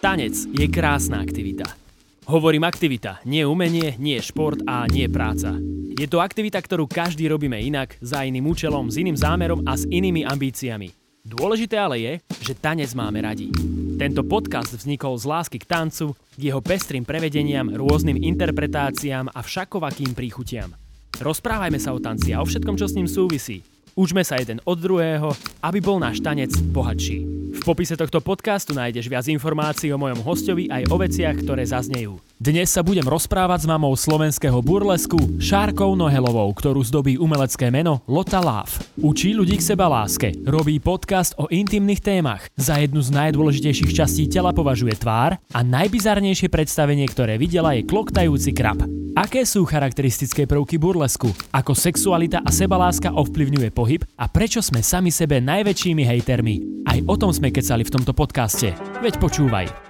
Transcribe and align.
Tanec 0.00 0.48
je 0.56 0.64
krásna 0.64 1.20
aktivita. 1.20 1.76
Hovorím 2.24 2.64
aktivita, 2.64 3.20
nie 3.28 3.44
umenie, 3.44 4.00
nie 4.00 4.16
šport 4.16 4.56
a 4.64 4.88
nie 4.88 5.04
práca. 5.12 5.52
Je 5.92 6.08
to 6.08 6.24
aktivita, 6.24 6.56
ktorú 6.56 6.88
každý 6.88 7.28
robíme 7.28 7.60
inak, 7.60 8.00
za 8.00 8.24
iným 8.24 8.48
účelom, 8.48 8.88
s 8.88 8.96
iným 8.96 9.12
zámerom 9.12 9.60
a 9.68 9.76
s 9.76 9.84
inými 9.84 10.24
ambíciami. 10.24 10.96
Dôležité 11.20 11.76
ale 11.76 12.00
je, 12.00 12.12
že 12.40 12.56
tanec 12.56 12.96
máme 12.96 13.20
radi. 13.20 13.52
Tento 14.00 14.24
podcast 14.24 14.72
vznikol 14.72 15.20
z 15.20 15.28
lásky 15.28 15.60
k 15.60 15.68
tancu, 15.68 16.16
k 16.16 16.48
jeho 16.48 16.64
pestrým 16.64 17.04
prevedeniam, 17.04 17.68
rôznym 17.68 18.16
interpretáciám 18.16 19.28
a 19.28 19.44
všakovakým 19.44 20.16
príchutiam. 20.16 20.72
Rozprávajme 21.20 21.76
sa 21.76 21.92
o 21.92 22.00
tanci 22.00 22.32
a 22.32 22.40
o 22.40 22.48
všetkom, 22.48 22.80
čo 22.80 22.88
s 22.88 22.96
ním 22.96 23.04
súvisí. 23.04 23.60
Učme 24.00 24.24
sa 24.24 24.40
jeden 24.40 24.64
od 24.64 24.80
druhého, 24.80 25.36
aby 25.60 25.84
bol 25.84 26.00
náš 26.00 26.24
tanec 26.24 26.56
bohatší. 26.72 27.39
V 27.60 27.68
popise 27.68 27.92
tohto 27.92 28.24
podcastu 28.24 28.72
nájdeš 28.72 29.12
viac 29.12 29.28
informácií 29.28 29.92
o 29.92 30.00
mojom 30.00 30.24
hostovi 30.24 30.72
aj 30.72 30.88
o 30.88 30.96
veciach, 30.96 31.44
ktoré 31.44 31.68
zaznejú. 31.68 32.16
Dnes 32.40 32.72
sa 32.72 32.80
budem 32.80 33.04
rozprávať 33.04 33.60
s 33.60 33.66
mamou 33.68 33.92
slovenského 33.92 34.64
burlesku 34.64 35.36
Šárkou 35.36 35.92
Nohelovou, 35.92 36.48
ktorú 36.56 36.80
zdobí 36.80 37.20
umelecké 37.20 37.68
meno 37.68 38.00
Lota 38.08 38.40
Love. 38.40 38.80
Učí 38.96 39.36
ľudí 39.36 39.60
k 39.60 39.66
seba 39.76 39.92
láske, 39.92 40.32
robí 40.48 40.80
podcast 40.80 41.36
o 41.36 41.52
intimných 41.52 42.00
témach, 42.00 42.48
za 42.56 42.80
jednu 42.80 43.04
z 43.04 43.12
najdôležitejších 43.12 43.92
častí 43.92 44.24
tela 44.24 44.56
považuje 44.56 44.96
tvár 44.96 45.36
a 45.36 45.60
najbizarnejšie 45.60 46.48
predstavenie, 46.48 47.04
ktoré 47.12 47.36
videla 47.36 47.76
je 47.76 47.84
kloktajúci 47.84 48.56
krab. 48.56 48.88
Aké 49.20 49.44
sú 49.44 49.68
charakteristické 49.68 50.48
prvky 50.48 50.80
burlesku? 50.80 51.28
Ako 51.52 51.76
sexualita 51.76 52.40
a 52.40 52.48
sebaláska 52.48 53.12
ovplyvňuje 53.20 53.68
pohyb? 53.68 54.00
A 54.16 54.32
prečo 54.32 54.64
sme 54.64 54.80
sami 54.80 55.12
sebe 55.12 55.44
najväčšími 55.44 56.08
hejtermi? 56.08 56.88
Aj 56.88 57.04
o 57.04 57.20
tom 57.20 57.36
sme 57.36 57.52
kecali 57.52 57.84
v 57.84 58.00
tomto 58.00 58.16
podcaste. 58.16 58.72
Veď 59.04 59.20
počúvaj. 59.20 59.89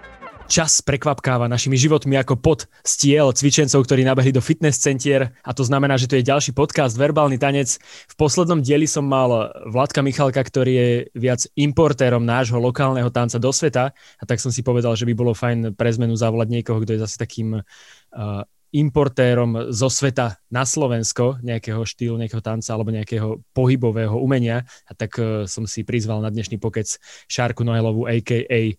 Čas 0.50 0.82
prekvapkáva 0.82 1.46
našimi 1.46 1.78
životmi 1.78 2.18
ako 2.18 2.34
pod 2.34 2.66
stiel 2.82 3.30
cvičencov, 3.30 3.86
ktorí 3.86 4.02
nabehli 4.02 4.34
do 4.34 4.42
fitness 4.42 4.82
centier 4.82 5.30
a 5.46 5.54
to 5.54 5.62
znamená, 5.62 5.94
že 5.94 6.10
to 6.10 6.18
je 6.18 6.26
ďalší 6.26 6.58
podcast 6.58 6.98
Verbálny 6.98 7.38
tanec. 7.38 7.78
V 8.10 8.14
poslednom 8.18 8.58
dieli 8.58 8.90
som 8.90 9.06
mal 9.06 9.54
Vládka 9.70 10.02
Michalka, 10.02 10.42
ktorý 10.42 10.72
je 10.74 10.88
viac 11.14 11.46
importérom 11.54 12.26
nášho 12.26 12.58
lokálneho 12.58 13.14
tanca 13.14 13.38
do 13.38 13.54
sveta 13.54 13.94
a 13.94 14.22
tak 14.26 14.42
som 14.42 14.50
si 14.50 14.66
povedal, 14.66 14.98
že 14.98 15.06
by 15.06 15.14
bolo 15.14 15.38
fajn 15.38 15.78
pre 15.78 15.86
zmenu 15.94 16.18
zavolať 16.18 16.50
niekoho, 16.50 16.82
kto 16.82 16.98
je 16.98 17.02
zase 17.06 17.14
takým 17.14 17.62
uh, 17.62 18.42
importérom 18.74 19.70
zo 19.70 19.86
sveta 19.86 20.38
na 20.50 20.66
Slovensko 20.66 21.42
nejakého 21.46 21.82
štýlu, 21.82 22.18
nejakého 22.18 22.42
tanca 22.42 22.74
alebo 22.74 22.90
nejakého 22.90 23.38
pohybového 23.54 24.18
umenia 24.18 24.66
a 24.90 24.92
tak 24.98 25.14
uh, 25.14 25.46
som 25.46 25.62
si 25.70 25.86
prizval 25.86 26.18
na 26.26 26.30
dnešný 26.34 26.58
pokec 26.58 26.98
Šárku 27.30 27.62
Noelovú 27.62 28.10
a.k.a. 28.10 28.74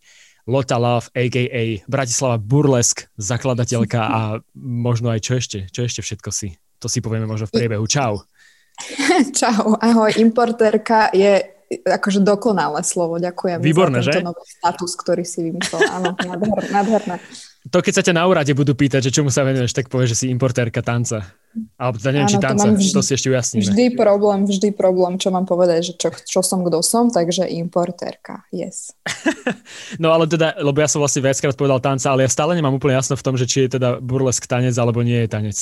Lota 0.49 0.77
Love, 0.77 1.13
a.k.a. 1.13 1.85
Bratislava 1.85 2.37
Burlesk, 2.41 3.09
zakladateľka 3.17 4.01
a 4.01 4.19
možno 4.57 5.13
aj 5.13 5.19
čo 5.21 5.37
ešte, 5.37 5.59
čo 5.69 5.85
ešte 5.85 6.01
všetko 6.01 6.29
si. 6.33 6.57
To 6.81 6.89
si 6.89 7.01
povieme 7.01 7.29
možno 7.29 7.45
v 7.49 7.61
priebehu. 7.61 7.85
Čau. 7.85 8.25
Čau, 9.39 9.77
ahoj, 9.77 10.17
importérka 10.17 11.13
je 11.13 11.61
akože 11.71 12.19
dokonalé 12.19 12.83
slovo, 12.83 13.15
ďakujem 13.15 13.63
Výborné, 13.63 14.03
za 14.03 14.11
tento 14.11 14.19
že? 14.19 14.27
nový 14.27 14.43
status, 14.43 14.91
ktorý 14.99 15.23
si 15.23 15.39
vymyslel. 15.47 15.81
Áno, 15.87 16.09
nádherné. 16.19 16.67
nádherné 16.67 17.15
to 17.69 17.77
keď 17.77 17.93
sa 17.93 18.03
ťa 18.05 18.17
na 18.17 18.25
úrade 18.25 18.49
budú 18.57 18.73
pýtať, 18.73 19.05
že 19.05 19.21
čomu 19.21 19.29
sa 19.29 19.45
venuješ, 19.45 19.77
tak 19.77 19.85
povieš, 19.85 20.17
že 20.17 20.19
si 20.25 20.25
importérka 20.33 20.81
tanca. 20.81 21.29
Alebo 21.77 22.01
teda 22.01 22.11
neviem, 22.15 22.31
Áno, 22.31 22.33
či 22.33 22.41
tanca, 22.41 22.65
to, 22.65 22.73
vždy, 22.79 22.89
to 22.95 23.01
si 23.05 23.11
ešte 23.13 23.27
ujasníme. 23.29 23.61
Vždy 23.69 23.85
problém, 23.93 24.39
vždy 24.49 24.69
problém, 24.73 25.13
čo 25.21 25.29
mám 25.29 25.45
povedať, 25.45 25.79
že 25.83 25.93
čo, 25.99 26.09
čo 26.15 26.39
som, 26.41 26.65
kto 26.65 26.81
som, 26.81 27.13
takže 27.13 27.45
importérka, 27.45 28.47
yes. 28.49 28.95
no 30.01 30.09
ale 30.09 30.25
teda, 30.25 30.57
lebo 30.57 30.79
ja 30.81 30.89
som 30.89 31.03
vlastne 31.03 31.21
viackrát 31.21 31.53
povedal 31.53 31.83
tanca, 31.83 32.09
ale 32.09 32.25
ja 32.25 32.31
stále 32.31 32.57
nemám 32.57 32.73
úplne 32.73 32.97
jasno 32.97 33.13
v 33.13 33.25
tom, 33.27 33.35
že 33.37 33.45
či 33.45 33.67
je 33.67 33.77
teda 33.77 34.01
burlesk 34.01 34.47
tanec, 34.49 34.73
alebo 34.79 35.03
nie 35.05 35.21
je 35.21 35.29
tanec. 35.29 35.57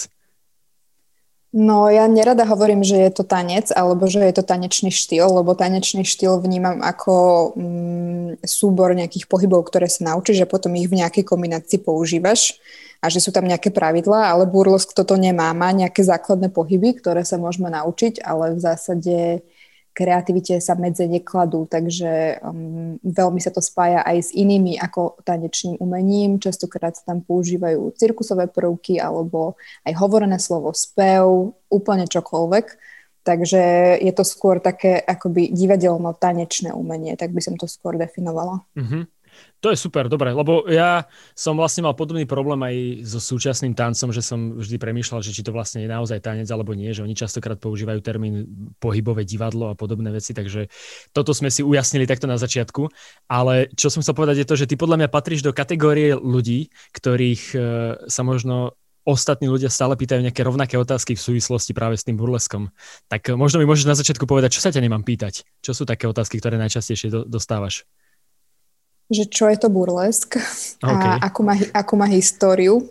No 1.50 1.90
ja 1.90 2.06
nerada 2.06 2.46
hovorím, 2.46 2.86
že 2.86 2.94
je 2.94 3.10
to 3.10 3.26
tanec 3.26 3.74
alebo 3.74 4.06
že 4.06 4.22
je 4.22 4.34
to 4.38 4.46
tanečný 4.46 4.94
štýl, 4.94 5.42
lebo 5.42 5.58
tanečný 5.58 6.06
štýl 6.06 6.38
vnímam 6.38 6.78
ako 6.86 7.14
mm, 7.58 8.46
súbor 8.46 8.94
nejakých 8.94 9.26
pohybov, 9.26 9.66
ktoré 9.66 9.90
sa 9.90 10.14
naučíš 10.14 10.46
a 10.46 10.52
potom 10.52 10.78
ich 10.78 10.86
v 10.86 11.02
nejakej 11.02 11.26
kombinácii 11.26 11.82
používaš 11.82 12.62
a 13.02 13.10
že 13.10 13.18
sú 13.18 13.34
tam 13.34 13.50
nejaké 13.50 13.74
pravidlá, 13.74 14.30
ale 14.30 14.46
burlesk 14.46 14.94
toto 14.94 15.18
nemá. 15.18 15.50
Má 15.58 15.74
nejaké 15.74 16.06
základné 16.06 16.54
pohyby, 16.54 17.02
ktoré 17.02 17.26
sa 17.26 17.42
môžeme 17.42 17.74
naučiť, 17.74 18.22
ale 18.22 18.54
v 18.54 18.60
zásade 18.62 19.42
kreativite 19.94 20.64
sa 20.64 20.80
medze 20.80 21.04
nekladú, 21.06 21.68
takže 21.68 22.40
um, 22.40 22.96
veľmi 23.04 23.44
sa 23.44 23.52
to 23.52 23.60
spája 23.60 24.00
aj 24.06 24.18
s 24.18 24.30
inými 24.32 24.80
ako 24.80 25.20
tanečným 25.28 25.76
umením. 25.82 26.40
Častokrát 26.40 26.96
sa 26.96 27.14
tam 27.14 27.20
používajú 27.26 27.94
cirkusové 28.00 28.48
prvky 28.48 29.02
alebo 29.02 29.60
aj 29.84 29.94
hovorené 30.00 30.40
slovo 30.40 30.72
spev, 30.72 31.52
úplne 31.68 32.08
čokoľvek. 32.08 32.66
Takže 33.20 33.62
je 34.00 34.14
to 34.16 34.24
skôr 34.24 34.64
také 34.64 34.98
akoby 34.98 35.52
divadelno-tanečné 35.52 36.72
umenie, 36.72 37.20
tak 37.20 37.36
by 37.36 37.44
som 37.44 37.60
to 37.60 37.68
skôr 37.68 38.00
definovala. 38.00 38.64
Mm-hmm. 38.80 39.04
To 39.60 39.76
je 39.76 39.78
super, 39.78 40.08
dobre, 40.08 40.32
lebo 40.32 40.64
ja 40.72 41.04
som 41.36 41.60
vlastne 41.60 41.84
mal 41.84 41.92
podobný 41.92 42.24
problém 42.24 42.64
aj 42.64 42.76
so 43.04 43.20
súčasným 43.20 43.76
tancom, 43.76 44.16
že 44.16 44.24
som 44.24 44.56
vždy 44.56 44.80
premýšľal, 44.80 45.20
že 45.20 45.36
či 45.36 45.44
to 45.44 45.52
vlastne 45.52 45.84
je 45.84 45.92
naozaj 45.92 46.24
tanec 46.24 46.48
alebo 46.48 46.72
nie, 46.72 46.96
že 46.96 47.04
oni 47.04 47.12
častokrát 47.12 47.60
používajú 47.60 48.00
termín 48.00 48.48
pohybové 48.80 49.28
divadlo 49.28 49.68
a 49.68 49.76
podobné 49.76 50.16
veci, 50.16 50.32
takže 50.32 50.72
toto 51.12 51.36
sme 51.36 51.52
si 51.52 51.60
ujasnili 51.60 52.08
takto 52.08 52.24
na 52.24 52.40
začiatku. 52.40 52.88
Ale 53.28 53.68
čo 53.76 53.92
som 53.92 54.00
chcel 54.00 54.16
povedať 54.16 54.44
je 54.44 54.48
to, 54.48 54.56
že 54.56 54.68
ty 54.72 54.80
podľa 54.80 55.04
mňa 55.04 55.10
patríš 55.12 55.44
do 55.44 55.52
kategórie 55.52 56.16
ľudí, 56.16 56.72
ktorých 56.96 57.44
e, 57.52 57.58
sa 58.08 58.24
možno 58.24 58.80
ostatní 59.04 59.52
ľudia 59.52 59.68
stále 59.68 60.00
pýtajú 60.00 60.24
nejaké 60.24 60.40
rovnaké 60.46 60.80
otázky 60.80 61.20
v 61.20 61.26
súvislosti 61.26 61.76
práve 61.76 62.00
s 62.00 62.08
tým 62.08 62.16
burleskom. 62.16 62.72
Tak 63.12 63.36
možno 63.36 63.60
mi 63.60 63.68
môžeš 63.68 63.92
na 63.92 63.98
začiatku 63.98 64.24
povedať, 64.24 64.56
čo 64.56 64.64
sa 64.64 64.72
ťa 64.72 64.86
nemám 64.86 65.04
pýtať? 65.04 65.44
Čo 65.60 65.72
sú 65.74 65.84
také 65.84 66.06
otázky, 66.06 66.38
ktoré 66.40 66.56
najčastejšie 66.62 67.28
dostávaš? 67.28 67.90
Že 69.10 69.26
čo 69.26 69.50
je 69.50 69.58
to 69.58 69.68
burlesk 69.74 70.38
okay. 70.86 71.18
a 71.20 71.26
akú 71.26 71.42
má, 71.42 71.58
akú 71.74 71.94
má 71.98 72.06
históriu. 72.06 72.86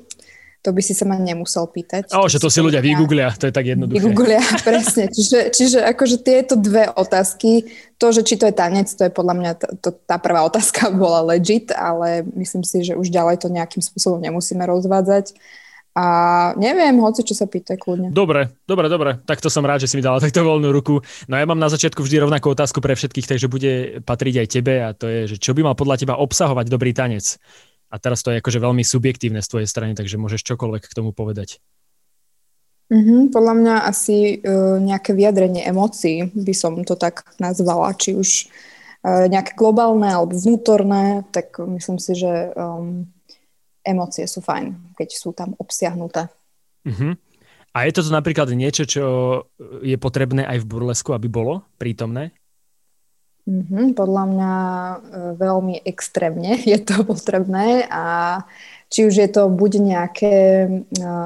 To 0.67 0.75
by 0.75 0.83
si 0.83 0.91
sa 0.91 1.07
ma 1.07 1.15
nemusel 1.15 1.71
pýtať. 1.71 2.11
O, 2.19 2.27
že 2.27 2.43
to 2.43 2.51
si 2.51 2.59
ľudia 2.59 2.83
vygooglia, 2.83 3.31
to 3.31 3.47
je 3.47 3.55
tak 3.55 3.63
jednoduché. 3.63 4.03
Vygooglia, 4.03 4.43
presne. 4.67 5.07
Čiže, 5.07 5.55
čiže 5.55 5.79
akože 5.87 6.19
tieto 6.19 6.59
dve 6.59 6.91
otázky, 6.91 7.71
to, 7.95 8.11
že 8.11 8.27
či 8.27 8.35
to 8.35 8.51
je 8.51 8.55
tanec, 8.59 8.91
to 8.91 9.07
je 9.07 9.13
podľa 9.15 9.35
mňa, 9.39 9.53
t- 9.55 9.71
to, 9.79 9.95
tá 9.95 10.19
prvá 10.19 10.43
otázka 10.43 10.91
bola 10.99 11.23
legit, 11.23 11.71
ale 11.71 12.27
myslím 12.35 12.67
si, 12.67 12.83
že 12.83 12.99
už 12.99 13.15
ďalej 13.15 13.47
to 13.47 13.55
nejakým 13.55 13.81
spôsobom 13.81 14.19
nemusíme 14.19 14.67
rozvádzať. 14.67 15.39
A 15.99 16.05
neviem, 16.55 16.95
hoci 17.03 17.27
čo 17.27 17.35
sa 17.35 17.51
pýta 17.51 17.75
kľudne. 17.75 18.15
Dobre, 18.15 18.55
dobre, 18.71 18.87
dobre. 18.87 19.19
Tak 19.27 19.43
to 19.43 19.51
som 19.51 19.67
rád, 19.67 19.83
že 19.83 19.91
si 19.91 19.99
mi 19.99 20.07
dala 20.07 20.23
takto 20.23 20.47
voľnú 20.47 20.71
ruku. 20.71 21.03
No 21.27 21.35
ja 21.35 21.43
mám 21.43 21.59
na 21.59 21.67
začiatku 21.67 22.07
vždy 22.07 22.23
rovnakú 22.23 22.55
otázku 22.55 22.79
pre 22.79 22.95
všetkých, 22.95 23.27
takže 23.27 23.51
bude 23.51 23.99
patriť 24.07 24.35
aj 24.39 24.47
tebe 24.47 24.75
a 24.79 24.95
to 24.95 25.11
je, 25.11 25.35
že 25.35 25.37
čo 25.43 25.59
by 25.59 25.67
mal 25.67 25.75
podľa 25.75 26.07
teba 26.07 26.15
obsahovať 26.23 26.71
dobrý 26.71 26.95
tanec? 26.95 27.43
A 27.91 27.99
teraz 27.99 28.23
to 28.23 28.31
je 28.31 28.39
akože 28.39 28.63
veľmi 28.63 28.87
subjektívne 28.87 29.43
z 29.43 29.51
tvojej 29.51 29.67
strany, 29.67 29.99
takže 29.99 30.23
môžeš 30.23 30.47
čokoľvek 30.47 30.87
k 30.87 30.95
tomu 30.95 31.11
povedať. 31.11 31.59
Mm-hmm, 32.95 33.35
podľa 33.35 33.55
mňa 33.59 33.75
asi 33.91 34.39
uh, 34.39 34.79
nejaké 34.79 35.19
vyjadrenie 35.19 35.67
emócií 35.67 36.31
by 36.31 36.55
som 36.55 36.87
to 36.87 36.95
tak 36.95 37.27
nazvala, 37.43 37.91
či 37.99 38.15
už 38.15 38.47
uh, 39.03 39.27
nejaké 39.27 39.59
globálne 39.59 40.09
alebo 40.09 40.39
vnútorné, 40.39 41.27
tak 41.35 41.59
myslím 41.59 41.99
si, 41.99 42.15
že 42.15 42.55
um, 42.55 43.11
emócie 43.89 44.29
sú 44.29 44.45
fajn, 44.45 44.95
keď 45.01 45.09
sú 45.17 45.33
tam 45.33 45.57
obsiahnuté. 45.57 46.29
Uh-huh. 46.85 47.17
A 47.73 47.89
je 47.89 47.97
toto 47.97 48.13
napríklad 48.13 48.53
niečo, 48.53 48.85
čo 48.85 49.05
je 49.81 49.97
potrebné 49.97 50.45
aj 50.45 50.61
v 50.65 50.69
burlesku, 50.69 51.17
aby 51.17 51.29
bolo 51.33 51.65
prítomné? 51.81 52.37
Mm-hmm, 53.49 53.97
podľa 53.97 54.25
mňa 54.29 54.53
e, 54.61 54.97
veľmi 55.41 55.81
extrémne 55.89 56.61
je 56.73 56.79
to 56.85 57.01
potrebné 57.01 57.89
a 57.89 58.05
či 58.93 59.09
už 59.09 59.15
je 59.25 59.29
to 59.33 59.49
buď 59.49 59.73
nejaké 59.81 60.35
e, 60.37 60.69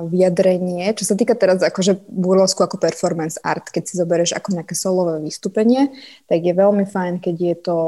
vyjadrenie, 0.06 0.86
čo 0.94 1.02
sa 1.02 1.18
týka 1.18 1.34
teraz 1.34 1.58
akože 1.66 2.06
burlesku 2.06 2.62
ako 2.62 2.78
performance 2.78 3.42
art, 3.42 3.66
keď 3.74 3.82
si 3.90 3.98
zoberieš 3.98 4.38
ako 4.38 4.54
nejaké 4.54 4.74
solové 4.78 5.18
vystúpenie, 5.18 5.90
tak 6.30 6.46
je 6.46 6.54
veľmi 6.54 6.86
fajn, 6.86 7.18
keď, 7.18 7.36
je 7.42 7.56
to, 7.58 7.78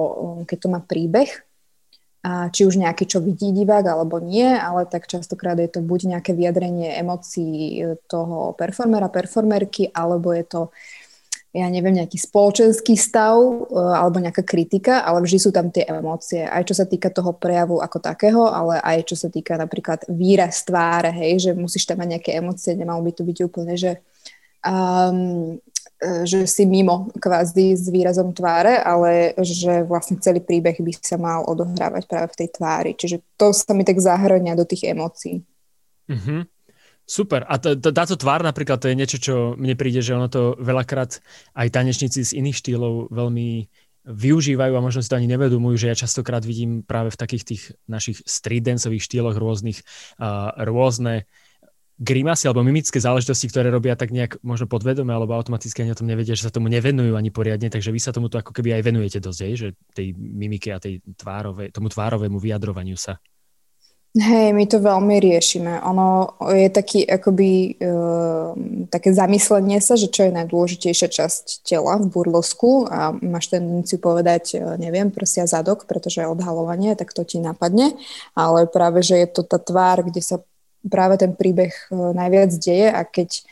keď 0.51 0.59
to 0.59 0.69
má 0.71 0.81
príbeh, 0.83 1.31
či 2.25 2.65
už 2.65 2.81
nejaký, 2.81 3.05
čo 3.05 3.21
vidí 3.21 3.53
divák 3.53 3.85
alebo 3.85 4.17
nie, 4.17 4.49
ale 4.49 4.89
tak 4.89 5.05
častokrát 5.05 5.61
je 5.61 5.69
to 5.69 5.85
buď 5.85 6.17
nejaké 6.17 6.33
vyjadrenie 6.33 6.97
emócií 6.97 7.85
e, 7.85 8.01
toho 8.09 8.57
performera, 8.57 9.13
performerky, 9.13 9.93
alebo 9.93 10.33
je 10.33 10.45
to, 10.49 10.61
ja 11.53 11.69
neviem, 11.69 12.01
nejaký 12.01 12.17
spoločenský 12.17 12.97
stav 12.97 13.37
e, 13.37 13.77
alebo 13.77 14.25
nejaká 14.25 14.41
kritika, 14.41 15.05
ale 15.05 15.21
vždy 15.21 15.37
sú 15.37 15.53
tam 15.53 15.69
tie 15.69 15.85
emócie. 15.85 16.49
Aj 16.49 16.65
čo 16.65 16.73
sa 16.73 16.89
týka 16.89 17.13
toho 17.13 17.37
prejavu 17.37 17.85
ako 17.85 18.01
takého, 18.01 18.49
ale 18.49 18.81
aj 18.81 19.05
čo 19.05 19.21
sa 19.21 19.29
týka 19.29 19.61
napríklad 19.61 20.09
výraz 20.09 20.65
tváre, 20.65 21.13
hej, 21.13 21.45
že 21.45 21.51
musíš 21.53 21.85
tam 21.85 22.01
mať 22.01 22.09
nejaké 22.09 22.31
emócie, 22.41 22.73
nemalo 22.73 23.05
by 23.05 23.13
to 23.13 23.23
byť 23.29 23.39
úplne, 23.45 23.77
že 23.77 24.01
um, 24.65 25.61
že 26.25 26.45
si 26.45 26.69
mimo 26.69 27.09
kvázi 27.17 27.75
s 27.75 27.89
výrazom 27.89 28.37
tváre, 28.37 28.81
ale 28.81 29.33
že 29.41 29.85
vlastne 29.85 30.21
celý 30.21 30.45
príbeh 30.45 30.77
by 30.79 30.93
sa 31.01 31.17
mal 31.17 31.45
odohrávať 31.49 32.05
práve 32.05 32.29
v 32.33 32.39
tej 32.45 32.49
tvári. 32.55 32.93
Čiže 32.95 33.25
to 33.41 33.57
sa 33.57 33.73
mi 33.73 33.83
tak 33.83 33.99
zahrania 33.99 34.53
do 34.53 34.69
tých 34.69 34.93
emócií. 34.93 35.41
Mm-hmm. 36.11 36.41
Super. 37.05 37.45
A 37.45 37.61
t- 37.61 37.77
t- 37.77 37.93
táto 37.93 38.17
tvár 38.17 38.41
napríklad, 38.41 38.81
to 38.81 38.89
je 38.89 38.97
niečo, 38.97 39.19
čo 39.21 39.35
mne 39.61 39.77
príde, 39.77 40.01
že 40.01 40.17
ono 40.17 40.33
to 40.33 40.57
veľakrát 40.57 41.21
aj 41.53 41.69
tanečníci 41.69 42.25
z 42.25 42.37
iných 42.41 42.57
štýlov 42.57 43.13
veľmi 43.13 43.69
využívajú 44.05 44.73
a 44.77 44.85
možno 44.85 45.01
si 45.01 45.09
to 45.09 45.17
ani 45.17 45.29
nevedomujú, 45.29 45.81
že 45.81 45.89
ja 45.93 45.97
častokrát 45.97 46.45
vidím 46.45 46.85
práve 46.85 47.09
v 47.13 47.21
takých 47.21 47.45
tých 47.45 47.63
našich 47.89 48.21
street 48.29 48.69
danceových 48.69 49.05
štýloch 49.05 49.37
rôznych, 49.37 49.81
uh, 50.21 50.53
rôzne 50.61 51.25
grimasy 51.99 52.51
alebo 52.51 52.67
mimické 52.67 52.99
záležitosti, 52.99 53.47
ktoré 53.47 53.71
robia 53.71 53.95
tak 53.95 54.11
nejak 54.11 54.43
možno 54.43 54.67
podvedome 54.67 55.15
alebo 55.15 55.39
automaticky 55.39 55.87
ani 55.87 55.95
o 55.95 55.99
tom 55.99 56.11
nevedia, 56.11 56.35
že 56.35 56.51
sa 56.51 56.55
tomu 56.55 56.67
nevenujú 56.67 57.15
ani 57.15 57.31
poriadne, 57.31 57.71
takže 57.71 57.95
vy 57.95 58.01
sa 58.03 58.11
tomu 58.11 58.27
to 58.27 58.43
ako 58.43 58.51
keby 58.51 58.75
aj 58.75 58.83
venujete 58.83 59.19
dosť, 59.23 59.41
že 59.55 59.69
tej 59.95 60.11
mimike 60.19 60.75
a 60.75 60.83
tej 60.83 60.99
tvárove, 61.15 61.71
tomu 61.71 61.87
tvárovému 61.87 62.43
vyjadrovaniu 62.43 62.99
sa. 62.99 63.23
Hej, 64.15 64.55
my 64.55 64.71
to 64.71 64.79
veľmi 64.79 65.19
riešime. 65.19 65.83
Ono 65.91 66.39
je 66.55 66.71
taký 66.71 67.03
akoby 67.03 67.75
e, 67.75 67.99
také 68.87 69.11
zamyslenie 69.11 69.83
sa, 69.83 69.99
že 69.99 70.07
čo 70.07 70.31
je 70.31 70.37
najdôležitejšia 70.39 71.11
časť 71.11 71.67
tela 71.67 71.99
v 71.99 72.15
burlosku 72.15 72.87
a 72.87 73.11
máš 73.11 73.51
tendenciu 73.51 73.99
povedať, 73.99 74.55
e, 74.55 74.79
neviem, 74.79 75.11
prsia 75.11 75.51
zadok, 75.51 75.91
pretože 75.91 76.23
odhalovanie, 76.31 76.95
tak 76.95 77.11
to 77.11 77.27
ti 77.27 77.43
napadne, 77.43 77.99
ale 78.39 78.71
práve, 78.71 79.03
že 79.03 79.19
je 79.19 79.27
to 79.35 79.43
tá 79.43 79.59
tvár, 79.59 80.07
kde 80.07 80.23
sa 80.23 80.39
práve 80.89 81.21
ten 81.21 81.33
príbeh 81.33 81.73
e, 81.73 81.95
najviac 81.95 82.51
deje 82.57 82.89
a 82.93 83.03
keď 83.05 83.45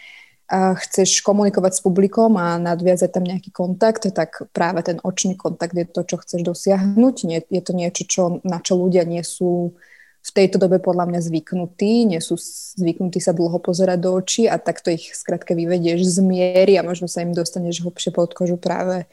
a 0.53 0.77
chceš 0.77 1.25
komunikovať 1.25 1.81
s 1.81 1.81
publikom 1.81 2.37
a 2.37 2.61
nadviazať 2.61 3.09
tam 3.09 3.25
nejaký 3.25 3.49
kontakt, 3.57 4.05
tak 4.13 4.45
práve 4.53 4.85
ten 4.85 5.01
očný 5.01 5.33
kontakt 5.33 5.73
je 5.73 5.89
to, 5.89 6.05
čo 6.05 6.21
chceš 6.21 6.45
dosiahnuť. 6.45 7.17
Nie, 7.25 7.41
je 7.49 7.63
to 7.65 7.73
niečo, 7.73 8.05
čo, 8.05 8.23
na 8.45 8.61
čo 8.61 8.77
ľudia 8.77 9.09
nie 9.09 9.25
sú 9.25 9.73
v 10.23 10.31
tejto 10.31 10.61
dobe 10.61 10.77
podľa 10.77 11.09
mňa 11.09 11.21
zvyknutí, 11.25 12.05
nie 12.05 12.21
sú 12.21 12.37
zvyknutí 12.77 13.17
sa 13.17 13.33
dlho 13.33 13.59
pozerať 13.65 13.99
do 14.05 14.13
očí 14.13 14.45
a 14.45 14.61
takto 14.61 14.93
ich 14.93 15.17
skrátka 15.17 15.57
vyvedieš 15.57 16.05
z 16.05 16.17
miery 16.21 16.77
a 16.77 16.87
možno 16.87 17.09
sa 17.09 17.25
im 17.25 17.33
dostaneš 17.33 17.83
hlbšie 17.83 18.13
pod 18.13 18.37
kožu 18.37 18.61
práve 18.61 19.09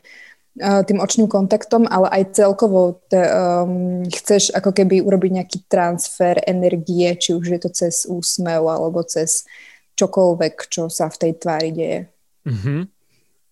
tým 0.60 1.00
očným 1.00 1.32
kontaktom, 1.32 1.88
ale 1.88 2.12
aj 2.12 2.36
celkovo 2.36 3.00
te, 3.08 3.20
um, 3.20 4.04
chceš 4.04 4.52
ako 4.52 4.76
keby 4.76 5.00
urobiť 5.00 5.32
nejaký 5.40 5.58
transfer 5.72 6.36
energie, 6.44 7.16
či 7.16 7.32
už 7.32 7.46
je 7.56 7.60
to 7.64 7.70
cez 7.72 8.04
úsmev 8.04 8.68
alebo 8.68 9.00
cez 9.08 9.48
čokoľvek, 9.96 10.56
čo 10.68 10.92
sa 10.92 11.08
v 11.08 11.20
tej 11.20 11.32
tvári 11.40 11.72
deje. 11.72 12.00
Mm-hmm. 12.44 12.80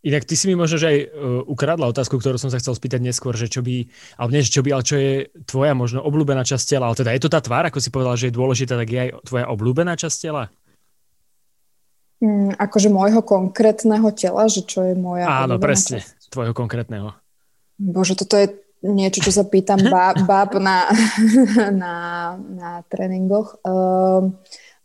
Inak 0.08 0.24
ty 0.24 0.40
si 0.40 0.48
mi 0.48 0.56
možno 0.56 0.80
že 0.80 0.88
aj 0.88 0.98
uh, 1.00 1.08
ukradla 1.48 1.92
otázku, 1.92 2.20
ktorú 2.20 2.36
som 2.40 2.52
sa 2.52 2.60
chcel 2.60 2.76
spýtať 2.76 3.02
neskôr, 3.04 3.36
že 3.36 3.52
čo 3.52 3.64
by, 3.64 3.88
alebo 4.20 4.32
nie, 4.32 4.44
že 4.44 4.54
čo 4.54 4.64
by, 4.64 4.70
ale 4.76 4.84
čo 4.84 4.96
je 5.00 5.32
tvoja 5.44 5.74
možno 5.76 6.04
obľúbená 6.04 6.44
časť 6.44 6.76
tela, 6.76 6.92
ale 6.92 7.00
teda 7.00 7.12
je 7.16 7.22
to 7.24 7.34
tá 7.34 7.40
tvár, 7.40 7.68
ako 7.68 7.80
si 7.80 7.90
povedala, 7.92 8.20
že 8.20 8.28
je 8.32 8.38
dôležitá, 8.38 8.76
tak 8.76 8.88
je 8.88 9.00
aj 9.00 9.10
tvoja 9.28 9.46
obľúbená 9.52 9.96
časť 9.96 10.18
tela? 10.20 10.52
Mm, 12.18 12.58
akože 12.58 12.90
môjho 12.90 13.22
konkrétneho 13.22 14.10
tela, 14.10 14.50
že 14.50 14.66
čo 14.66 14.82
je 14.82 14.98
moja 14.98 15.30
Áno, 15.46 15.62
presne, 15.62 16.02
časť. 16.02 16.17
Tvojho 16.30 16.54
konkrétneho. 16.54 17.16
Bože, 17.78 18.18
toto 18.18 18.38
je 18.38 18.58
niečo, 18.86 19.26
čo 19.26 19.32
sa 19.34 19.44
pýtam 19.46 19.82
báb, 19.90 20.24
báb 20.30 20.58
na, 20.62 20.90
na, 21.82 21.96
na 22.38 22.70
tréningoch. 22.90 23.62
Uh, 23.66 24.34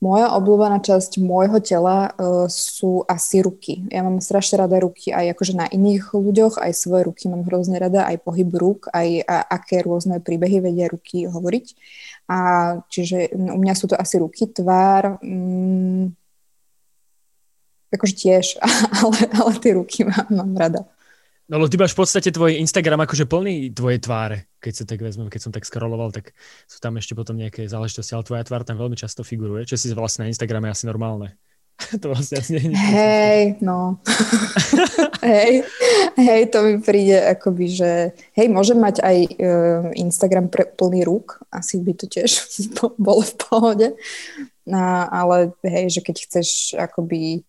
moja 0.02 0.34
obľúbená 0.34 0.82
časť 0.82 1.22
môjho 1.22 1.62
tela 1.62 2.10
uh, 2.10 2.50
sú 2.50 3.06
asi 3.06 3.38
ruky. 3.38 3.86
Ja 3.86 4.02
mám 4.02 4.18
strašne 4.18 4.66
rada 4.66 4.82
ruky 4.82 5.14
aj 5.14 5.38
akože 5.38 5.54
na 5.54 5.66
iných 5.70 6.10
ľuďoch, 6.10 6.58
aj 6.58 6.72
svoje 6.74 7.06
ruky 7.06 7.30
mám 7.30 7.46
hrozne 7.46 7.78
rada, 7.78 8.10
aj 8.10 8.18
pohyb 8.26 8.50
rúk, 8.50 8.90
aj 8.90 9.22
a, 9.22 9.46
aké 9.46 9.86
rôzne 9.86 10.18
príbehy 10.18 10.58
vedia 10.58 10.90
ruky 10.90 11.30
hovoriť. 11.30 11.66
A 12.26 12.38
čiže 12.90 13.30
no, 13.38 13.54
u 13.54 13.58
mňa 13.62 13.74
sú 13.78 13.86
to 13.92 13.96
asi 13.98 14.18
ruky, 14.18 14.50
tvár, 14.50 15.22
mm, 15.22 16.18
akože 17.94 18.14
tiež, 18.18 18.46
ale, 19.04 19.18
ale 19.38 19.52
tie 19.62 19.72
ruky 19.76 20.02
mám, 20.02 20.26
mám 20.32 20.52
rada. 20.58 20.82
No 21.50 21.58
lebo 21.58 21.66
ty 21.66 21.74
máš 21.74 21.92
v 21.92 22.06
podstate 22.06 22.30
tvoj 22.30 22.54
Instagram 22.62 23.02
akože 23.02 23.26
plný 23.26 23.74
tvoje 23.74 23.98
tváre, 23.98 24.46
keď 24.62 24.72
sa 24.72 24.84
tak 24.86 25.02
vezmem, 25.02 25.26
keď 25.26 25.40
som 25.42 25.52
tak 25.52 25.66
scrolloval, 25.66 26.14
tak 26.14 26.32
sú 26.70 26.78
tam 26.78 26.94
ešte 26.96 27.18
potom 27.18 27.34
nejaké 27.34 27.66
záležitosti, 27.66 28.14
ale 28.14 28.26
tvoja 28.26 28.46
tvár 28.46 28.62
tam 28.62 28.78
veľmi 28.78 28.94
často 28.94 29.26
figuruje, 29.26 29.66
čo 29.66 29.74
si 29.74 29.90
vlastne 29.90 30.26
na 30.26 30.30
Instagrame 30.30 30.70
asi 30.70 30.86
normálne. 30.86 31.34
to 32.02 32.12
vlastne 32.12 32.38
asi 32.38 32.50
nie 32.56 32.70
je 32.70 32.76
Hej, 32.76 33.42
no. 33.64 33.98
hej, 35.26 35.66
hej, 36.16 36.42
to 36.52 36.58
mi 36.62 36.74
príde 36.78 37.18
akoby, 37.18 37.66
že 37.68 37.90
hej, 38.38 38.46
môžem 38.48 38.78
mať 38.78 39.02
aj 39.02 39.16
uh, 39.26 39.82
Instagram 39.98 40.46
pre, 40.46 40.68
plný 40.68 41.02
rúk, 41.02 41.42
asi 41.50 41.82
by 41.82 41.92
to 41.96 42.06
tiež 42.06 42.30
bolo 43.06 43.22
v 43.26 43.34
pohode, 43.34 43.88
no, 44.68 44.82
ale 45.10 45.52
hej, 45.66 45.98
že 45.98 46.00
keď 46.04 46.16
chceš 46.22 46.48
akoby 46.78 47.42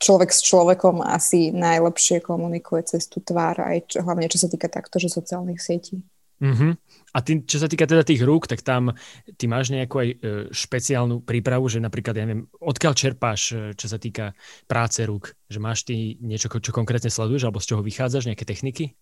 človek 0.00 0.30
s 0.32 0.40
človekom 0.40 1.04
asi 1.04 1.52
najlepšie 1.52 2.24
komunikuje 2.24 2.88
cez 2.88 3.04
tú 3.06 3.20
tvár, 3.20 3.60
aj 3.60 3.92
čo, 3.92 3.98
hlavne 4.00 4.26
čo 4.32 4.40
sa 4.40 4.48
týka 4.48 4.72
takto, 4.72 4.96
že 4.96 5.12
sociálnych 5.12 5.60
sietí. 5.60 6.00
Uh-huh. 6.40 6.72
A 7.12 7.20
ty, 7.20 7.44
čo 7.44 7.60
sa 7.60 7.68
týka 7.68 7.84
teda 7.84 8.00
tých 8.00 8.24
rúk, 8.24 8.48
tak 8.48 8.64
tam 8.64 8.96
ty 9.36 9.44
máš 9.44 9.76
nejakú 9.76 10.00
aj 10.00 10.08
e, 10.08 10.16
špeciálnu 10.48 11.20
prípravu, 11.20 11.68
že 11.68 11.84
napríklad, 11.84 12.16
ja 12.16 12.24
neviem, 12.24 12.48
odkiaľ 12.64 12.96
čerpáš, 12.96 13.40
e, 13.52 13.56
čo 13.76 13.92
sa 13.92 14.00
týka 14.00 14.32
práce 14.64 15.04
rúk? 15.04 15.36
Že 15.52 15.58
máš 15.60 15.84
ty 15.84 16.16
niečo, 16.24 16.48
čo 16.48 16.72
konkrétne 16.72 17.12
sleduješ, 17.12 17.44
alebo 17.44 17.60
z 17.60 17.76
čoho 17.76 17.84
vychádzaš, 17.84 18.24
nejaké 18.24 18.48
techniky? 18.48 18.96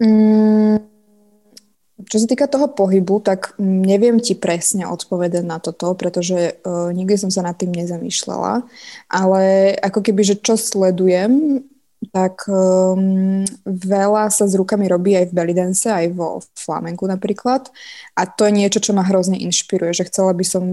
Mm, 0.00 0.80
čo 2.06 2.16
sa 2.22 2.26
týka 2.30 2.46
toho 2.46 2.70
pohybu, 2.70 3.18
tak 3.18 3.58
neviem 3.58 4.22
ti 4.22 4.38
presne 4.38 4.86
odpovedať 4.86 5.42
na 5.42 5.58
toto, 5.58 5.90
pretože 5.98 6.62
uh, 6.62 6.94
nikdy 6.94 7.18
som 7.18 7.30
sa 7.34 7.42
nad 7.42 7.58
tým 7.58 7.74
nezamýšľala, 7.74 8.62
ale 9.10 9.74
ako 9.82 10.06
keby, 10.06 10.22
že 10.22 10.38
čo 10.38 10.54
sledujem, 10.54 11.66
tak 12.14 12.46
um, 12.46 13.42
veľa 13.66 14.30
sa 14.30 14.46
s 14.46 14.54
rukami 14.54 14.86
robí 14.86 15.18
aj 15.18 15.30
v 15.30 15.34
belly 15.34 15.54
dance, 15.54 15.90
aj 15.90 16.14
vo 16.14 16.38
flamenku 16.54 17.02
napríklad. 17.10 17.66
A 18.14 18.22
to 18.30 18.46
je 18.46 18.54
niečo, 18.54 18.78
čo 18.78 18.94
ma 18.94 19.02
hrozne 19.02 19.34
inšpiruje, 19.34 19.98
že 19.98 20.06
chcela 20.06 20.30
by 20.30 20.44
som 20.46 20.64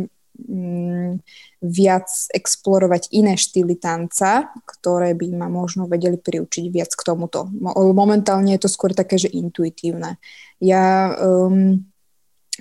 viac 1.62 2.08
explorovať 2.36 3.12
iné 3.16 3.40
štýly 3.40 3.80
tanca, 3.80 4.52
ktoré 4.68 5.16
by 5.16 5.32
ma 5.34 5.48
možno 5.48 5.88
vedeli 5.88 6.20
priučiť 6.20 6.66
viac 6.70 6.92
k 6.92 7.06
tomuto. 7.08 7.48
Momentálne 7.96 8.54
je 8.54 8.62
to 8.62 8.70
skôr 8.70 8.92
také, 8.92 9.16
že 9.16 9.32
intuitívne. 9.32 10.20
Ja 10.60 11.16
um, 11.18 11.84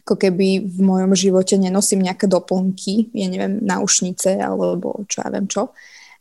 ako 0.02 0.14
keby 0.18 0.66
v 0.66 0.80
mojom 0.82 1.14
živote 1.14 1.54
nenosím 1.54 2.02
nejaké 2.02 2.26
doplnky, 2.26 3.14
ja 3.14 3.30
neviem, 3.30 3.62
náušnice 3.62 4.42
alebo 4.42 5.06
čo 5.06 5.22
ja 5.22 5.28
viem 5.30 5.46
čo, 5.46 5.70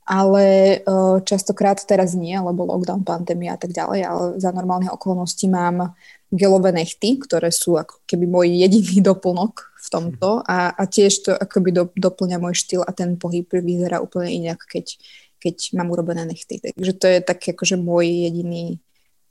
ale 0.04 0.78
uh, 0.84 1.24
častokrát 1.24 1.80
teraz 1.88 2.12
nie, 2.14 2.36
lebo 2.36 2.68
lockdown, 2.68 3.08
pandémia 3.08 3.56
a 3.56 3.60
tak 3.60 3.72
ďalej, 3.72 4.02
ale 4.04 4.26
za 4.36 4.52
normálnych 4.52 4.92
okolností 4.92 5.48
mám 5.48 5.96
gelové 6.34 6.74
nechty, 6.74 7.22
ktoré 7.22 7.54
sú 7.54 7.78
ako 7.78 8.02
keby 8.10 8.26
môj 8.26 8.48
jediný 8.50 8.98
doplnok 9.14 9.78
v 9.78 9.88
tomto 9.88 10.42
a, 10.42 10.74
a 10.74 10.84
tiež 10.90 11.30
to 11.30 11.32
akoby 11.38 11.70
do, 11.70 11.86
doplňa 11.94 12.42
môj 12.42 12.58
štýl 12.58 12.82
a 12.82 12.92
ten 12.96 13.16
pohyb 13.22 13.46
vyzerá 13.46 14.02
úplne 14.02 14.34
inak, 14.34 14.66
keď, 14.66 14.98
keď 15.38 15.56
mám 15.78 15.94
urobené 15.94 16.26
nechty. 16.26 16.58
Takže 16.58 16.92
to 16.98 17.06
je 17.06 17.20
tak 17.22 17.40
akože 17.46 17.78
môj 17.78 18.10
jediný 18.32 18.82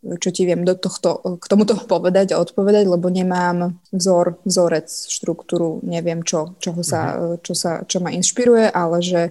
čo 0.02 0.34
ti 0.34 0.42
viem 0.42 0.66
do 0.66 0.74
tohto, 0.74 1.38
k 1.38 1.46
tomuto 1.46 1.78
povedať 1.78 2.34
a 2.34 2.42
odpovedať, 2.42 2.90
lebo 2.90 3.06
nemám 3.06 3.78
vzor, 3.94 4.42
vzorec, 4.42 4.90
štruktúru, 4.90 5.78
neviem 5.86 6.26
čo, 6.26 6.58
čoho 6.58 6.82
sa, 6.82 7.14
mhm. 7.14 7.46
čo, 7.46 7.54
sa, 7.54 7.86
čo 7.86 8.02
ma 8.02 8.10
inšpiruje, 8.10 8.66
ale 8.66 8.98
že 8.98 9.30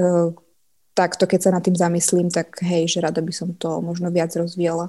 uh, 0.00 0.32
takto, 0.96 1.28
keď 1.28 1.40
sa 1.44 1.50
nad 1.52 1.60
tým 1.60 1.76
zamyslím, 1.76 2.32
tak 2.32 2.56
hej, 2.64 2.88
že 2.88 3.04
rada 3.04 3.20
by 3.20 3.32
som 3.32 3.52
to 3.52 3.84
možno 3.84 4.08
viac 4.08 4.32
rozvíjala. 4.32 4.88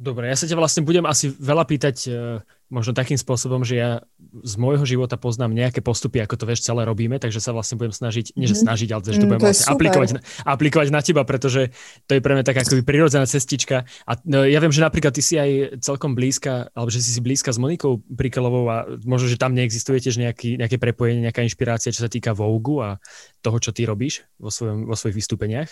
Dobre, 0.00 0.26
ja 0.26 0.34
sa 0.34 0.48
ťa 0.48 0.56
vlastne 0.56 0.82
budem 0.82 1.04
asi 1.04 1.30
veľa 1.30 1.68
pýtať 1.68 1.96
uh, 2.08 2.40
možno 2.72 2.96
takým 2.96 3.20
spôsobom, 3.20 3.60
že 3.60 3.76
ja 3.76 3.90
z 4.40 4.54
môjho 4.56 4.88
života 4.88 5.20
poznám 5.20 5.52
nejaké 5.52 5.84
postupy, 5.84 6.24
ako 6.24 6.40
to 6.40 6.48
vieš 6.48 6.64
celé 6.64 6.88
robíme, 6.88 7.20
takže 7.20 7.36
sa 7.36 7.52
vlastne 7.52 7.76
budem 7.76 7.92
snažiť, 7.92 8.32
nie 8.32 8.48
že 8.48 8.56
mhm. 8.56 8.62
snažiť, 8.64 8.88
ale 8.88 9.00
že 9.04 9.20
to 9.20 9.28
mm, 9.28 9.30
budem 9.30 9.40
to 9.44 9.46
vlastne 9.52 9.68
aplikovať, 9.68 10.08
aplikovať 10.48 10.88
na 10.88 11.00
teba, 11.04 11.22
pretože 11.28 11.68
to 12.08 12.16
je 12.16 12.24
pre 12.24 12.32
mňa 12.32 12.44
taká 12.48 12.64
akoby 12.64 12.80
prirodzená 12.80 13.28
cestička. 13.28 13.84
A 14.08 14.16
no, 14.24 14.48
ja 14.48 14.58
viem, 14.64 14.72
že 14.72 14.80
napríklad 14.80 15.12
ty 15.12 15.20
si 15.20 15.36
aj 15.36 15.84
celkom 15.84 16.16
blízka, 16.16 16.72
alebo 16.72 16.88
že 16.88 17.04
si 17.04 17.12
si 17.12 17.20
blízka 17.20 17.52
s 17.52 17.60
Monikou 17.60 18.00
Prikelovou 18.08 18.64
a 18.72 18.88
možno, 19.04 19.28
že 19.28 19.36
tam 19.36 19.52
neexistuje 19.52 20.00
tiež 20.00 20.16
nejaký, 20.16 20.56
nejaké 20.56 20.80
prepojenie, 20.80 21.28
nejaká 21.28 21.44
inšpirácia, 21.44 21.92
čo 21.92 22.08
sa 22.08 22.08
týka 22.08 22.32
Vogue 22.32 22.80
a 22.80 22.90
toho, 23.44 23.60
čo 23.60 23.76
ty 23.76 23.84
robíš 23.84 24.24
vo, 24.40 24.48
svojom, 24.48 24.88
vo 24.88 24.96
svojich 24.96 25.20
vystúpeniach? 25.20 25.68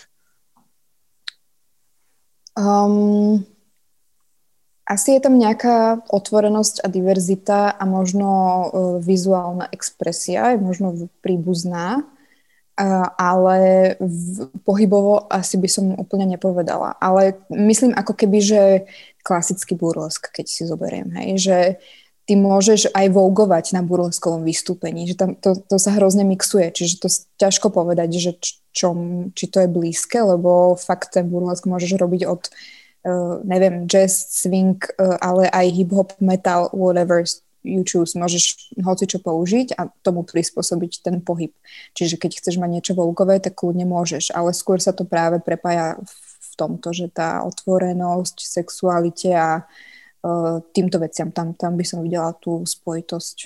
Um, 2.51 3.47
asi 4.91 5.15
je 5.15 5.21
tam 5.23 5.39
nejaká 5.39 6.03
otvorenosť 6.11 6.83
a 6.83 6.91
diverzita 6.91 7.71
a 7.71 7.83
možno 7.87 8.27
uh, 8.27 8.63
vizuálna 8.99 9.71
expresia, 9.71 10.51
je 10.51 10.59
možno 10.59 11.07
príbuzná, 11.23 12.03
ale 13.17 13.93
v, 13.99 14.49
pohybovo 14.63 15.27
asi 15.29 15.59
by 15.59 15.69
som 15.69 15.85
úplne 15.99 16.25
nepovedala. 16.25 16.97
Ale 16.97 17.37
myslím 17.51 17.93
ako 17.93 18.13
keby, 18.15 18.39
že 18.41 18.61
klasický 19.21 19.77
burlesk, 19.77 20.31
keď 20.33 20.45
si 20.49 20.65
zoberiem, 20.65 21.11
hej, 21.13 21.29
že 21.37 21.57
ty 22.25 22.33
môžeš 22.39 22.93
aj 22.95 23.11
vogovať 23.11 23.75
na 23.77 23.85
burleskovom 23.85 24.47
vystúpení, 24.47 25.05
že 25.05 25.19
tam 25.19 25.35
to, 25.37 25.57
to 25.57 25.77
sa 25.77 25.93
hrozne 25.93 26.25
mixuje, 26.25 26.71
čiže 26.73 27.01
to 27.01 27.07
ťažko 27.37 27.69
povedať, 27.69 28.17
že 28.17 28.31
čo, 28.71 28.95
či 29.35 29.45
to 29.51 29.61
je 29.61 29.69
blízke, 29.69 30.17
lebo 30.17 30.79
fakt 30.79 31.13
ten 31.13 31.27
burlesk 31.27 31.67
môžeš 31.67 31.99
robiť 31.99 32.23
od 32.25 32.49
neviem, 33.43 33.89
jazz, 33.89 34.13
swing, 34.29 34.77
uh, 34.97 35.17
ale 35.21 35.49
aj 35.49 35.67
hip-hop, 35.73 36.13
metal, 36.21 36.69
whatever, 36.73 37.25
you 37.65 37.85
choose. 37.85 38.17
Môžeš 38.17 38.73
hoci 38.81 39.05
čo 39.05 39.21
použiť 39.21 39.77
a 39.77 39.89
tomu 40.01 40.25
prispôsobiť 40.25 41.05
ten 41.05 41.21
pohyb. 41.21 41.53
Čiže 41.93 42.17
keď 42.17 42.41
chceš 42.41 42.57
mať 42.57 42.69
niečo 42.69 42.93
volkové, 42.97 43.37
tak 43.41 43.57
kľudne 43.57 43.85
môžeš, 43.85 44.33
ale 44.33 44.53
skôr 44.53 44.81
sa 44.81 44.93
to 44.93 45.05
práve 45.05 45.41
prepája 45.41 45.97
v 46.01 46.51
tomto, 46.57 46.93
že 46.93 47.09
tá 47.09 47.41
otvorenosť, 47.45 48.45
sexualite 48.45 49.33
a 49.33 49.61
uh, 49.65 50.61
týmto 50.73 51.01
veciam, 51.01 51.33
tam, 51.33 51.53
tam 51.57 51.77
by 51.77 51.85
som 51.85 52.05
videla 52.05 52.33
tú 52.37 52.61
spojitosť. 52.65 53.37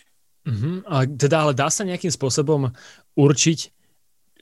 Uh-huh. 0.45 0.85
A 0.85 1.09
teda 1.09 1.47
ale 1.47 1.53
dá 1.57 1.71
sa 1.74 1.88
nejakým 1.88 2.12
spôsobom 2.12 2.69
určiť, 3.17 3.59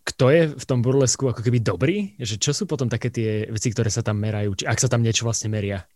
kto 0.04 0.26
je 0.30 0.42
v 0.52 0.66
tom 0.68 0.84
burlesku 0.84 1.32
ako 1.32 1.40
keby 1.40 1.64
dobrý? 1.64 1.98
Že 2.20 2.36
čo 2.40 2.52
sú 2.52 2.64
potom 2.68 2.92
také 2.92 3.08
tie 3.08 3.48
veci, 3.48 3.72
ktoré 3.72 3.88
sa 3.88 4.04
tam 4.04 4.20
merajú? 4.20 4.60
Či 4.60 4.68
ak 4.68 4.80
sa 4.84 4.92
tam 4.92 5.00
niečo 5.00 5.24
vlastne 5.24 5.48
meria? 5.48 5.88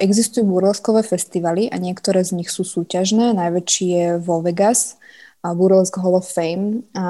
Existujú 0.00 0.42
burleskové 0.48 1.06
festivaly 1.06 1.70
a 1.70 1.78
niektoré 1.78 2.24
z 2.26 2.34
nich 2.34 2.50
sú 2.50 2.66
súťažné. 2.66 3.36
Najväčší 3.38 3.86
je 3.86 4.06
vo 4.18 4.42
Vegas, 4.42 4.98
Burlesk 5.44 6.00
Hall 6.00 6.18
of 6.18 6.26
Fame. 6.26 6.88
A, 6.96 7.06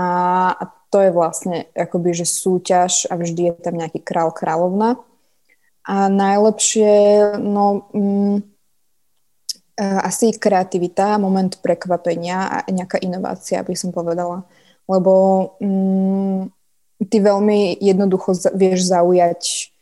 a 0.52 0.64
to 0.92 0.98
je 1.00 1.10
vlastne 1.14 1.70
akoby, 1.72 2.12
že 2.12 2.26
súťaž 2.28 3.08
a 3.08 3.16
vždy 3.16 3.48
je 3.48 3.52
tam 3.62 3.78
nejaký 3.78 4.02
král, 4.04 4.34
kráľovna. 4.34 5.00
A 5.88 6.10
najlepšie, 6.10 6.92
no, 7.38 7.88
mm, 7.94 8.36
asi 9.80 10.36
kreativita, 10.36 11.18
moment 11.18 11.58
prekvapenia 11.58 12.46
a 12.46 12.56
nejaká 12.70 13.00
inovácia, 13.02 13.64
by 13.64 13.74
som 13.74 13.90
povedala. 13.90 14.46
Lebo 14.84 15.12
mm, 15.60 16.40
ty 17.08 17.16
veľmi 17.20 17.80
jednoducho 17.80 18.36
vieš 18.52 18.88
zaujať 18.88 19.72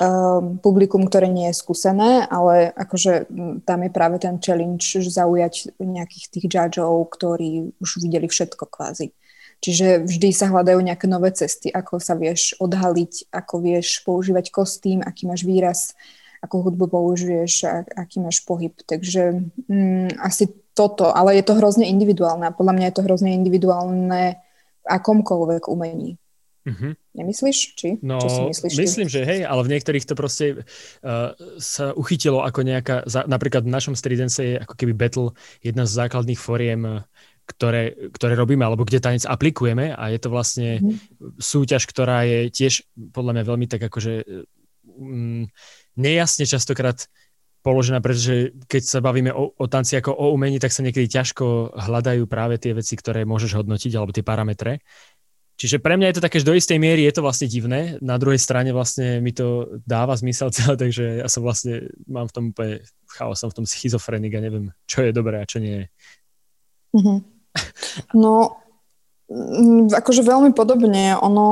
um, 0.00 0.58
publikum, 0.58 1.06
ktoré 1.06 1.30
nie 1.30 1.52
je 1.52 1.60
skúsené, 1.60 2.26
ale 2.26 2.72
akože 2.74 3.30
tam 3.62 3.78
je 3.86 3.90
práve 3.92 4.16
ten 4.18 4.40
challenge 4.42 4.98
zaujať 4.98 5.76
nejakých 5.78 6.24
tých 6.32 6.44
judgeov, 6.50 7.06
ktorí 7.12 7.76
už 7.78 7.90
videli 8.02 8.26
všetko 8.26 8.64
kvázi. 8.66 9.12
Čiže 9.60 10.08
vždy 10.08 10.32
sa 10.32 10.48
hľadajú 10.48 10.80
nejaké 10.80 11.04
nové 11.04 11.36
cesty, 11.36 11.68
ako 11.68 12.00
sa 12.00 12.16
vieš 12.16 12.56
odhaliť, 12.56 13.28
ako 13.28 13.54
vieš 13.60 14.00
používať 14.08 14.48
kostým, 14.48 15.04
aký 15.04 15.28
máš 15.28 15.44
výraz, 15.44 15.92
ako 16.40 16.72
hudbu 16.72 16.88
použiješ, 16.88 17.68
aký 17.92 18.24
máš 18.24 18.40
pohyb. 18.48 18.72
Takže 18.88 19.52
mm, 19.68 20.16
asi 20.16 20.48
toto, 20.80 21.12
ale 21.12 21.36
je 21.36 21.44
to 21.44 21.60
hrozne 21.60 21.84
individuálne 21.84 22.48
a 22.48 22.56
podľa 22.56 22.72
mňa 22.80 22.86
je 22.88 22.94
to 22.96 23.04
hrozne 23.04 23.36
individuálne 23.36 24.40
v 24.80 24.86
akomkoľvek 24.88 25.68
umení. 25.68 26.16
Uh-huh. 26.60 26.92
Nemyslíš? 27.16 27.58
Či? 27.76 27.88
No, 28.04 28.20
Čo 28.20 28.28
si 28.28 28.40
myslíš 28.52 28.72
myslím, 28.80 29.08
ty? 29.08 29.12
že 29.16 29.20
hej, 29.24 29.40
ale 29.48 29.60
v 29.64 29.72
niektorých 29.76 30.04
to 30.04 30.14
proste 30.16 30.46
uh, 30.60 31.32
sa 31.56 31.96
uchytilo 31.96 32.44
ako 32.44 32.60
nejaká, 32.64 33.08
za, 33.08 33.24
napríklad 33.24 33.64
v 33.64 33.72
našom 33.72 33.96
stridense 33.96 34.40
je 34.44 34.56
ako 34.60 34.76
keby 34.76 34.92
battle 34.92 35.32
jedna 35.64 35.88
z 35.88 35.92
základných 36.04 36.40
foriem, 36.40 37.04
ktoré, 37.48 37.96
ktoré 38.12 38.36
robíme, 38.36 38.62
alebo 38.62 38.86
kde 38.86 39.02
tanec 39.02 39.24
aplikujeme 39.26 39.96
a 39.96 40.12
je 40.12 40.18
to 40.20 40.28
vlastne 40.30 40.78
mm. 40.78 40.96
súťaž, 41.40 41.88
ktorá 41.88 42.22
je 42.28 42.52
tiež 42.52 42.86
podľa 43.10 43.40
mňa 43.40 43.44
veľmi 43.48 43.66
tak 43.66 43.80
akože 43.90 44.12
um, 44.86 45.48
nejasne 45.98 46.46
častokrát 46.46 47.10
položená, 47.60 48.00
pretože 48.00 48.56
keď 48.66 48.82
sa 48.84 48.98
bavíme 49.04 49.30
o, 49.32 49.52
o 49.52 49.66
tanci 49.68 49.96
ako 50.00 50.16
o 50.16 50.32
umení, 50.32 50.56
tak 50.56 50.72
sa 50.72 50.80
niekedy 50.80 51.08
ťažko 51.08 51.76
hľadajú 51.76 52.24
práve 52.24 52.56
tie 52.56 52.72
veci, 52.72 52.96
ktoré 52.96 53.28
môžeš 53.28 53.60
hodnotiť, 53.60 53.92
alebo 53.96 54.12
tie 54.12 54.24
parametre. 54.24 54.80
Čiže 55.60 55.76
pre 55.84 56.00
mňa 56.00 56.08
je 56.08 56.16
to 56.16 56.24
také, 56.24 56.40
že 56.40 56.48
do 56.48 56.56
istej 56.56 56.80
miery 56.80 57.04
je 57.04 57.20
to 57.20 57.20
vlastne 57.20 57.44
divné. 57.44 58.00
Na 58.00 58.16
druhej 58.16 58.40
strane 58.40 58.72
vlastne 58.72 59.20
mi 59.20 59.36
to 59.36 59.76
dáva 59.84 60.16
zmysel 60.16 60.48
celé, 60.56 60.72
takže 60.80 61.20
ja 61.20 61.28
som 61.28 61.44
vlastne, 61.44 61.92
mám 62.08 62.32
v 62.32 62.32
tom 62.32 62.44
úplne 62.56 62.80
chaos, 63.12 63.36
som 63.36 63.52
v 63.52 63.60
tom 63.60 63.66
schizofrenik 63.68 64.32
a 64.32 64.40
neviem, 64.40 64.72
čo 64.88 65.04
je 65.04 65.12
dobré 65.12 65.36
a 65.36 65.44
čo 65.44 65.60
nie 65.60 65.84
je. 65.84 65.86
Mm-hmm. 66.96 67.18
No, 68.16 68.56
akože 69.94 70.26
veľmi 70.26 70.50
podobne. 70.58 71.14
Ono 71.22 71.46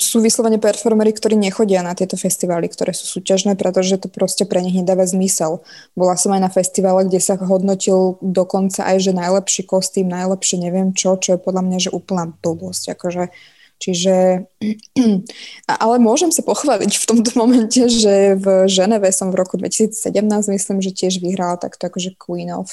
sú 0.00 0.24
vyslovene 0.24 0.56
performery, 0.56 1.12
ktorí 1.12 1.36
nechodia 1.36 1.84
na 1.84 1.92
tieto 1.92 2.16
festivály, 2.16 2.72
ktoré 2.72 2.96
sú 2.96 3.04
súťažné, 3.20 3.60
pretože 3.60 4.00
to 4.00 4.08
proste 4.08 4.48
pre 4.48 4.64
nich 4.64 4.72
nedáva 4.72 5.04
zmysel. 5.04 5.60
Bola 5.92 6.16
som 6.16 6.32
aj 6.32 6.40
na 6.40 6.48
festivale, 6.48 7.04
kde 7.04 7.20
sa 7.20 7.36
hodnotil 7.36 8.16
dokonca 8.24 8.88
aj, 8.88 8.96
že 8.96 9.12
najlepší 9.12 9.68
kostým, 9.68 10.08
najlepšie 10.08 10.56
neviem 10.56 10.96
čo, 10.96 11.20
čo 11.20 11.36
je 11.36 11.44
podľa 11.44 11.68
mňa, 11.68 11.78
že 11.84 11.90
úplná 11.92 12.32
blbosť. 12.40 12.96
Akože, 12.96 13.28
čiže, 13.76 14.48
ale 15.84 15.94
môžem 16.00 16.32
sa 16.32 16.40
pochváliť 16.40 16.96
v 16.96 17.04
tomto 17.04 17.36
momente, 17.36 17.92
že 17.92 18.40
v 18.40 18.64
Ženeve 18.72 19.12
som 19.12 19.28
v 19.28 19.36
roku 19.36 19.60
2017, 19.60 20.00
myslím, 20.48 20.78
že 20.80 20.96
tiež 20.96 21.20
vyhrala 21.20 21.60
takto 21.60 21.92
akože 21.92 22.16
Queen 22.16 22.48
of 22.56 22.72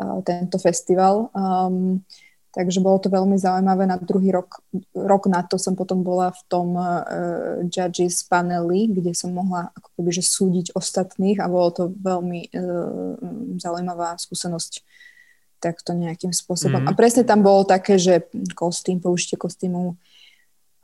uh, 0.00 0.24
tento 0.24 0.56
festival. 0.56 1.28
Um, 1.36 2.00
Takže 2.56 2.80
bolo 2.80 2.96
to 2.96 3.12
veľmi 3.12 3.36
zaujímavé. 3.36 3.84
Na 3.84 4.00
druhý 4.00 4.32
rok, 4.32 4.64
rok 4.96 5.28
na 5.28 5.44
to 5.44 5.60
som 5.60 5.76
potom 5.76 6.00
bola 6.00 6.32
v 6.32 6.42
tom 6.48 6.72
uh, 6.72 7.04
judges 7.68 8.24
paneli, 8.24 8.88
kde 8.88 9.12
som 9.12 9.36
mohla 9.36 9.68
ako 9.76 9.92
keby, 10.00 10.10
že 10.16 10.24
súdiť 10.24 10.72
ostatných 10.72 11.36
a 11.36 11.52
bolo 11.52 11.68
to 11.68 11.82
veľmi 11.92 12.48
uh, 12.56 13.12
zaujímavá 13.60 14.16
skúsenosť 14.16 14.80
takto 15.60 15.92
nejakým 15.92 16.32
spôsobom. 16.32 16.80
Mm. 16.80 16.88
A 16.88 16.90
presne 16.96 17.28
tam 17.28 17.44
bolo 17.44 17.68
také, 17.68 18.00
že 18.00 18.24
kostým, 18.56 19.04
použitie 19.04 19.36
kostýmu, 19.36 19.92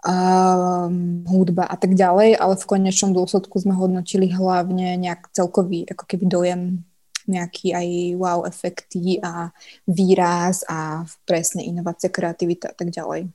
um, 0.03 1.25
hudba 1.25 1.65
a 1.65 1.77
tak 1.81 1.95
ďalej, 1.95 2.37
ale 2.37 2.55
v 2.59 2.69
konečnom 2.69 3.15
dôsledku 3.15 3.57
sme 3.63 3.73
hodnotili 3.73 4.29
hlavne 4.29 4.99
nejak 4.99 5.31
celkový 5.33 5.87
ako 5.89 6.05
keby 6.05 6.25
dojem 6.29 6.61
nejaký 7.29 7.75
aj 7.75 7.89
wow 8.19 8.47
efekty 8.47 9.19
a 9.23 9.51
výraz 9.87 10.67
a 10.67 11.07
presne 11.27 11.67
inovácia, 11.67 12.13
kreativita 12.13 12.71
a 12.71 12.75
tak 12.77 12.91
ďalej. 12.91 13.31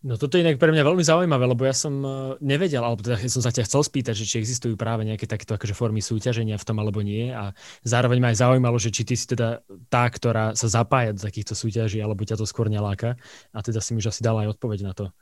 No 0.00 0.16
toto 0.16 0.40
je 0.40 0.48
inak 0.48 0.56
pre 0.56 0.72
mňa 0.72 0.80
veľmi 0.80 1.04
zaujímavé, 1.04 1.44
lebo 1.44 1.60
ja 1.68 1.76
som 1.76 1.92
e, 2.00 2.08
nevedel, 2.40 2.80
alebo 2.80 3.04
teda 3.04 3.20
som 3.28 3.44
sa 3.44 3.52
ťa 3.52 3.68
chcel 3.68 3.84
spýtať, 3.84 4.16
že 4.16 4.24
či 4.24 4.40
existujú 4.40 4.72
práve 4.72 5.04
nejaké 5.04 5.28
takéto 5.28 5.52
akože 5.52 5.76
formy 5.76 6.00
súťaženia 6.00 6.56
v 6.56 6.64
tom 6.64 6.80
alebo 6.80 7.04
nie 7.04 7.28
a 7.28 7.52
zároveň 7.84 8.16
ma 8.16 8.32
aj 8.32 8.40
zaujímalo, 8.40 8.80
že 8.80 8.88
či 8.88 9.04
ty 9.04 9.12
si 9.12 9.28
teda 9.28 9.60
tá, 9.92 10.08
ktorá 10.08 10.56
sa 10.56 10.72
zapája 10.72 11.12
do 11.12 11.20
takýchto 11.20 11.52
súťaží, 11.52 12.00
alebo 12.00 12.24
ťa 12.24 12.40
to 12.40 12.48
skôr 12.48 12.72
neláka 12.72 13.20
a 13.52 13.60
teda 13.60 13.84
si 13.84 13.92
mi 13.92 14.00
už 14.00 14.08
asi 14.08 14.24
dala 14.24 14.48
aj 14.48 14.56
odpoveď 14.56 14.88
na 14.88 14.96
to. 14.96 15.12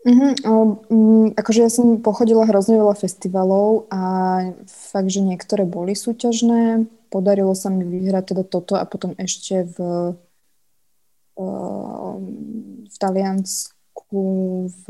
Mm-hmm, 0.00 0.32
um, 0.48 1.28
akože 1.36 1.60
ja 1.60 1.68
som 1.68 2.00
pochodila 2.00 2.48
hrozne 2.48 2.80
veľa 2.80 2.96
festivalov 2.96 3.84
a 3.92 4.00
fakt, 4.64 5.12
že 5.12 5.20
niektoré 5.20 5.68
boli 5.68 5.92
súťažné. 5.92 6.88
Podarilo 7.12 7.52
sa 7.52 7.68
mi 7.68 7.84
vyhrať 7.84 8.32
teda 8.32 8.44
toto 8.48 8.80
a 8.80 8.88
potom 8.88 9.12
ešte 9.20 9.68
v, 9.76 9.76
v 11.36 12.96
Taliansku 12.96 14.22
v, 14.72 14.84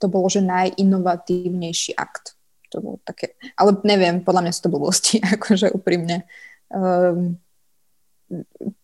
to 0.00 0.06
bolo, 0.08 0.26
že 0.32 0.40
najinovatívnejší 0.40 2.00
akt. 2.00 2.40
To 2.72 2.80
bolo 2.80 2.96
také, 3.04 3.36
ale 3.60 3.76
neviem, 3.84 4.24
podľa 4.24 4.40
mňa 4.48 4.52
sú 4.56 4.60
to 4.64 4.72
blbosti, 4.72 5.16
akože 5.36 5.68
úprimne. 5.76 6.24
Um, 6.72 7.43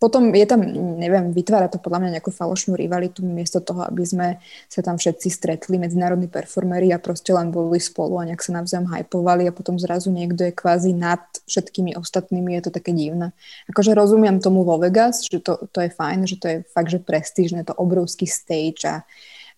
potom 0.00 0.32
je 0.32 0.46
tam, 0.46 0.60
neviem, 0.96 1.32
vytvára 1.32 1.68
to 1.68 1.80
podľa 1.80 2.04
mňa 2.04 2.10
nejakú 2.18 2.32
falošnú 2.32 2.76
rivalitu 2.76 3.24
miesto 3.24 3.60
toho, 3.60 3.84
aby 3.84 4.04
sme 4.04 4.28
sa 4.68 4.80
tam 4.80 4.96
všetci 5.00 5.28
stretli, 5.28 5.76
medzinárodní 5.80 6.28
performery 6.28 6.92
a 6.92 7.02
proste 7.02 7.32
len 7.32 7.48
boli 7.48 7.80
spolu 7.80 8.20
a 8.20 8.26
nejak 8.28 8.40
sa 8.40 8.56
navzájom 8.56 8.88
hypovali 8.88 9.48
a 9.48 9.56
potom 9.56 9.76
zrazu 9.76 10.08
niekto 10.12 10.48
je 10.48 10.56
kvázi 10.56 10.92
nad 10.96 11.20
všetkými 11.48 11.96
ostatnými, 11.96 12.56
je 12.60 12.62
to 12.68 12.72
také 12.72 12.92
divné. 12.92 13.32
Akože 13.68 13.96
rozumiem 13.96 14.40
tomu 14.40 14.64
vo 14.64 14.80
Vegas, 14.80 15.24
že 15.26 15.40
to, 15.40 15.68
to 15.72 15.84
je 15.84 15.90
fajn, 15.92 16.18
že 16.28 16.36
to 16.40 16.46
je 16.48 16.56
fakt, 16.70 16.90
že 16.92 17.00
prestížne, 17.00 17.64
to 17.64 17.76
obrovský 17.76 18.28
stage 18.28 18.84
a 18.86 19.06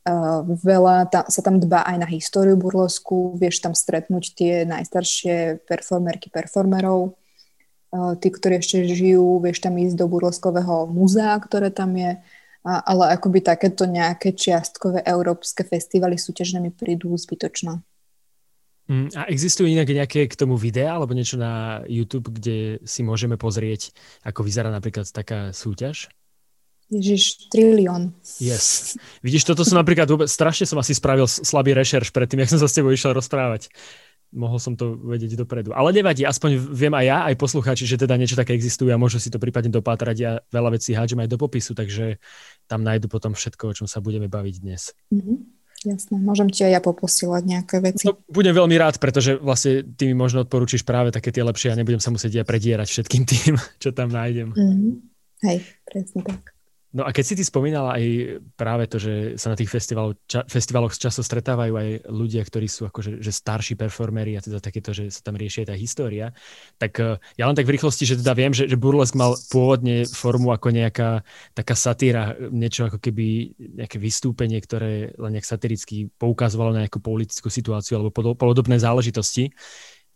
Uh, 0.02 0.42
veľa 0.42 1.14
ta, 1.14 1.30
sa 1.30 1.46
tam 1.46 1.62
dbá 1.62 1.86
aj 1.86 2.02
na 2.02 2.10
históriu 2.10 2.58
burlesku, 2.58 3.38
vieš 3.38 3.62
tam 3.62 3.70
stretnúť 3.70 4.34
tie 4.34 4.66
najstaršie 4.66 5.62
performerky, 5.62 6.26
performerov, 6.26 7.14
tí, 7.92 8.28
ktorí 8.32 8.58
ešte 8.58 8.88
žijú, 8.88 9.40
vieš 9.44 9.60
tam 9.60 9.76
ísť 9.76 9.96
do 10.00 10.06
burleskového 10.08 10.88
múzea, 10.88 11.36
ktoré 11.36 11.68
tam 11.68 11.92
je, 11.92 12.16
a, 12.64 12.72
ale 12.88 13.12
akoby 13.12 13.44
takéto 13.44 13.84
nejaké 13.84 14.32
čiastkové 14.32 15.04
európske 15.04 15.60
festivaly 15.62 16.16
súťažné 16.16 16.58
mi 16.64 16.70
prídu 16.72 17.12
zbytočné. 17.12 17.84
Mm, 18.90 19.14
a 19.14 19.30
existujú 19.30 19.70
inak 19.70 19.86
nejaké 19.86 20.26
k 20.26 20.34
tomu 20.34 20.58
videa 20.58 20.98
alebo 20.98 21.14
niečo 21.14 21.38
na 21.38 21.84
YouTube, 21.86 22.34
kde 22.34 22.82
si 22.82 23.06
môžeme 23.06 23.38
pozrieť, 23.38 23.94
ako 24.26 24.42
vyzerá 24.42 24.72
napríklad 24.74 25.06
taká 25.12 25.54
súťaž? 25.54 26.10
Ježiš, 26.92 27.48
trilión. 27.48 28.12
Yes. 28.36 28.98
Vidíš, 29.24 29.48
toto 29.48 29.64
som 29.64 29.80
napríklad 29.80 30.04
vôbec, 30.12 30.28
strašne 30.28 30.68
som 30.68 30.76
asi 30.76 30.92
spravil 30.92 31.24
slabý 31.24 31.72
rešerš 31.72 32.12
predtým, 32.12 32.44
jak 32.44 32.52
som 32.52 32.60
sa 32.60 32.68
s 32.68 32.76
tebou 32.76 32.92
išiel 32.92 33.16
rozprávať. 33.16 33.72
Mohol 34.32 34.58
som 34.64 34.72
to 34.74 34.96
vedieť 34.96 35.36
dopredu. 35.36 35.76
Ale 35.76 35.92
nevadí, 35.92 36.24
aspoň 36.24 36.56
viem 36.56 36.92
aj 36.96 37.04
ja, 37.04 37.18
aj 37.28 37.36
poslucháči, 37.36 37.84
že 37.84 38.00
teda 38.00 38.16
niečo 38.16 38.34
také 38.34 38.56
existuje 38.56 38.88
a 38.88 38.96
môžu 38.96 39.20
si 39.20 39.28
to 39.28 39.36
prípadne 39.36 39.68
dopátrať. 39.68 40.16
Ja 40.16 40.40
veľa 40.48 40.80
vecí 40.80 40.96
hádžem 40.96 41.20
aj 41.24 41.28
do 41.28 41.36
popisu, 41.36 41.76
takže 41.76 42.16
tam 42.64 42.80
nájdu 42.80 43.12
potom 43.12 43.36
všetko, 43.36 43.64
o 43.70 43.76
čom 43.76 43.86
sa 43.86 44.00
budeme 44.00 44.32
baviť 44.32 44.54
dnes. 44.64 44.96
Mm-hmm. 45.12 45.62
Jasné, 45.82 46.14
môžem 46.22 46.46
ti 46.46 46.62
aj 46.62 46.78
ja 46.78 46.80
poposielať 46.80 47.42
nejaké 47.42 47.76
veci. 47.82 48.06
No, 48.06 48.14
budem 48.30 48.54
veľmi 48.54 48.78
rád, 48.78 49.02
pretože 49.02 49.34
vlastne 49.36 49.82
ty 49.82 50.06
mi 50.06 50.14
možno 50.14 50.46
odporúčiš 50.46 50.86
práve 50.86 51.10
také 51.10 51.34
tie 51.34 51.42
lepšie 51.42 51.74
a 51.74 51.78
nebudem 51.78 51.98
sa 51.98 52.14
musieť 52.14 52.40
ja 52.40 52.44
predierať 52.46 52.86
všetkým 52.86 53.22
tým, 53.26 53.54
čo 53.82 53.90
tam 53.90 54.14
nájdem. 54.14 54.54
Mm-hmm. 54.54 54.92
Hej, 55.42 55.58
presne 55.82 56.20
tak. 56.22 56.54
No 56.92 57.08
a 57.08 57.10
keď 57.10 57.24
si 57.24 57.34
ty 57.40 57.44
spomínala 57.44 57.96
aj 57.96 58.04
práve 58.52 58.84
to, 58.84 59.00
že 59.00 59.40
sa 59.40 59.48
na 59.48 59.56
tých 59.56 59.72
festivaloch, 59.72 60.12
ča, 60.28 60.44
festivaloch 60.44 60.92
často 60.92 61.24
stretávajú 61.24 61.72
aj 61.72 61.88
ľudia, 62.12 62.44
ktorí 62.44 62.68
sú 62.68 62.84
akože 62.84 63.24
že 63.24 63.32
starší 63.32 63.80
performery 63.80 64.36
a 64.36 64.44
teda 64.44 64.60
takéto, 64.60 64.92
že 64.92 65.08
sa 65.08 65.24
tam 65.24 65.40
riešia 65.40 65.64
tá 65.64 65.72
história, 65.72 66.36
tak 66.76 66.92
uh, 67.00 67.16
ja 67.40 67.48
len 67.48 67.56
tak 67.56 67.64
v 67.64 67.80
rýchlosti, 67.80 68.04
že 68.04 68.20
teda 68.20 68.36
viem, 68.36 68.52
že, 68.52 68.68
že 68.68 68.76
Burlesk 68.76 69.16
mal 69.16 69.32
pôvodne 69.48 70.04
formu 70.04 70.52
ako 70.52 70.68
nejaká 70.68 71.24
taká 71.56 71.72
satíra, 71.72 72.36
niečo 72.52 72.92
ako 72.92 73.00
keby 73.00 73.56
nejaké 73.80 73.96
vystúpenie, 73.96 74.60
ktoré 74.60 75.16
len 75.16 75.32
nejak 75.32 75.48
satiricky 75.48 76.12
poukazovalo 76.20 76.76
na 76.76 76.84
nejakú 76.84 77.00
politickú 77.00 77.48
situáciu 77.48 78.04
alebo 78.04 78.12
podobné 78.36 78.76
záležitosti. 78.76 79.48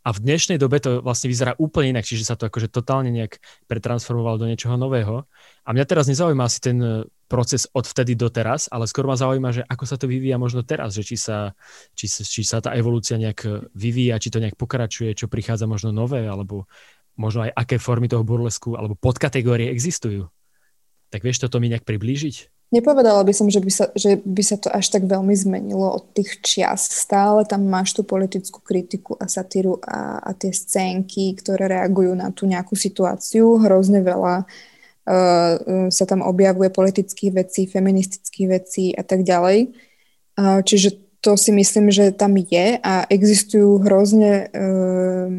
A 0.07 0.15
v 0.15 0.23
dnešnej 0.23 0.63
dobe 0.63 0.79
to 0.79 1.03
vlastne 1.03 1.27
vyzerá 1.27 1.59
úplne 1.59 1.99
inak, 1.99 2.07
čiže 2.07 2.31
sa 2.31 2.39
to 2.39 2.47
akože 2.47 2.71
totálne 2.71 3.11
nejak 3.11 3.43
pretransformovalo 3.67 4.39
do 4.39 4.47
niečoho 4.47 4.79
nového. 4.79 5.27
A 5.67 5.75
mňa 5.75 5.83
teraz 5.83 6.07
nezaujíma 6.07 6.47
asi 6.47 6.63
ten 6.63 6.79
e, 6.79 7.11
proces 7.27 7.67
od 7.75 7.91
vtedy 7.91 8.15
do 8.15 8.31
teraz, 8.31 8.71
ale 8.71 8.87
skôr 8.87 9.03
ma 9.03 9.19
zaujíma, 9.19 9.51
že 9.51 9.63
ako 9.67 9.83
sa 9.83 9.99
to 9.99 10.07
vyvíja 10.07 10.39
možno 10.39 10.63
teraz, 10.63 10.95
že 10.95 11.03
či 11.03 11.19
sa, 11.19 11.59
či, 11.99 12.07
či 12.07 12.47
sa 12.47 12.63
tá 12.63 12.79
evolúcia 12.79 13.19
nejak 13.19 13.41
e, 13.43 13.67
vyvíja, 13.75 14.23
či 14.23 14.31
to 14.31 14.39
nejak 14.39 14.55
pokračuje, 14.55 15.11
čo 15.11 15.27
prichádza 15.27 15.67
možno 15.67 15.91
nové, 15.91 16.23
alebo 16.23 16.71
možno 17.19 17.51
aj 17.51 17.59
aké 17.59 17.83
formy 17.83 18.07
toho 18.07 18.23
burlesku 18.23 18.79
alebo 18.79 18.95
podkategórie 18.95 19.75
existujú. 19.75 20.31
Tak 21.11 21.27
vieš 21.27 21.43
toto 21.43 21.59
mi 21.59 21.67
nejak 21.67 21.83
priblížiť? 21.83 22.56
Nepovedala 22.67 23.23
by 23.23 23.31
som, 23.31 23.47
že 23.47 23.63
by, 23.63 23.71
sa, 23.71 23.95
že 23.95 24.19
by 24.27 24.43
sa 24.43 24.59
to 24.59 24.67
až 24.75 24.91
tak 24.91 25.07
veľmi 25.07 25.31
zmenilo 25.39 25.87
od 25.87 26.11
tých 26.11 26.43
čias. 26.43 26.91
Stále 26.91 27.47
tam 27.47 27.63
máš 27.63 27.95
tú 27.95 28.03
politickú 28.03 28.59
kritiku 28.59 29.15
a 29.23 29.31
satíru 29.31 29.79
a, 29.87 30.19
a 30.19 30.35
tie 30.35 30.51
scénky, 30.51 31.39
ktoré 31.39 31.71
reagujú 31.71 32.19
na 32.19 32.35
tú 32.35 32.43
nejakú 32.51 32.75
situáciu. 32.75 33.63
Hrozne 33.63 34.03
veľa 34.03 34.43
uh, 34.43 35.55
sa 35.95 36.05
tam 36.11 36.27
objavuje 36.27 36.67
politických 36.75 37.47
vecí, 37.47 37.71
feministických 37.71 38.49
vecí 38.51 38.91
a 38.99 39.07
tak 39.07 39.23
ďalej. 39.23 39.71
Uh, 40.35 40.59
čiže 40.67 40.99
to 41.23 41.39
si 41.39 41.55
myslím, 41.55 41.95
že 41.95 42.11
tam 42.11 42.35
je 42.35 42.83
a 42.83 43.07
existujú 43.07 43.79
hrozne 43.79 44.51
uh, 44.51 45.31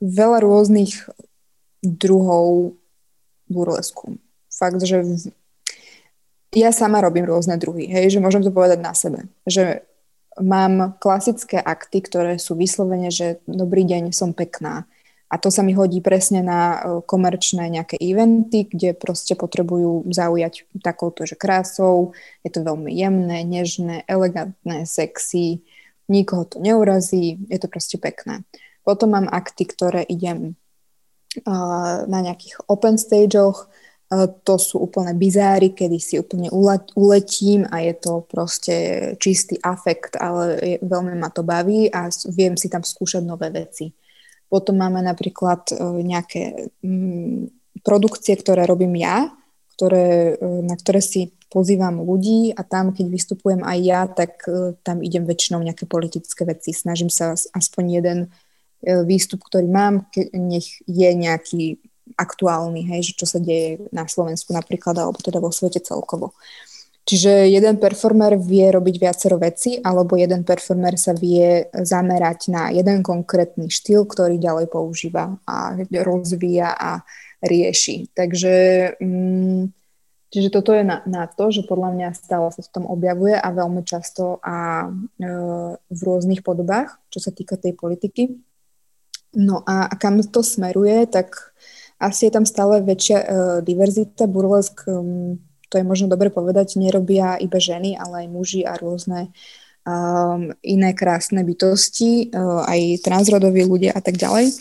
veľa 0.00 0.38
rôznych 0.40 1.04
druhov 1.84 2.80
burlesku. 3.52 4.16
Fakt, 4.48 4.80
že 4.80 5.04
ja 6.54 6.70
sama 6.70 7.02
robím 7.02 7.26
rôzne 7.26 7.58
druhy, 7.58 7.90
hej, 7.90 8.14
že 8.14 8.22
môžem 8.22 8.42
to 8.46 8.54
povedať 8.54 8.78
na 8.78 8.94
sebe, 8.94 9.26
že 9.44 9.82
mám 10.38 10.98
klasické 10.98 11.58
akty, 11.58 12.02
ktoré 12.02 12.32
sú 12.38 12.54
vyslovene, 12.58 13.10
že 13.10 13.42
dobrý 13.46 13.86
deň, 13.86 14.14
som 14.14 14.34
pekná. 14.34 14.86
A 15.30 15.40
to 15.40 15.50
sa 15.50 15.66
mi 15.66 15.74
hodí 15.74 15.98
presne 15.98 16.46
na 16.46 16.60
e, 16.60 16.78
komerčné 17.02 17.66
nejaké 17.66 17.98
eventy, 17.98 18.70
kde 18.70 18.94
proste 18.94 19.34
potrebujú 19.34 20.06
zaujať 20.06 20.70
takouto, 20.78 21.26
že 21.26 21.34
krásou. 21.34 22.14
Je 22.46 22.54
to 22.54 22.62
veľmi 22.62 22.92
jemné, 22.94 23.42
nežné, 23.42 24.06
elegantné, 24.06 24.86
sexy, 24.86 25.58
nikoho 26.06 26.46
to 26.46 26.62
neurazí, 26.62 27.40
je 27.50 27.58
to 27.58 27.66
proste 27.66 27.98
pekné. 27.98 28.46
Potom 28.86 29.16
mám 29.16 29.26
akty, 29.26 29.64
ktoré 29.66 30.06
idem 30.06 30.54
na 32.06 32.18
nejakých 32.22 32.62
open 32.70 32.94
stageoch, 32.94 33.66
to 34.44 34.54
sú 34.60 34.84
úplne 34.84 35.16
bizáry, 35.16 35.72
kedy 35.72 35.98
si 36.00 36.14
úplne 36.20 36.52
uletím 36.94 37.64
a 37.72 37.80
je 37.80 37.94
to 37.96 38.26
proste 38.28 38.74
čistý 39.16 39.56
afekt, 39.64 40.16
ale 40.20 40.44
je, 40.60 40.76
veľmi 40.84 41.16
ma 41.16 41.32
to 41.32 41.40
baví 41.40 41.88
a 41.88 42.12
viem 42.32 42.54
si 42.58 42.68
tam 42.68 42.84
skúšať 42.84 43.24
nové 43.24 43.48
veci. 43.48 43.92
Potom 44.48 44.76
máme 44.78 45.02
napríklad 45.02 45.72
e, 45.72 45.74
nejaké 46.04 46.70
mm, 46.84 47.80
produkcie, 47.82 48.36
ktoré 48.38 48.68
robím 48.68 48.94
ja, 49.00 49.32
ktoré, 49.74 50.38
e, 50.38 50.62
na 50.62 50.76
ktoré 50.76 51.00
si 51.02 51.34
pozývam 51.50 52.02
ľudí 52.04 52.54
a 52.54 52.62
tam, 52.62 52.94
keď 52.94 53.06
vystupujem 53.08 53.62
aj 53.66 53.78
ja, 53.82 54.00
tak 54.06 54.44
e, 54.46 54.78
tam 54.84 55.00
idem 55.00 55.26
väčšinou 55.26 55.64
nejaké 55.64 55.88
politické 55.88 56.46
veci. 56.46 56.70
Snažím 56.70 57.08
sa 57.10 57.34
aspoň 57.34 57.84
jeden 57.88 58.20
výstup, 58.84 59.40
ktorý 59.40 59.64
mám, 59.64 60.12
nech 60.36 60.84
je 60.84 61.08
nejaký 61.16 61.80
aktuálny, 62.14 62.84
hej, 62.84 63.10
že 63.10 63.12
čo 63.16 63.26
sa 63.26 63.40
deje 63.40 63.88
na 63.90 64.04
Slovensku 64.04 64.52
napríklad, 64.52 64.96
alebo 65.00 65.18
teda 65.18 65.40
vo 65.40 65.48
svete 65.48 65.80
celkovo. 65.80 66.36
Čiže 67.04 67.52
jeden 67.52 67.76
performer 67.76 68.40
vie 68.40 68.64
robiť 68.72 68.96
viacero 68.96 69.36
veci, 69.36 69.76
alebo 69.76 70.16
jeden 70.16 70.40
performer 70.40 70.96
sa 70.96 71.12
vie 71.12 71.68
zamerať 71.68 72.48
na 72.48 72.72
jeden 72.72 73.04
konkrétny 73.04 73.68
štýl, 73.68 74.08
ktorý 74.08 74.40
ďalej 74.40 74.72
používa 74.72 75.36
a 75.44 75.76
rozvíja 76.00 76.72
a 76.72 77.04
rieši. 77.44 78.08
Takže 78.16 78.54
mm, 78.96 79.62
čiže 80.32 80.48
toto 80.48 80.72
je 80.72 80.80
na, 80.80 81.04
na 81.04 81.28
to, 81.28 81.52
že 81.52 81.68
podľa 81.68 81.92
mňa 81.92 82.08
stále 82.16 82.48
sa 82.56 82.64
to 82.64 82.72
tam 82.72 82.88
objavuje 82.88 83.36
a 83.36 83.52
veľmi 83.52 83.84
často 83.84 84.40
a 84.40 84.88
e, 84.88 85.28
v 85.76 86.00
rôznych 86.00 86.40
podobách, 86.40 86.96
čo 87.12 87.20
sa 87.20 87.28
týka 87.36 87.60
tej 87.60 87.76
politiky. 87.76 88.32
No 89.36 89.60
a, 89.68 89.92
a 89.92 89.94
kam 90.00 90.24
to 90.24 90.40
smeruje, 90.40 91.04
tak 91.04 91.52
asi 92.04 92.28
je 92.28 92.32
tam 92.36 92.44
stále 92.44 92.84
väčšia 92.84 93.18
uh, 93.18 93.26
diverzita. 93.64 94.28
Burlesk, 94.28 94.84
um, 94.84 95.40
to 95.72 95.80
je 95.80 95.84
možno 95.88 96.12
dobre 96.12 96.28
povedať, 96.28 96.76
nerobia 96.76 97.40
iba 97.40 97.56
ženy, 97.56 97.96
ale 97.96 98.24
aj 98.24 98.28
muži 98.28 98.60
a 98.68 98.76
rôzne 98.76 99.32
um, 99.88 100.52
iné 100.60 100.90
krásne 100.92 101.40
bytosti, 101.40 102.28
uh, 102.28 102.68
aj 102.68 103.00
transrodoví 103.00 103.64
ľudia 103.64 103.96
a 103.96 104.04
tak 104.04 104.20
ďalej. 104.20 104.52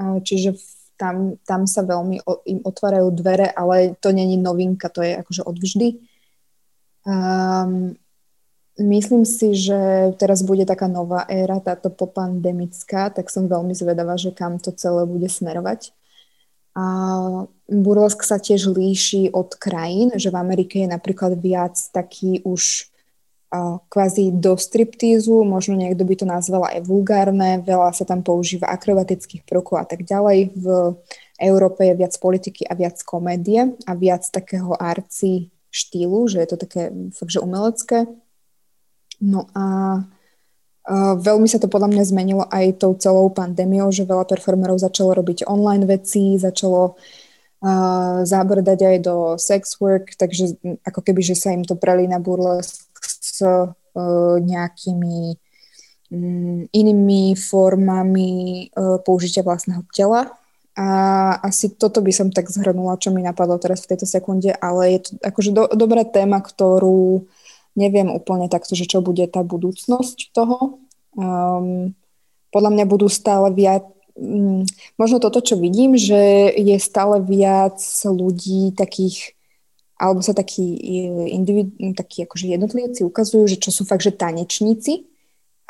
Uh, 0.00 0.18
čiže 0.24 0.56
tam, 1.00 1.40
tam 1.48 1.64
sa 1.64 1.80
veľmi 1.80 2.24
o, 2.28 2.44
im 2.44 2.60
otvárajú 2.60 3.08
dvere, 3.16 3.48
ale 3.48 3.96
to 4.00 4.12
není 4.12 4.36
novinka, 4.36 4.92
to 4.92 5.00
je 5.00 5.16
akože 5.16 5.42
odvždy. 5.48 5.88
Um, 7.08 7.96
myslím 8.76 9.24
si, 9.24 9.56
že 9.56 10.12
teraz 10.20 10.44
bude 10.44 10.68
taká 10.68 10.92
nová 10.92 11.24
éra, 11.24 11.56
táto 11.64 11.88
popandemická, 11.88 13.08
tak 13.08 13.32
som 13.32 13.48
veľmi 13.48 13.72
zvedavá, 13.72 14.20
že 14.20 14.36
kam 14.36 14.60
to 14.60 14.76
celé 14.76 15.08
bude 15.08 15.28
smerovať. 15.28 15.96
A 16.74 16.84
burlesk 17.66 18.22
sa 18.22 18.38
tiež 18.38 18.70
líši 18.70 19.34
od 19.34 19.54
krajín, 19.58 20.14
že 20.14 20.30
v 20.30 20.38
Amerike 20.38 20.82
je 20.82 20.88
napríklad 20.90 21.34
viac 21.38 21.74
taký 21.90 22.42
už 22.46 22.90
kvázi 23.90 24.30
do 24.30 24.54
striptízu, 24.54 25.42
možno 25.42 25.74
niekto 25.74 26.06
by 26.06 26.14
to 26.14 26.22
nazval 26.22 26.70
aj 26.70 26.86
vulgárne, 26.86 27.58
veľa 27.66 27.90
sa 27.90 28.06
tam 28.06 28.22
používa 28.22 28.70
akrobatických 28.70 29.42
prvkov 29.42 29.82
a 29.82 29.86
tak 29.90 30.06
ďalej. 30.06 30.54
V 30.54 30.66
Európe 31.42 31.82
je 31.82 31.98
viac 31.98 32.14
politiky 32.22 32.62
a 32.70 32.78
viac 32.78 33.02
komédie 33.02 33.74
a 33.90 33.92
viac 33.98 34.22
takého 34.30 34.70
arci 34.78 35.50
štýlu, 35.74 36.30
že 36.30 36.46
je 36.46 36.48
to 36.54 36.58
také 36.62 36.94
fakt, 37.10 37.34
že 37.34 37.42
umelecké. 37.42 38.06
No 39.18 39.50
a 39.50 39.98
veľmi 40.98 41.46
sa 41.46 41.62
to 41.62 41.70
podľa 41.70 41.94
mňa 41.94 42.04
zmenilo 42.10 42.44
aj 42.50 42.82
tou 42.82 42.98
celou 42.98 43.30
pandémiou, 43.30 43.94
že 43.94 44.08
veľa 44.08 44.26
performerov 44.26 44.82
začalo 44.82 45.14
robiť 45.14 45.46
online 45.46 45.86
veci, 45.86 46.34
začalo 46.34 46.98
uh, 46.98 48.26
zabrdať 48.26 48.80
aj 48.82 48.96
do 48.98 49.16
sex 49.38 49.78
work, 49.78 50.18
takže 50.18 50.58
ako 50.82 51.00
keby, 51.06 51.22
že 51.22 51.38
sa 51.38 51.54
im 51.54 51.62
to 51.62 51.78
prelína 51.78 52.18
burlesk 52.18 52.90
s 53.00 53.38
uh, 53.46 53.70
nejakými 54.42 55.38
um, 56.10 56.66
inými 56.74 57.38
formami 57.38 58.68
použitia 59.06 59.46
vlastného 59.46 59.86
tela. 59.94 60.34
A 60.78 60.88
asi 61.44 61.76
toto 61.76 62.00
by 62.00 62.14
som 62.14 62.30
tak 62.30 62.48
zhrnula, 62.48 62.96
čo 62.96 63.10
mi 63.10 63.20
napadlo 63.20 63.58
teraz 63.58 63.84
v 63.84 63.94
tejto 63.94 64.06
sekunde, 64.06 64.54
ale 64.62 64.96
je 64.96 65.00
to 65.02 65.10
akože 65.20 65.50
do, 65.50 65.66
dobrá 65.74 66.06
téma, 66.06 66.40
ktorú 66.40 67.26
Neviem 67.78 68.10
úplne 68.10 68.50
takto, 68.50 68.74
že 68.74 68.86
čo 68.86 68.98
bude 68.98 69.22
tá 69.30 69.46
budúcnosť 69.46 70.34
toho. 70.34 70.82
Um, 71.14 71.94
podľa 72.50 72.70
mňa 72.74 72.84
budú 72.86 73.06
stále 73.06 73.54
viac, 73.54 73.86
um, 74.18 74.66
možno 74.98 75.22
toto, 75.22 75.38
čo 75.38 75.54
vidím, 75.54 75.94
že 75.94 76.50
je 76.54 76.76
stále 76.82 77.22
viac 77.22 77.78
ľudí 78.02 78.74
takých, 78.74 79.38
alebo 79.98 80.22
sa 80.22 80.34
takí, 80.34 80.66
individu, 81.30 81.94
takí 81.94 82.26
akože 82.26 82.50
jednotlivci 82.50 83.06
ukazujú, 83.06 83.46
že 83.46 83.56
čo 83.62 83.70
sú 83.70 83.86
fakt, 83.86 84.02
že 84.02 84.14
tanečníci 84.14 85.06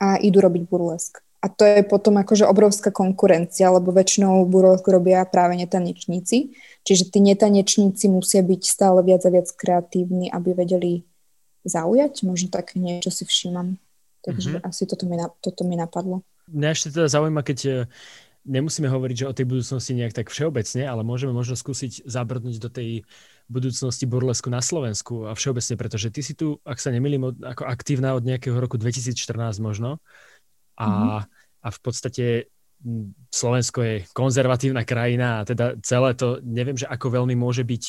a 0.00 0.16
idú 0.16 0.40
robiť 0.40 0.62
burlesk. 0.68 1.20
a 1.40 1.48
to 1.48 1.64
je 1.64 1.80
potom 1.88 2.20
akože 2.20 2.44
obrovská 2.44 2.92
konkurencia, 2.92 3.72
lebo 3.72 3.96
väčšinou 3.96 4.44
burlesku 4.44 4.92
robia 4.92 5.24
práve 5.24 5.56
netanečníci. 5.56 6.52
Čiže 6.84 7.08
tí 7.08 7.18
netanečníci 7.24 8.12
musia 8.12 8.44
byť 8.44 8.60
stále 8.60 9.00
viac 9.00 9.24
a 9.24 9.32
viac 9.32 9.48
kreatívni, 9.56 10.28
aby 10.28 10.52
vedeli 10.52 11.08
zaujať. 11.64 12.24
Možno 12.24 12.48
tak 12.48 12.76
niečo 12.76 13.12
si 13.12 13.24
všímam. 13.24 13.76
Takže 14.20 14.60
mm-hmm. 14.60 14.68
asi 14.68 14.82
toto 14.84 15.04
mi, 15.08 15.16
toto 15.40 15.62
mi 15.64 15.76
napadlo. 15.80 16.20
Mňa 16.50 16.68
ešte 16.76 16.92
teda 16.92 17.08
zaujíma, 17.08 17.40
keď 17.40 17.58
e, 17.64 17.72
nemusíme 18.44 18.88
hovoriť, 18.88 19.16
že 19.16 19.28
o 19.30 19.36
tej 19.36 19.46
budúcnosti 19.48 19.92
nejak 19.96 20.12
tak 20.12 20.28
všeobecne, 20.28 20.84
ale 20.84 21.00
môžeme 21.06 21.32
možno 21.32 21.56
skúsiť 21.56 22.04
zabrdnúť 22.04 22.56
do 22.60 22.68
tej 22.68 23.08
budúcnosti 23.48 24.04
burlesku 24.04 24.52
na 24.52 24.60
Slovensku 24.60 25.26
a 25.26 25.32
všeobecne, 25.32 25.74
pretože 25.80 26.12
ty 26.12 26.20
si 26.20 26.36
tu, 26.36 26.60
ak 26.62 26.76
sa 26.78 26.92
nemýlim, 26.92 27.32
ako 27.40 27.64
aktívna 27.64 28.12
od 28.12 28.22
nejakého 28.28 28.54
roku 28.60 28.76
2014 28.76 29.16
možno. 29.64 30.04
A, 30.76 30.84
mm-hmm. 30.84 31.20
a 31.64 31.68
v 31.68 31.78
podstate 31.80 32.24
Slovensko 33.28 33.84
je 33.84 33.94
konzervatívna 34.16 34.88
krajina 34.88 35.40
a 35.40 35.44
teda 35.44 35.76
celé 35.84 36.16
to, 36.16 36.40
neviem, 36.40 36.76
že 36.80 36.88
ako 36.88 37.20
veľmi 37.20 37.36
môže 37.36 37.60
byť 37.60 37.82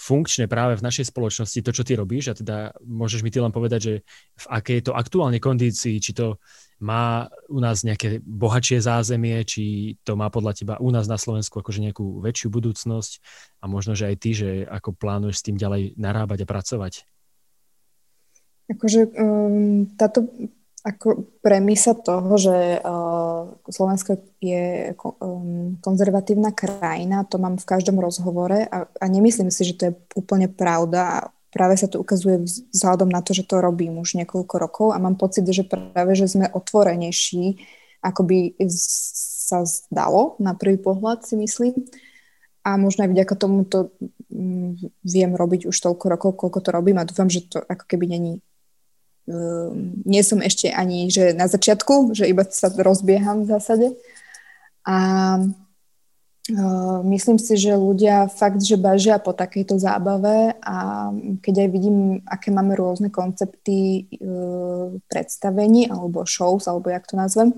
funkčné 0.00 0.48
práve 0.48 0.80
v 0.80 0.84
našej 0.88 1.12
spoločnosti 1.12 1.60
to, 1.60 1.76
čo 1.76 1.84
ty 1.84 1.92
robíš 1.92 2.32
a 2.32 2.38
teda 2.40 2.56
môžeš 2.80 3.20
mi 3.20 3.28
ty 3.28 3.44
len 3.44 3.52
povedať, 3.52 3.80
že 3.84 3.94
v 4.40 4.46
akej 4.48 4.76
je 4.80 4.84
to 4.88 4.92
aktuálne 4.96 5.36
kondícii, 5.36 6.00
či 6.00 6.16
to 6.16 6.40
má 6.80 7.28
u 7.52 7.60
nás 7.60 7.84
nejaké 7.84 8.24
bohatšie 8.24 8.80
zázemie, 8.80 9.44
či 9.44 9.94
to 10.00 10.16
má 10.16 10.32
podľa 10.32 10.56
teba 10.56 10.74
u 10.80 10.88
nás 10.88 11.04
na 11.04 11.20
Slovensku 11.20 11.60
akože 11.60 11.84
nejakú 11.84 12.24
väčšiu 12.24 12.48
budúcnosť 12.48 13.12
a 13.60 13.68
možno, 13.68 13.92
že 13.92 14.08
aj 14.08 14.16
ty, 14.16 14.30
že 14.32 14.64
ako 14.64 14.96
plánuješ 14.96 15.44
s 15.44 15.44
tým 15.44 15.60
ďalej 15.60 16.00
narábať 16.00 16.42
a 16.42 16.46
pracovať? 16.48 16.94
Akože 18.72 19.12
um, 19.20 19.84
táto 20.00 20.24
ako 20.80 21.28
premisa 21.44 21.92
toho, 21.92 22.40
že 22.40 22.80
uh, 22.80 23.52
Slovensko 23.68 24.16
je 24.40 24.96
um, 24.96 25.76
konzervatívna 25.84 26.56
krajina, 26.56 27.28
to 27.28 27.36
mám 27.36 27.60
v 27.60 27.68
každom 27.68 28.00
rozhovore 28.00 28.64
a, 28.64 28.88
a 28.88 29.04
nemyslím 29.04 29.52
si, 29.52 29.68
že 29.68 29.76
to 29.76 29.82
je 29.90 29.92
úplne 30.16 30.48
pravda 30.48 31.00
a 31.04 31.18
práve 31.52 31.76
sa 31.76 31.84
to 31.84 32.00
ukazuje 32.00 32.48
vzhľadom 32.72 33.12
na 33.12 33.20
to, 33.20 33.36
že 33.36 33.44
to 33.44 33.60
robím 33.60 34.00
už 34.00 34.16
niekoľko 34.24 34.54
rokov 34.56 34.88
a 34.96 35.02
mám 35.02 35.20
pocit, 35.20 35.44
že 35.44 35.68
práve, 35.68 36.16
že 36.16 36.32
sme 36.32 36.48
otvorenejší, 36.48 37.60
ako 38.00 38.20
by 38.24 38.38
sa 38.72 39.68
zdalo 39.68 40.40
na 40.40 40.56
prvý 40.56 40.80
pohľad, 40.80 41.28
si 41.28 41.36
myslím. 41.36 41.76
A 42.60 42.76
možno 42.76 43.04
aj 43.04 43.12
vďaka 43.12 43.34
tomu 43.36 43.64
to 43.68 43.92
um, 44.32 44.76
viem 45.04 45.32
robiť 45.32 45.68
už 45.68 45.76
toľko 45.76 46.04
rokov, 46.08 46.30
koľko 46.40 46.60
to 46.64 46.70
robím 46.72 47.00
a 47.00 47.08
dúfam, 47.08 47.28
že 47.28 47.44
to 47.44 47.60
ako 47.60 47.84
keby 47.84 48.16
není 48.16 48.40
nie 50.04 50.22
som 50.24 50.40
ešte 50.42 50.72
ani 50.72 51.12
že 51.12 51.36
na 51.36 51.46
začiatku, 51.46 52.16
že 52.16 52.26
iba 52.26 52.42
sa 52.48 52.72
rozbieham 52.72 53.44
v 53.44 53.50
zásade. 53.52 53.86
A 54.86 54.96
uh, 55.38 56.98
myslím 57.04 57.36
si, 57.36 57.54
že 57.60 57.76
ľudia 57.76 58.32
fakt, 58.32 58.64
že 58.64 58.80
bažia 58.80 59.20
po 59.20 59.36
takejto 59.36 59.76
zábave 59.76 60.56
a 60.64 61.08
keď 61.44 61.54
aj 61.66 61.68
vidím, 61.68 62.24
aké 62.24 62.48
máme 62.48 62.74
rôzne 62.74 63.12
koncepty 63.12 64.08
uh, 64.18 64.96
predstavení 65.06 65.92
alebo 65.92 66.24
shows, 66.24 66.64
alebo 66.64 66.88
jak 66.90 67.04
to 67.06 67.14
nazvem, 67.14 67.52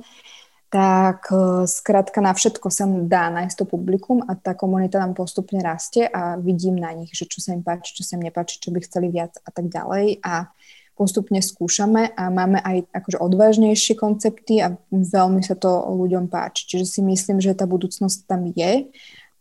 tak 0.67 1.31
uh, 1.31 1.63
skrátka 1.69 2.19
na 2.19 2.35
všetko 2.35 2.69
sa 2.75 2.89
dá 2.89 3.31
nájsť 3.31 3.57
to 3.63 3.65
publikum 3.69 4.25
a 4.27 4.35
tá 4.35 4.57
komunita 4.59 4.99
nám 4.99 5.15
postupne 5.15 5.63
rastie 5.63 6.11
a 6.11 6.41
vidím 6.41 6.81
na 6.81 6.91
nich, 6.91 7.15
že 7.15 7.31
čo 7.31 7.39
sa 7.39 7.55
im 7.55 7.63
páči, 7.63 7.95
čo 7.95 8.03
sa 8.03 8.19
im 8.19 8.27
nepáči, 8.27 8.59
čo 8.59 8.75
by 8.75 8.83
chceli 8.83 9.15
viac 9.15 9.39
a 9.47 9.53
tak 9.55 9.71
ďalej. 9.71 10.25
A 10.27 10.51
postupne 11.03 11.43
skúšame 11.43 12.15
a 12.15 12.31
máme 12.31 12.63
aj 12.63 12.87
akože 12.95 13.19
odvážnejšie 13.19 13.99
koncepty 13.99 14.63
a 14.63 14.79
veľmi 14.95 15.43
sa 15.43 15.59
to 15.59 15.67
ľuďom 15.99 16.31
páči. 16.31 16.71
Čiže 16.71 16.87
si 16.87 17.01
myslím, 17.03 17.43
že 17.43 17.59
tá 17.59 17.67
budúcnosť 17.67 18.31
tam 18.31 18.47
je 18.55 18.87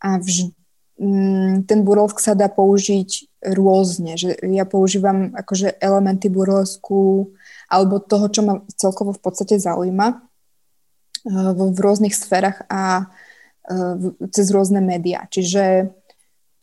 a 0.01 0.17
vž- 0.17 0.49
mm, 0.97 1.69
ten 1.69 1.85
burlesk 1.85 2.17
sa 2.17 2.33
dá 2.33 2.49
použiť 2.49 3.29
rôzne. 3.53 4.17
Že 4.17 4.41
ja 4.49 4.65
používam 4.65 5.37
akože 5.37 5.77
elementy 5.77 6.33
burlesku 6.33 7.29
alebo 7.69 8.01
toho, 8.01 8.25
čo 8.33 8.41
ma 8.41 8.65
celkovo 8.73 9.13
v 9.13 9.21
podstate 9.21 9.61
zaujíma 9.61 10.07
uh, 10.17 11.51
v, 11.53 11.77
rôznych 11.77 12.17
sférach 12.17 12.65
a 12.73 13.05
uh, 13.05 13.93
cez 14.33 14.49
rôzne 14.49 14.81
médiá. 14.81 15.29
Čiže 15.29 15.93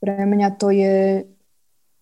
pre 0.03 0.27
mňa 0.27 0.49
to 0.59 0.75
je 0.75 1.23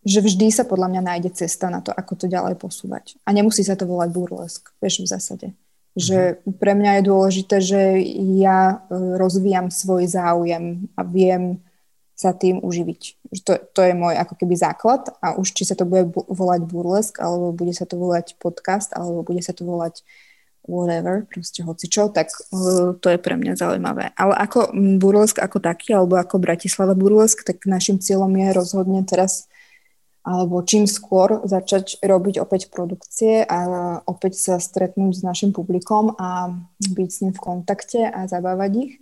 že 0.06 0.22
vždy 0.22 0.54
sa 0.54 0.62
podľa 0.62 0.94
mňa 0.94 1.02
nájde 1.02 1.30
cesta 1.34 1.66
na 1.66 1.82
to, 1.82 1.90
ako 1.90 2.14
to 2.14 2.26
ďalej 2.30 2.54
posúvať. 2.54 3.18
A 3.26 3.34
nemusí 3.34 3.66
sa 3.66 3.74
to 3.74 3.90
volať 3.90 4.14
burlesk, 4.14 4.70
vieš, 4.78 5.02
v 5.02 5.10
zásade. 5.10 5.46
Že 5.98 6.38
mhm. 6.46 6.62
pre 6.62 6.72
mňa 6.78 6.90
je 6.96 7.08
dôležité, 7.10 7.56
že 7.58 7.80
ja 8.38 8.86
e, 8.86 8.94
rozvíjam 9.18 9.74
svoj 9.74 10.06
záujem 10.06 10.86
a 10.94 11.02
viem 11.02 11.58
sa 12.16 12.32
tým 12.32 12.62
uživiť. 12.62 13.18
To, 13.44 13.60
to 13.76 13.80
je 13.82 13.92
môj 13.92 14.16
ako 14.16 14.40
keby 14.40 14.56
základ 14.56 15.04
a 15.20 15.36
už 15.36 15.52
či 15.52 15.68
sa 15.68 15.76
to 15.76 15.84
bude 15.84 16.08
volať 16.14 16.64
burlesk, 16.64 17.20
alebo 17.20 17.52
bude 17.52 17.76
sa 17.76 17.84
to 17.84 18.00
volať 18.00 18.40
podcast, 18.40 18.96
alebo 18.96 19.20
bude 19.20 19.44
sa 19.44 19.52
to 19.52 19.68
volať 19.68 20.00
whatever, 20.64 21.28
proste 21.28 21.60
hocičo, 21.60 22.10
tak 22.10 22.32
uh, 22.32 22.96
to 22.98 23.06
je 23.12 23.18
pre 23.20 23.36
mňa 23.36 23.54
zaujímavé. 23.60 24.16
Ale 24.18 24.34
ako 24.34 24.72
burlesk 24.98 25.38
ako 25.38 25.60
taký, 25.60 25.92
alebo 25.92 26.16
ako 26.16 26.40
Bratislava 26.40 26.96
burlesk, 26.96 27.44
tak 27.44 27.68
našim 27.68 28.00
cieľom 28.00 28.32
je 28.32 28.48
rozhodne 28.56 29.04
teraz 29.04 29.46
alebo 30.26 30.58
čím 30.66 30.90
skôr 30.90 31.46
začať 31.46 32.02
robiť 32.02 32.42
opäť 32.42 32.66
produkcie 32.74 33.46
a 33.46 33.58
opäť 34.10 34.42
sa 34.42 34.54
stretnúť 34.58 35.12
s 35.14 35.22
našim 35.22 35.54
publikom 35.54 36.18
a 36.18 36.50
byť 36.82 37.08
s 37.14 37.20
ním 37.22 37.30
v 37.30 37.38
kontakte 37.38 38.10
a 38.10 38.26
zabávať 38.26 38.72
ich. 38.74 38.92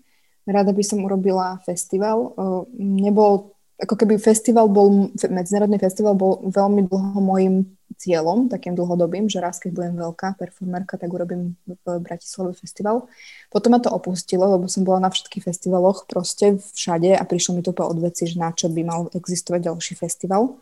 Rada 0.45 0.77
by 0.77 0.85
som 0.85 1.01
urobila 1.01 1.65
festival. 1.65 2.37
Nebol, 2.77 3.57
ako 3.81 3.95
keby 3.97 4.21
festival 4.21 4.69
bol, 4.69 5.09
medzinárodný 5.17 5.81
festival 5.81 6.13
bol 6.13 6.45
veľmi 6.45 6.93
dlho 6.93 7.17
môjim 7.25 7.73
cieľom, 7.97 8.53
takým 8.53 8.77
dlhodobým, 8.77 9.25
že 9.33 9.41
raz, 9.41 9.57
keď 9.57 9.71
budem 9.73 9.95
veľká 9.97 10.37
performerka, 10.37 11.01
tak 11.01 11.09
urobím 11.09 11.57
v 11.65 12.05
Bratislave 12.05 12.53
festival. 12.53 13.09
Potom 13.49 13.73
ma 13.73 13.81
to 13.81 13.89
opustilo, 13.89 14.45
lebo 14.45 14.69
som 14.69 14.85
bola 14.85 15.09
na 15.09 15.09
všetkých 15.09 15.49
festivaloch, 15.49 16.05
proste 16.05 16.61
všade 16.61 17.17
a 17.17 17.25
prišlo 17.25 17.57
mi 17.57 17.63
to 17.65 17.73
po 17.73 17.89
odveci, 17.89 18.29
že 18.29 18.37
na 18.37 18.53
čo 18.53 18.69
by 18.69 18.83
mal 18.85 19.09
existovať 19.17 19.73
ďalší 19.73 19.97
festival. 19.97 20.61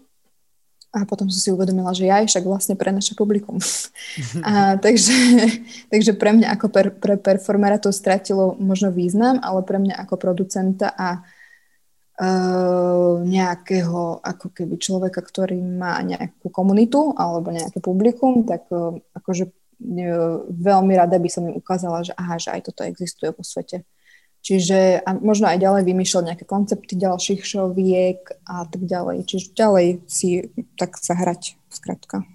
A 0.93 1.09
potom 1.09 1.25
som 1.33 1.41
si 1.41 1.49
uvedomila, 1.49 1.97
že 1.97 2.05
ja 2.05 2.21
však 2.21 2.45
vlastne 2.45 2.77
pre 2.77 2.93
naše 2.93 3.17
publikum. 3.17 3.57
a, 4.49 4.77
takže, 4.77 5.17
takže 5.89 6.13
pre 6.13 6.37
mňa 6.37 6.53
ako 6.53 6.67
per, 6.69 6.87
pre 6.93 7.17
performera 7.17 7.81
to 7.81 7.89
stratilo 7.89 8.53
možno 8.61 8.93
význam, 8.93 9.41
ale 9.41 9.65
pre 9.65 9.81
mňa 9.81 9.97
ako 10.05 10.15
producenta 10.21 10.93
a 10.93 11.25
uh, 12.21 13.25
nejakého 13.25 14.21
ako 14.21 14.47
keby 14.53 14.77
človeka, 14.77 15.25
ktorý 15.25 15.57
má 15.65 15.97
nejakú 16.05 16.53
komunitu 16.53 17.17
alebo 17.17 17.49
nejaké 17.49 17.81
publikum, 17.81 18.45
tak 18.45 18.69
uh, 18.69 18.93
akože 19.17 19.49
uh, 19.49 20.45
veľmi 20.45 20.93
rada 20.93 21.17
by 21.17 21.29
som 21.33 21.49
im 21.49 21.57
ukázala, 21.57 22.05
že 22.05 22.13
aha, 22.21 22.37
že 22.37 22.53
aj 22.53 22.69
toto 22.69 22.85
existuje 22.85 23.33
vo 23.33 23.41
svete. 23.41 23.89
Čiže 24.43 25.07
a 25.07 25.11
možno 25.23 25.47
aj 25.47 25.63
ďalej 25.63 25.83
vymýšľať 25.87 26.25
nejaké 26.27 26.45
koncepty 26.51 26.99
ďalších 26.99 27.47
šoviek 27.47 28.43
a 28.43 28.67
tak 28.67 28.83
ďalej. 28.91 29.23
Čiže 29.31 29.55
ďalej 29.55 29.87
si 30.11 30.51
tak 30.75 30.99
sa 30.99 31.15
hrať, 31.15 31.55
skrátka. 31.71 32.27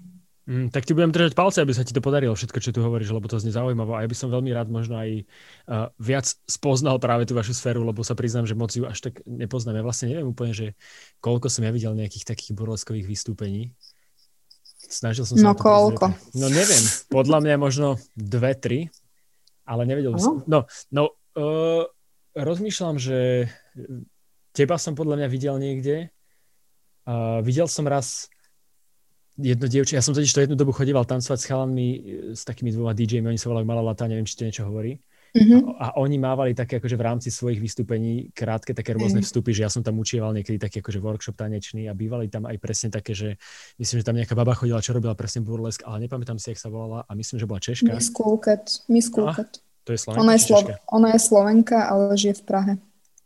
Mm, 0.48 0.72
tak 0.72 0.88
ti 0.88 0.96
budem 0.96 1.12
držať 1.12 1.36
palce, 1.36 1.60
aby 1.60 1.76
sa 1.76 1.84
ti 1.84 1.92
to 1.92 2.00
podarilo, 2.00 2.32
všetko, 2.32 2.64
čo 2.64 2.72
tu 2.72 2.80
hovoríš, 2.80 3.12
lebo 3.12 3.28
to 3.28 3.36
znie 3.36 3.52
zaujímavé. 3.52 3.92
A 3.92 4.00
ja 4.00 4.08
by 4.08 4.16
som 4.16 4.32
veľmi 4.32 4.48
rád 4.56 4.72
možno 4.72 4.96
aj 4.96 5.28
uh, 5.68 5.92
viac 6.00 6.24
spoznal 6.48 6.96
práve 6.96 7.28
tú 7.28 7.36
vašu 7.36 7.52
sféru, 7.52 7.84
lebo 7.84 8.00
sa 8.00 8.16
priznám, 8.16 8.48
že 8.48 8.56
moc 8.56 8.72
ju 8.72 8.88
až 8.88 9.12
tak 9.12 9.20
nepoznám. 9.28 9.76
Ja 9.76 9.84
vlastne 9.84 10.08
neviem 10.08 10.32
úplne, 10.32 10.56
že 10.56 10.72
koľko 11.20 11.52
som 11.52 11.68
ja 11.68 11.72
videl 11.76 11.92
nejakých 11.92 12.24
takých 12.24 12.56
burleskových 12.56 13.04
vystúpení. 13.04 13.76
Snažil 14.88 15.28
som 15.28 15.36
sa... 15.36 15.44
No 15.44 15.52
koľko? 15.52 16.16
No 16.32 16.48
neviem, 16.48 16.80
podľa 17.12 17.44
mňa 17.44 17.54
možno 17.60 18.00
dve, 18.16 18.56
tri, 18.56 18.78
ale 19.68 19.84
nevedel 19.84 20.16
by 20.16 20.20
som. 20.24 20.48
No, 20.48 20.64
no 20.88 21.12
uh, 21.36 21.84
rozmýšľam, 22.38 22.96
že 22.96 23.50
teba 24.54 24.76
som 24.78 24.94
podľa 24.94 25.24
mňa 25.24 25.28
videl 25.28 25.56
niekde. 25.58 25.96
Uh, 27.08 27.40
videl 27.42 27.66
som 27.66 27.88
raz 27.88 28.28
jedno 29.38 29.70
dievča, 29.70 29.96
ja 29.96 30.04
som 30.04 30.12
totiž 30.12 30.34
to 30.34 30.42
jednu 30.42 30.58
dobu 30.58 30.74
chodíval 30.74 31.06
tancovať 31.06 31.38
s 31.38 31.46
chalanmi, 31.46 31.88
s 32.34 32.42
takými 32.42 32.74
dvoma 32.74 32.90
DJmi, 32.90 33.30
oni 33.30 33.38
sa 33.38 33.48
volajú 33.48 33.64
Malá 33.64 33.82
Lata, 33.86 34.10
neviem, 34.10 34.26
či 34.26 34.34
to 34.34 34.44
niečo 34.44 34.66
hovorí. 34.66 34.98
Mm-hmm. 35.28 35.76
A, 35.76 35.92
a 35.92 35.96
oni 36.00 36.16
mávali 36.16 36.56
také 36.56 36.80
akože 36.80 36.96
v 36.96 37.04
rámci 37.04 37.28
svojich 37.28 37.60
vystúpení 37.60 38.32
krátke 38.32 38.72
také 38.72 38.96
rôzne 38.96 39.20
mm. 39.20 39.26
vstupy, 39.28 39.52
že 39.52 39.68
ja 39.68 39.70
som 39.70 39.84
tam 39.84 40.00
učieval 40.00 40.32
niekedy 40.32 40.56
taký 40.56 40.80
akože 40.80 40.98
workshop 41.04 41.36
tanečný 41.36 41.84
a 41.86 41.92
bývali 41.92 42.32
tam 42.32 42.48
aj 42.48 42.56
presne 42.56 42.88
také, 42.88 43.12
že 43.12 43.36
myslím, 43.76 44.00
že 44.00 44.06
tam 44.08 44.16
nejaká 44.16 44.32
baba 44.32 44.56
chodila, 44.56 44.80
čo 44.80 44.96
robila 44.96 45.12
presne 45.12 45.44
burlesk, 45.44 45.84
ale 45.84 46.08
nepamätám 46.08 46.40
si, 46.40 46.56
jak 46.56 46.58
sa 46.58 46.72
volala 46.72 47.04
a 47.04 47.12
myslím, 47.12 47.36
že 47.38 47.46
bola 47.46 47.60
Češka. 47.60 47.92
Miss 47.92 48.08
Coolcat. 48.08 48.64
Miss 48.88 49.12
Coolcat. 49.12 49.60
To 49.88 49.96
je 49.96 50.00
Slovenka? 50.04 50.20
Ona 50.20 50.32
je, 50.36 50.40
Slo- 50.44 50.76
ona 50.92 51.08
je 51.16 51.20
Slovenka, 51.24 51.78
ale 51.88 52.12
žije 52.12 52.34
v 52.36 52.42
Prahe. 52.44 52.72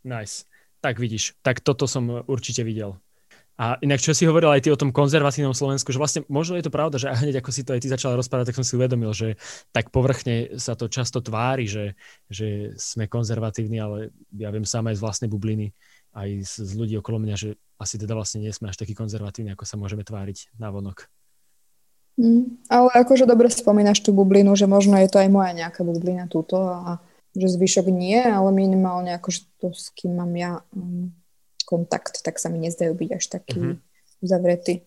Nice. 0.07 0.47
Tak 0.79 0.95
vidíš, 0.95 1.35
tak 1.43 1.59
toto 1.59 1.91
som 1.91 2.23
určite 2.23 2.63
videl. 2.63 2.95
A 3.53 3.77
inak, 3.85 4.01
čo 4.01 4.17
si 4.17 4.25
hovoril 4.25 4.49
aj 4.49 4.65
ty 4.65 4.69
o 4.73 4.79
tom 4.79 4.89
konzervatívnom 4.89 5.53
Slovensku, 5.53 5.93
že 5.93 6.01
vlastne 6.01 6.25
možno 6.25 6.57
je 6.57 6.65
to 6.65 6.73
pravda, 6.73 6.97
že 6.97 7.11
hneď 7.11 7.43
ako 7.43 7.51
si 7.53 7.61
to 7.61 7.77
aj 7.77 7.85
ty 7.85 7.87
začala 7.91 8.17
rozprávať, 8.17 8.49
tak 8.49 8.57
som 8.57 8.65
si 8.65 8.73
uvedomil, 8.79 9.13
že 9.13 9.37
tak 9.69 9.93
povrchne 9.93 10.57
sa 10.57 10.73
to 10.73 10.89
často 10.89 11.21
tvári, 11.21 11.69
že, 11.69 11.93
že 12.31 12.73
sme 12.79 13.05
konzervatívni, 13.05 13.77
ale 13.77 14.09
ja 14.33 14.49
viem 14.49 14.65
sám 14.65 14.89
aj 14.89 14.97
z 14.97 15.03
vlastnej 15.05 15.29
bubliny, 15.29 15.69
aj 16.17 16.29
z, 16.47 16.53
z 16.65 16.71
ľudí 16.73 16.95
okolo 16.97 17.21
mňa, 17.21 17.35
že 17.37 17.49
asi 17.77 18.01
teda 18.01 18.17
vlastne 18.17 18.41
nie 18.41 18.49
sme 18.55 18.73
až 18.73 18.79
takí 18.79 18.97
konzervatívni, 18.97 19.53
ako 19.53 19.69
sa 19.69 19.77
môžeme 19.77 20.01
tváriť 20.01 20.57
na 20.57 20.73
vonok. 20.73 21.11
Mm, 22.13 22.61
ale 22.69 22.89
akože 22.93 23.25
dobre 23.25 23.49
spomínaš 23.49 24.05
tú 24.05 24.13
bublinu, 24.13 24.53
že 24.53 24.69
možno 24.69 25.01
je 25.01 25.09
to 25.09 25.17
aj 25.17 25.29
moja 25.33 25.51
nejaká 25.57 25.81
bublina 25.81 26.29
túto 26.29 26.61
a 26.61 27.01
že 27.33 27.57
zvyšok 27.57 27.89
nie, 27.89 28.21
ale 28.21 28.53
minimálne 28.53 29.17
akože 29.17 29.49
to, 29.57 29.73
s 29.73 29.89
kým 29.97 30.13
mám 30.13 30.29
ja 30.37 30.61
um, 30.77 31.09
kontakt, 31.65 32.21
tak 32.21 32.37
sa 32.37 32.53
mi 32.53 32.61
nezdajú 32.61 32.93
byť 32.93 33.09
až 33.17 33.23
taký 33.33 33.57
uh-huh. 33.57 33.75
uzavretý. 34.21 34.85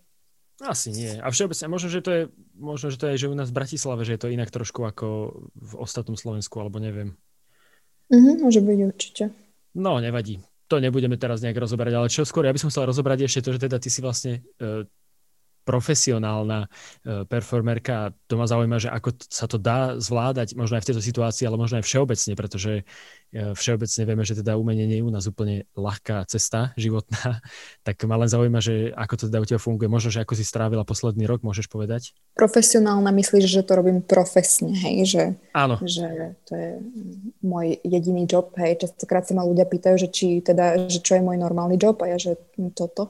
Asi 0.62 0.94
nie. 0.94 1.18
A 1.18 1.28
všeobecne, 1.28 1.66
možno, 1.68 1.88
že 1.90 2.00
to 2.00 2.10
je, 2.14 2.22
možno, 2.56 2.94
že 2.94 2.96
to 2.96 3.06
je, 3.12 3.26
že 3.26 3.28
u 3.28 3.36
nás 3.36 3.50
v 3.50 3.58
Bratislave, 3.58 4.06
že 4.06 4.14
je 4.16 4.22
to 4.22 4.32
inak 4.32 4.48
trošku 4.48 4.86
ako 4.86 5.34
v 5.52 5.72
ostatnom 5.76 6.14
Slovensku, 6.14 6.54
alebo 6.62 6.78
neviem. 6.78 7.18
Uh-huh, 8.06 8.38
môže 8.38 8.62
byť 8.62 8.78
určite. 8.86 9.34
No, 9.74 9.98
nevadí. 9.98 10.38
To 10.70 10.78
nebudeme 10.78 11.18
teraz 11.18 11.42
nejak 11.42 11.58
rozoberať, 11.58 11.94
ale 11.98 12.06
čo 12.06 12.22
skôr, 12.22 12.46
ja 12.46 12.54
by 12.54 12.62
som 12.62 12.70
chcel 12.70 12.86
rozobrať 12.86 13.26
ešte 13.26 13.42
to, 13.42 13.50
že 13.58 13.66
teda 13.66 13.82
ty 13.82 13.90
si 13.90 13.98
vlastne 13.98 14.46
uh, 14.62 14.86
profesionálna 15.66 16.64
e, 16.64 16.68
performerka. 17.26 18.14
To 18.30 18.38
ma 18.38 18.46
zaujíma, 18.46 18.78
že 18.78 18.88
ako 18.88 19.18
sa 19.26 19.50
to 19.50 19.58
dá 19.58 19.98
zvládať, 19.98 20.54
možno 20.54 20.78
aj 20.78 20.86
v 20.86 20.88
tejto 20.94 21.02
situácii, 21.02 21.44
ale 21.50 21.58
možno 21.58 21.82
aj 21.82 21.84
všeobecne, 21.84 22.32
pretože 22.38 22.72
všeobecne 23.34 24.02
vieme, 24.06 24.24
že 24.24 24.38
teda 24.38 24.56
umenie 24.56 24.86
nie 24.86 24.98
je 25.02 25.06
u 25.06 25.10
nás 25.10 25.26
úplne 25.26 25.66
ľahká 25.74 26.24
cesta 26.30 26.72
životná. 26.78 27.40
Tak 27.86 28.02
ma 28.02 28.18
len 28.18 28.26
zaujíma, 28.26 28.58
že 28.58 28.90
ako 28.98 29.14
to 29.14 29.24
teda 29.30 29.38
u 29.38 29.46
teba 29.46 29.62
funguje. 29.62 29.86
Možno, 29.86 30.10
že 30.10 30.26
ako 30.26 30.34
si 30.34 30.42
strávila 30.42 30.82
posledný 30.82 31.22
rok, 31.30 31.46
môžeš 31.46 31.70
povedať? 31.70 32.18
Profesionálna 32.34 33.14
myslíš, 33.14 33.46
že 33.46 33.62
to 33.62 33.78
robím 33.78 34.02
profesne, 34.02 34.74
hej? 34.74 35.06
Že, 35.06 35.22
Áno. 35.54 35.78
Že 35.78 36.34
to 36.50 36.52
je 36.58 36.70
môj 37.46 37.78
jediný 37.86 38.26
job, 38.26 38.50
hej? 38.58 38.82
Častokrát 38.82 39.22
sa 39.22 39.38
ma 39.38 39.46
ľudia 39.46 39.70
pýtajú, 39.70 40.02
že 40.02 40.08
či 40.10 40.42
teda, 40.42 40.90
že 40.90 40.98
čo 40.98 41.14
je 41.14 41.22
môj 41.22 41.38
normálny 41.38 41.78
job 41.78 41.94
a 42.02 42.10
ja, 42.10 42.18
že 42.18 42.34
toto. 42.74 43.06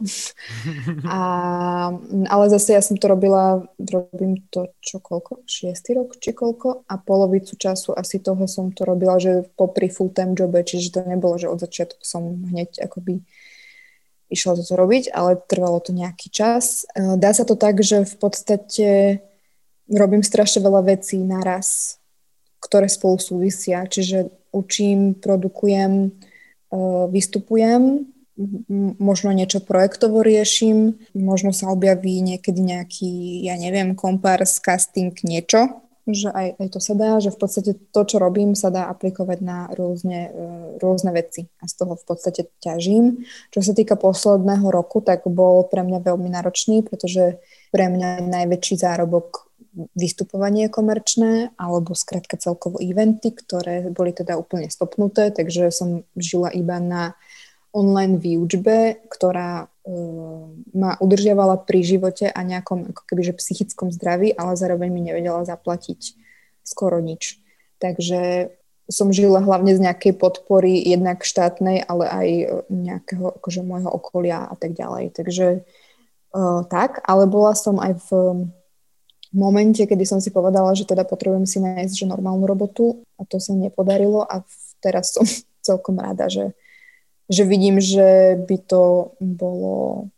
a, 1.08 1.20
ale 2.28 2.44
zase 2.52 2.76
ja 2.76 2.82
som 2.84 3.00
to 3.00 3.08
robila, 3.08 3.64
robím 3.80 4.44
to 4.52 4.68
čo 4.84 5.00
koľko? 5.00 5.40
Šiestý 5.48 5.96
rok 5.96 6.20
či 6.20 6.36
koľko? 6.36 6.84
A 6.84 7.00
polovicu 7.00 7.56
času 7.56 7.96
asi 7.96 8.20
toho 8.20 8.44
som 8.44 8.68
to 8.76 8.84
robila, 8.84 9.16
že 9.16 9.48
popri 9.56 9.88
full-time 10.16 10.32
jobe, 10.34 10.64
čiže 10.64 10.96
to 10.96 11.00
nebolo, 11.04 11.36
že 11.36 11.52
od 11.52 11.60
začiatku 11.60 12.00
som 12.00 12.48
hneď 12.48 12.80
akoby 12.80 13.20
išla 14.32 14.56
toto 14.56 14.74
robiť, 14.74 15.12
ale 15.12 15.36
trvalo 15.36 15.78
to 15.84 15.92
nejaký 15.92 16.32
čas. 16.32 16.88
E, 16.96 17.20
dá 17.20 17.36
sa 17.36 17.44
to 17.44 17.54
tak, 17.54 17.84
že 17.84 18.08
v 18.08 18.16
podstate 18.16 18.88
robím 19.86 20.24
strašne 20.24 20.64
veľa 20.64 20.96
vecí 20.96 21.20
naraz, 21.20 22.00
ktoré 22.58 22.90
spolu 22.90 23.20
súvisia. 23.22 23.86
Čiže 23.86 24.32
učím, 24.50 25.14
produkujem, 25.14 25.92
e, 26.00 26.78
vystupujem 27.12 28.08
možno 29.00 29.32
niečo 29.32 29.64
projektovo 29.64 30.20
riešim, 30.20 31.00
možno 31.16 31.56
sa 31.56 31.72
objaví 31.72 32.20
niekedy 32.20 32.60
nejaký, 32.60 33.40
ja 33.48 33.56
neviem, 33.56 33.96
kompárs, 33.96 34.60
casting, 34.60 35.16
niečo, 35.24 35.85
že 36.06 36.30
aj, 36.30 36.62
aj 36.62 36.68
to 36.70 36.78
sa 36.78 36.94
dá, 36.94 37.18
že 37.18 37.34
v 37.34 37.38
podstate 37.42 37.72
to, 37.90 38.00
čo 38.06 38.22
robím, 38.22 38.54
sa 38.54 38.70
dá 38.70 38.86
aplikovať 38.86 39.38
na 39.42 39.66
rôzne, 39.74 40.30
e, 40.30 40.42
rôzne 40.78 41.10
veci 41.10 41.50
a 41.58 41.66
z 41.66 41.74
toho 41.82 41.98
v 41.98 42.04
podstate 42.06 42.46
ťažím. 42.62 43.26
Čo 43.50 43.60
sa 43.66 43.72
týka 43.74 43.98
posledného 43.98 44.70
roku, 44.70 45.02
tak 45.02 45.26
bol 45.26 45.66
pre 45.66 45.82
mňa 45.82 46.06
veľmi 46.06 46.30
náročný, 46.30 46.86
pretože 46.86 47.42
pre 47.74 47.90
mňa 47.90 48.22
najväčší 48.22 48.78
zárobok 48.78 49.50
vystupovanie 49.92 50.72
komerčné 50.72 51.52
alebo 51.60 51.92
skrátka 51.92 52.40
celkovo 52.40 52.80
eventy, 52.80 53.34
ktoré 53.34 53.92
boli 53.92 54.16
teda 54.16 54.40
úplne 54.40 54.72
stopnuté, 54.72 55.28
takže 55.28 55.68
som 55.68 56.06
žila 56.16 56.48
iba 56.54 56.80
na 56.80 57.12
online 57.76 58.16
výučbe, 58.16 59.04
ktorá 59.12 59.68
ma 60.74 60.98
udržiavala 60.98 61.62
pri 61.62 61.86
živote 61.86 62.26
a 62.26 62.40
nejakom 62.42 62.90
ako 62.90 63.02
kebyže 63.06 63.38
psychickom 63.38 63.94
zdraví, 63.94 64.34
ale 64.34 64.58
zároveň 64.58 64.90
mi 64.90 65.00
nevedela 65.06 65.46
zaplatiť 65.46 66.18
skoro 66.66 66.98
nič. 66.98 67.38
Takže 67.78 68.50
som 68.90 69.10
žila 69.10 69.42
hlavne 69.42 69.74
z 69.74 69.82
nejakej 69.82 70.18
podpory 70.18 70.78
jednak 70.78 71.22
štátnej, 71.22 71.82
ale 71.86 72.04
aj 72.06 72.28
nejakého 72.70 73.38
akože 73.38 73.62
môjho 73.66 73.90
okolia 73.90 74.46
a 74.46 74.54
tak 74.58 74.74
ďalej. 74.74 75.14
Takže 75.14 75.46
uh, 75.62 76.62
tak, 76.66 77.02
ale 77.06 77.30
bola 77.30 77.54
som 77.54 77.78
aj 77.78 77.98
v 78.06 78.08
momente, 79.34 79.82
kedy 79.82 80.06
som 80.06 80.22
si 80.22 80.30
povedala, 80.30 80.74
že 80.74 80.86
teda 80.86 81.02
potrebujem 81.02 81.46
si 81.46 81.58
nájsť 81.58 81.94
že 81.94 82.06
normálnu 82.10 82.46
robotu 82.46 83.02
a 83.18 83.26
to 83.26 83.42
sa 83.42 83.54
nepodarilo 83.54 84.22
a 84.22 84.42
teraz 84.78 85.14
som 85.14 85.26
celkom 85.66 85.98
rada, 85.98 86.30
že 86.30 86.54
že 87.26 87.42
vidím, 87.44 87.82
že 87.82 88.38
by 88.38 88.56
to 88.66 89.14
bolo, 89.18 90.08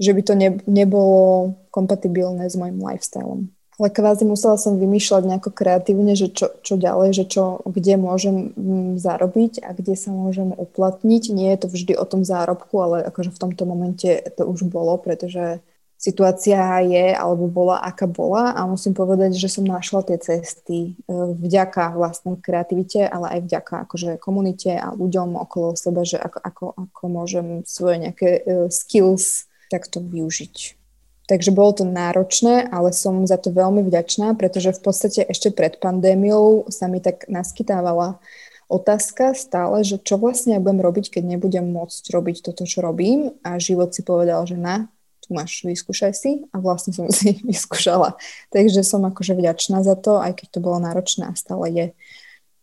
že 0.00 0.12
by 0.16 0.22
to 0.24 0.34
ne, 0.34 0.50
nebolo 0.64 1.54
kompatibilné 1.68 2.48
s 2.48 2.56
mojim 2.56 2.80
lifestylom. 2.80 3.52
Ale 3.76 3.92
kvázi 3.92 4.24
musela 4.24 4.56
som 4.56 4.80
vymýšľať 4.80 5.22
nejako 5.28 5.52
kreatívne, 5.52 6.16
že 6.16 6.32
čo, 6.32 6.48
čo 6.64 6.80
ďalej, 6.80 7.12
že 7.12 7.24
čo, 7.28 7.60
kde 7.60 8.00
môžem 8.00 8.56
mm, 8.56 8.96
zarobiť 8.96 9.60
a 9.60 9.76
kde 9.76 9.92
sa 10.00 10.16
môžem 10.16 10.56
uplatniť. 10.56 11.28
Nie 11.28 11.52
je 11.52 11.60
to 11.60 11.68
vždy 11.68 11.92
o 11.92 12.08
tom 12.08 12.24
zárobku, 12.24 12.72
ale 12.80 13.04
akože 13.04 13.36
v 13.36 13.40
tomto 13.44 13.68
momente 13.68 14.08
to 14.32 14.48
už 14.48 14.64
bolo, 14.64 14.96
pretože 14.96 15.60
situácia 15.96 16.60
je 16.84 17.16
alebo 17.16 17.48
bola, 17.48 17.80
aká 17.80 18.04
bola 18.04 18.52
a 18.52 18.68
musím 18.68 18.92
povedať, 18.92 19.34
že 19.34 19.48
som 19.48 19.64
našla 19.64 20.04
tie 20.04 20.18
cesty 20.20 20.78
e, 20.92 21.12
vďaka 21.12 21.96
vlastnej 21.96 22.36
kreativite, 22.38 23.08
ale 23.08 23.40
aj 23.40 23.40
vďaka 23.48 23.74
akože 23.88 24.10
komunite 24.20 24.76
a 24.76 24.92
ľuďom 24.92 25.40
okolo 25.40 25.72
seba, 25.74 26.04
že 26.04 26.20
ako, 26.20 26.38
ako, 26.44 26.64
ako 26.76 27.04
môžem 27.08 27.46
svoje 27.64 27.96
nejaké 28.06 28.28
e, 28.38 28.40
skills 28.68 29.48
takto 29.72 29.98
využiť. 30.04 30.76
Takže 31.26 31.50
bolo 31.50 31.74
to 31.74 31.84
náročné, 31.84 32.70
ale 32.70 32.94
som 32.94 33.26
za 33.26 33.34
to 33.34 33.50
veľmi 33.50 33.82
vďačná, 33.82 34.38
pretože 34.38 34.70
v 34.78 34.80
podstate 34.80 35.26
ešte 35.26 35.50
pred 35.50 35.74
pandémiou 35.82 36.70
sa 36.70 36.86
mi 36.86 37.02
tak 37.02 37.26
naskytávala 37.26 38.22
otázka 38.70 39.34
stále, 39.34 39.82
že 39.82 39.98
čo 40.02 40.22
vlastne 40.22 40.54
ja 40.54 40.62
budem 40.62 40.78
robiť, 40.82 41.18
keď 41.18 41.34
nebudem 41.34 41.66
môcť 41.66 42.14
robiť 42.14 42.36
toto, 42.46 42.62
čo 42.62 42.82
robím 42.82 43.34
a 43.42 43.58
život 43.58 43.90
si 43.90 44.06
povedal, 44.06 44.46
že 44.46 44.54
na, 44.54 44.86
tu 45.26 45.34
máš, 45.34 45.66
vyskúšaj 45.66 46.14
si 46.14 46.46
a 46.54 46.62
vlastne 46.62 46.94
som 46.94 47.10
si 47.14 47.42
vyskúšala. 47.42 48.14
Takže 48.54 48.86
som 48.86 49.02
akože 49.02 49.34
vďačná 49.34 49.82
za 49.82 49.98
to, 49.98 50.22
aj 50.22 50.38
keď 50.38 50.46
to 50.54 50.58
bolo 50.62 50.78
náročné 50.78 51.28
a 51.28 51.34
stále 51.34 51.66
je. 51.74 51.86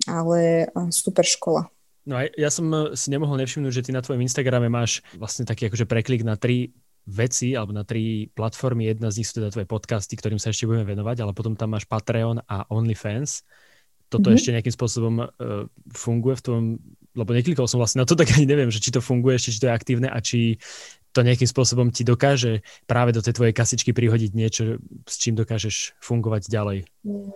Ale 0.07 0.67
super 0.91 1.23
škola. 1.23 1.67
No 2.03 2.19
a 2.19 2.27
ja 2.35 2.51
som 2.51 2.67
e, 2.67 2.99
si 2.99 3.07
nemohol 3.07 3.39
nevšimnúť, 3.39 3.71
že 3.71 3.83
ty 3.87 3.91
na 3.95 4.03
tvojom 4.03 4.19
Instagrame 4.19 4.67
máš 4.67 4.99
vlastne 5.15 5.47
taký 5.47 5.71
akože 5.71 5.87
preklik 5.87 6.27
na 6.27 6.35
tri 6.35 6.75
veci 7.07 7.55
alebo 7.55 7.71
na 7.71 7.87
tri 7.87 8.27
platformy. 8.31 8.91
Jedna 8.91 9.11
z 9.11 9.23
nich 9.23 9.27
sú 9.31 9.39
teda 9.39 9.51
tvoje 9.51 9.67
podcasty, 9.67 10.15
ktorým 10.15 10.39
sa 10.39 10.51
ešte 10.51 10.67
budeme 10.67 10.87
venovať, 10.87 11.23
ale 11.23 11.31
potom 11.35 11.55
tam 11.55 11.75
máš 11.75 11.87
Patreon 11.87 12.43
a 12.47 12.67
OnlyFans. 12.71 13.43
Toto 14.07 14.29
mm-hmm. 14.29 14.37
ešte 14.39 14.53
nejakým 14.55 14.75
spôsobom 14.75 15.15
uh, 15.19 15.27
funguje 15.91 16.35
v 16.39 16.43
tom, 16.43 16.61
lebo 17.17 17.31
neklikol 17.33 17.67
som 17.67 17.81
vlastne 17.81 18.03
na 18.03 18.07
to, 18.07 18.15
tak 18.15 18.31
ani 18.35 18.45
neviem, 18.47 18.69
že 18.71 18.79
či 18.79 18.93
to 18.93 19.03
funguje 19.03 19.35
ešte, 19.35 19.51
či 19.57 19.61
to 19.63 19.67
je 19.67 19.73
aktívne 19.73 20.07
a 20.07 20.17
či 20.21 20.61
to 21.13 21.21
nejakým 21.21 21.45
spôsobom 21.45 21.93
ti 21.93 22.01
dokáže 22.01 22.65
práve 22.89 23.13
do 23.13 23.21
tej 23.21 23.37
tvojej 23.37 23.53
kasičky 23.53 23.93
prihodiť 23.93 24.31
niečo, 24.33 24.81
s 25.05 25.15
čím 25.21 25.37
dokážeš 25.37 25.93
fungovať 26.01 26.49
ďalej? 26.49 26.77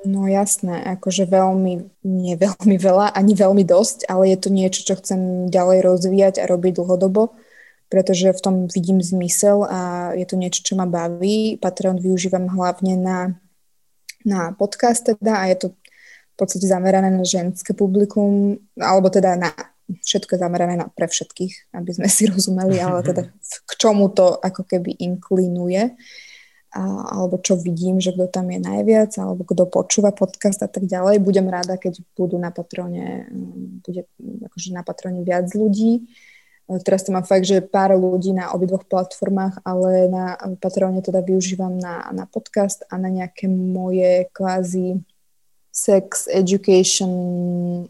No 0.04 0.26
jasné, 0.26 0.82
akože 0.98 1.30
veľmi, 1.30 1.74
nie 2.02 2.36
veľmi 2.36 2.76
veľa, 2.76 3.14
ani 3.14 3.38
veľmi 3.38 3.62
dosť, 3.62 4.10
ale 4.10 4.34
je 4.34 4.38
to 4.42 4.50
niečo, 4.50 4.82
čo 4.82 4.98
chcem 4.98 5.46
ďalej 5.54 5.86
rozvíjať 5.86 6.36
a 6.42 6.50
robiť 6.50 6.82
dlhodobo, 6.82 7.38
pretože 7.88 8.34
v 8.34 8.44
tom 8.44 8.56
vidím 8.66 9.00
zmysel 9.00 9.64
a 9.70 10.12
je 10.18 10.26
to 10.26 10.36
niečo, 10.36 10.66
čo 10.66 10.74
ma 10.74 10.90
baví. 10.90 11.62
Patreon 11.62 12.02
využívam 12.02 12.50
hlavne 12.50 12.98
na, 12.98 13.20
na 14.26 14.52
podcast 14.58 15.06
teda 15.06 15.46
a 15.46 15.54
je 15.54 15.58
to 15.62 15.68
v 16.34 16.36
podstate 16.36 16.66
zamerané 16.66 17.14
na 17.14 17.26
ženské 17.26 17.78
publikum, 17.78 18.58
alebo 18.78 19.10
teda 19.14 19.38
na 19.38 19.54
všetko 19.88 20.36
je 20.36 20.44
zamerané 20.44 20.76
na, 20.76 20.92
pre 20.92 21.08
všetkých, 21.08 21.72
aby 21.76 21.92
sme 21.96 22.08
si 22.12 22.28
rozumeli, 22.28 22.78
ale 22.80 23.04
teda 23.04 23.24
k 23.42 23.72
čomu 23.80 24.12
to 24.12 24.36
ako 24.36 24.68
keby 24.68 24.96
inklinuje, 25.00 25.96
a, 26.76 26.82
alebo 27.16 27.40
čo 27.40 27.56
vidím, 27.56 28.04
že 28.04 28.12
kto 28.12 28.28
tam 28.28 28.52
je 28.52 28.60
najviac, 28.60 29.16
alebo 29.18 29.48
kto 29.48 29.64
počúva 29.72 30.12
podcast 30.12 30.60
a 30.62 30.70
tak 30.70 30.86
ďalej. 30.86 31.24
Budem 31.24 31.48
rada, 31.48 31.80
keď 31.80 32.04
budú 32.20 32.36
na 32.36 32.52
Patrone, 32.52 33.32
bude 33.82 34.04
akože 34.52 34.76
na 34.76 34.84
Patrone 34.84 35.24
viac 35.24 35.48
ľudí. 35.56 36.12
Teraz 36.84 37.08
to 37.08 37.16
mám 37.16 37.24
fakt, 37.24 37.48
že 37.48 37.64
pár 37.64 37.96
ľudí 37.96 38.36
na 38.36 38.52
obidvoch 38.52 38.84
platformách, 38.84 39.64
ale 39.64 40.12
na 40.12 40.36
Patrone 40.60 41.00
teda 41.00 41.24
využívam 41.24 41.80
na, 41.80 42.12
na 42.12 42.28
podcast 42.28 42.84
a 42.92 43.00
na 43.00 43.08
nejaké 43.08 43.48
moje 43.48 44.28
kvázi 44.36 45.00
sex 45.78 46.26
education 46.26 47.14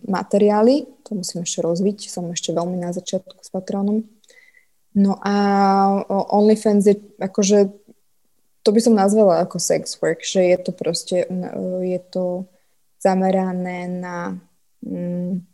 materiály. 0.04 0.84
To 1.08 1.15
musím 1.15 1.47
ešte 1.47 1.63
rozviť, 1.63 2.12
som 2.12 2.28
ešte 2.36 2.52
veľmi 2.52 2.76
na 2.76 2.91
začiatku 2.91 3.39
s 3.39 3.47
Patronom. 3.47 4.04
No 4.91 5.15
a 5.23 5.36
OnlyFans 6.12 6.84
je 6.84 7.00
akože, 7.15 7.71
to 8.67 8.69
by 8.76 8.80
som 8.84 8.91
nazvala 8.91 9.47
ako 9.47 9.56
sex 9.56 9.95
work, 10.04 10.19
že 10.19 10.43
je 10.43 10.58
to 10.60 10.71
proste, 10.76 11.23
je 11.80 12.00
to 12.12 12.43
zamerané 13.00 13.88
na 13.88 14.36
mm, 14.84 15.47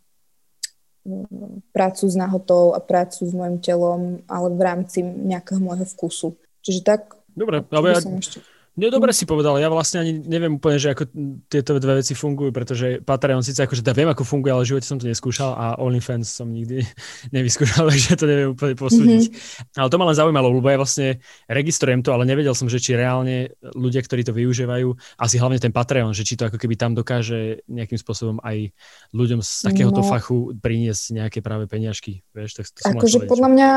prácu 1.70 2.04
s 2.08 2.16
nahotou 2.18 2.74
a 2.74 2.80
prácu 2.82 3.28
s 3.28 3.32
mojim 3.36 3.62
telom, 3.62 4.24
ale 4.26 4.48
v 4.50 4.62
rámci 4.64 5.04
nejakého 5.04 5.62
môjho 5.62 5.86
vkusu. 5.86 6.34
Čiže 6.64 6.80
tak... 6.82 7.14
Dobre, 7.36 7.62
ale 7.62 7.86
ja, 7.94 8.00
ešte... 8.00 8.42
No 8.74 8.90
dobre 8.90 9.14
si 9.14 9.22
povedal, 9.22 9.54
ja 9.62 9.70
vlastne 9.70 10.02
ani 10.02 10.18
neviem 10.18 10.58
úplne, 10.58 10.82
že 10.82 10.90
ako 10.90 11.06
tieto 11.46 11.78
dve 11.78 12.02
veci 12.02 12.10
fungujú, 12.18 12.50
pretože 12.50 12.98
Patreon 13.06 13.46
síce 13.46 13.62
akože 13.62 13.86
ja 13.86 13.94
viem, 13.94 14.10
ako 14.10 14.26
funguje, 14.26 14.50
ale 14.50 14.66
v 14.66 14.74
živote 14.74 14.86
som 14.90 14.98
to 14.98 15.06
neskúšal 15.06 15.54
a 15.54 15.66
OnlyFans 15.78 16.26
som 16.26 16.50
nikdy 16.50 16.82
nevyskúšal, 17.36 17.86
takže 17.94 18.18
to 18.18 18.26
neviem 18.26 18.50
úplne 18.50 18.74
posúdiť. 18.74 19.22
Mm-hmm. 19.30 19.78
Ale 19.78 19.88
to 19.94 19.98
ma 20.02 20.10
len 20.10 20.18
zaujímalo, 20.18 20.50
lebo 20.50 20.66
ja 20.66 20.74
vlastne 20.74 21.22
registrujem 21.46 22.02
to, 22.02 22.10
ale 22.10 22.26
nevedel 22.26 22.50
som, 22.50 22.66
že 22.66 22.82
či 22.82 22.98
reálne 22.98 23.54
ľudia, 23.78 24.02
ktorí 24.02 24.26
to 24.26 24.34
využívajú, 24.34 24.90
asi 25.22 25.38
hlavne 25.38 25.62
ten 25.62 25.70
Patreon, 25.70 26.10
že 26.10 26.26
či 26.26 26.34
to 26.34 26.50
ako 26.50 26.58
keby 26.58 26.74
tam 26.74 26.98
dokáže 26.98 27.62
nejakým 27.70 27.98
spôsobom 28.02 28.42
aj 28.42 28.74
ľuďom 29.14 29.38
z 29.38 29.70
takéhoto 29.70 30.02
no, 30.02 30.08
fachu 30.10 30.50
priniesť 30.58 31.14
nejaké 31.14 31.38
práve 31.46 31.70
peniažky. 31.70 32.26
Vieš, 32.34 32.58
tak 32.58 32.66
to 32.74 32.90
akože 32.90 33.30
podľa 33.30 33.48
mňa, 33.54 33.70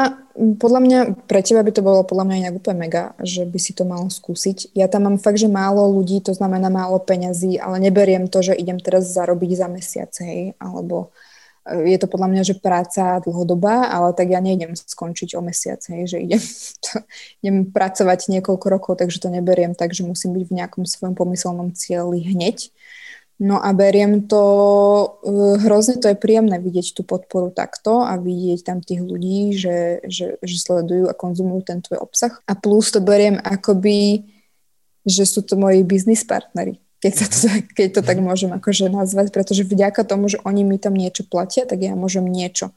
podľa 0.58 0.82
mňa, 0.82 1.00
pre 1.30 1.46
teba 1.46 1.62
by 1.62 1.70
to 1.70 1.86
bolo 1.86 2.02
podľa 2.02 2.26
mňa 2.26 2.36
inak 2.42 2.54
úplne 2.58 2.90
mega, 2.90 3.14
že 3.22 3.46
by 3.46 3.60
si 3.62 3.78
to 3.78 3.86
mal 3.86 4.02
skúsiť. 4.10 4.74
Ja 4.74 4.87
tam 4.88 5.08
mám 5.08 5.18
fakt, 5.22 5.40
že 5.40 5.52
málo 5.52 5.92
ľudí, 5.94 6.20
to 6.24 6.34
znamená 6.34 6.68
málo 6.68 7.00
peňazí, 7.00 7.60
ale 7.60 7.80
neberiem 7.80 8.28
to, 8.28 8.42
že 8.42 8.58
idem 8.58 8.80
teraz 8.80 9.12
zarobiť 9.12 9.52
za 9.56 9.68
mesiac, 9.68 10.12
hej, 10.24 10.58
alebo 10.58 11.12
e, 11.64 11.96
je 11.96 11.98
to 12.00 12.08
podľa 12.08 12.28
mňa, 12.34 12.44
že 12.44 12.56
práca 12.60 13.22
dlhodobá, 13.24 13.88
ale 13.88 14.12
tak 14.18 14.32
ja 14.32 14.40
nejdem 14.44 14.76
skončiť 14.76 15.36
o 15.38 15.42
mesiac, 15.46 15.80
hej, 15.88 16.12
že 16.12 16.18
idem, 16.20 16.42
to, 16.84 16.92
idem 17.44 17.58
pracovať 17.70 18.32
niekoľko 18.34 18.68
rokov, 18.68 18.94
takže 19.00 19.24
to 19.24 19.30
neberiem 19.32 19.76
tak, 19.76 19.96
že 19.96 20.08
musím 20.08 20.36
byť 20.36 20.46
v 20.48 20.56
nejakom 20.64 20.84
svojom 20.84 21.16
pomyselnom 21.16 21.72
cieli 21.76 22.24
hneď. 22.24 22.72
No 23.38 23.62
a 23.62 23.70
beriem 23.70 24.26
to, 24.26 24.44
e, 25.22 25.62
hrozne 25.62 26.02
to 26.02 26.10
je 26.10 26.18
príjemné 26.18 26.58
vidieť 26.58 26.98
tú 26.98 27.06
podporu 27.06 27.54
takto 27.54 28.02
a 28.02 28.18
vidieť 28.18 28.66
tam 28.66 28.82
tých 28.82 29.06
ľudí, 29.06 29.54
že, 29.54 30.02
že, 30.10 30.42
že 30.42 30.56
sledujú 30.58 31.06
a 31.06 31.14
konzumujú 31.14 31.62
ten 31.70 31.86
tvoj 31.86 32.02
obsah. 32.02 32.34
A 32.50 32.58
plus 32.58 32.90
to 32.90 32.98
beriem 32.98 33.38
akoby 33.38 34.26
že 35.08 35.24
sú 35.24 35.40
to 35.42 35.56
moji 35.56 35.88
biznis 35.88 36.28
partneri, 36.28 36.84
keď, 37.00 37.14
sa 37.16 37.26
to, 37.32 37.48
keď 37.72 37.88
to 37.96 38.02
tak 38.04 38.20
môžem 38.20 38.52
akože 38.52 38.92
nazvať, 38.92 39.32
pretože 39.32 39.64
vďaka 39.64 40.04
tomu, 40.04 40.28
že 40.28 40.44
oni 40.44 40.68
mi 40.68 40.76
tam 40.76 40.94
niečo 40.94 41.24
platia, 41.24 41.64
tak 41.64 41.80
ja 41.80 41.96
môžem 41.96 42.28
niečo. 42.28 42.76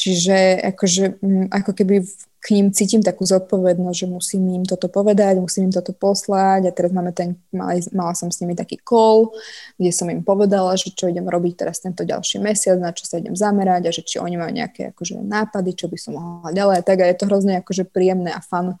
Čiže 0.00 0.64
akože, 0.64 1.20
mm, 1.20 1.46
ako 1.52 1.70
keby 1.76 2.00
k 2.40 2.46
ním 2.56 2.72
cítim 2.72 3.04
takú 3.04 3.28
zodpovednosť, 3.28 3.98
že 4.00 4.06
musím 4.08 4.48
im 4.48 4.64
toto 4.64 4.88
povedať, 4.88 5.36
musím 5.36 5.68
im 5.68 5.74
toto 5.76 5.92
poslať 5.92 6.68
a 6.68 6.72
teraz 6.72 6.88
máme 6.88 7.12
ten, 7.12 7.36
mali, 7.52 7.84
mala 7.92 8.16
som 8.16 8.32
s 8.32 8.40
nimi 8.40 8.56
taký 8.56 8.80
call, 8.80 9.28
kde 9.76 9.92
som 9.92 10.08
im 10.08 10.24
povedala, 10.24 10.72
že 10.72 10.88
čo 10.96 11.12
idem 11.12 11.28
robiť 11.28 11.52
teraz 11.52 11.84
tento 11.84 12.00
ďalší 12.00 12.40
mesiac, 12.40 12.80
na 12.80 12.96
čo 12.96 13.04
sa 13.04 13.20
idem 13.20 13.36
zamerať 13.36 13.82
a 13.84 13.90
že 13.92 14.00
či 14.00 14.16
oni 14.16 14.40
majú 14.40 14.56
nejaké 14.56 14.96
akože 14.96 15.20
nápady, 15.20 15.76
čo 15.76 15.92
by 15.92 15.98
som 16.00 16.16
mohla 16.16 16.50
ďalej 16.56 16.80
tak 16.80 17.04
a 17.04 17.06
je 17.12 17.16
to 17.20 17.28
hrozne 17.28 17.60
akože 17.60 17.84
príjemné 17.92 18.32
a 18.32 18.40
fun. 18.40 18.80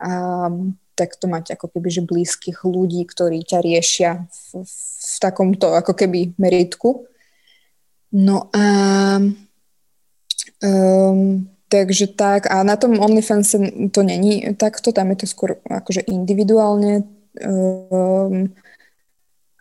Um, 0.00 0.80
takto 0.96 1.28
mať 1.28 1.54
ako 1.54 1.76
keby 1.76 1.88
že 1.92 2.02
blízkych 2.02 2.64
ľudí, 2.64 3.04
ktorí 3.04 3.44
ťa 3.44 3.58
riešia 3.60 4.10
v, 4.24 4.64
v 4.64 5.14
takomto 5.20 5.76
ako 5.76 5.92
keby 5.92 6.34
meritku. 6.40 7.04
No 8.16 8.48
a 8.56 8.66
um, 10.64 11.46
takže 11.68 12.16
tak, 12.16 12.48
a 12.48 12.64
na 12.64 12.80
tom 12.80 12.96
OnlyFans 12.96 13.52
to 13.92 14.00
není 14.00 14.56
takto, 14.56 14.96
tam 14.96 15.12
je 15.12 15.22
to 15.22 15.26
skôr 15.28 15.60
akože 15.68 16.08
individuálne, 16.08 17.04
um, 17.44 18.48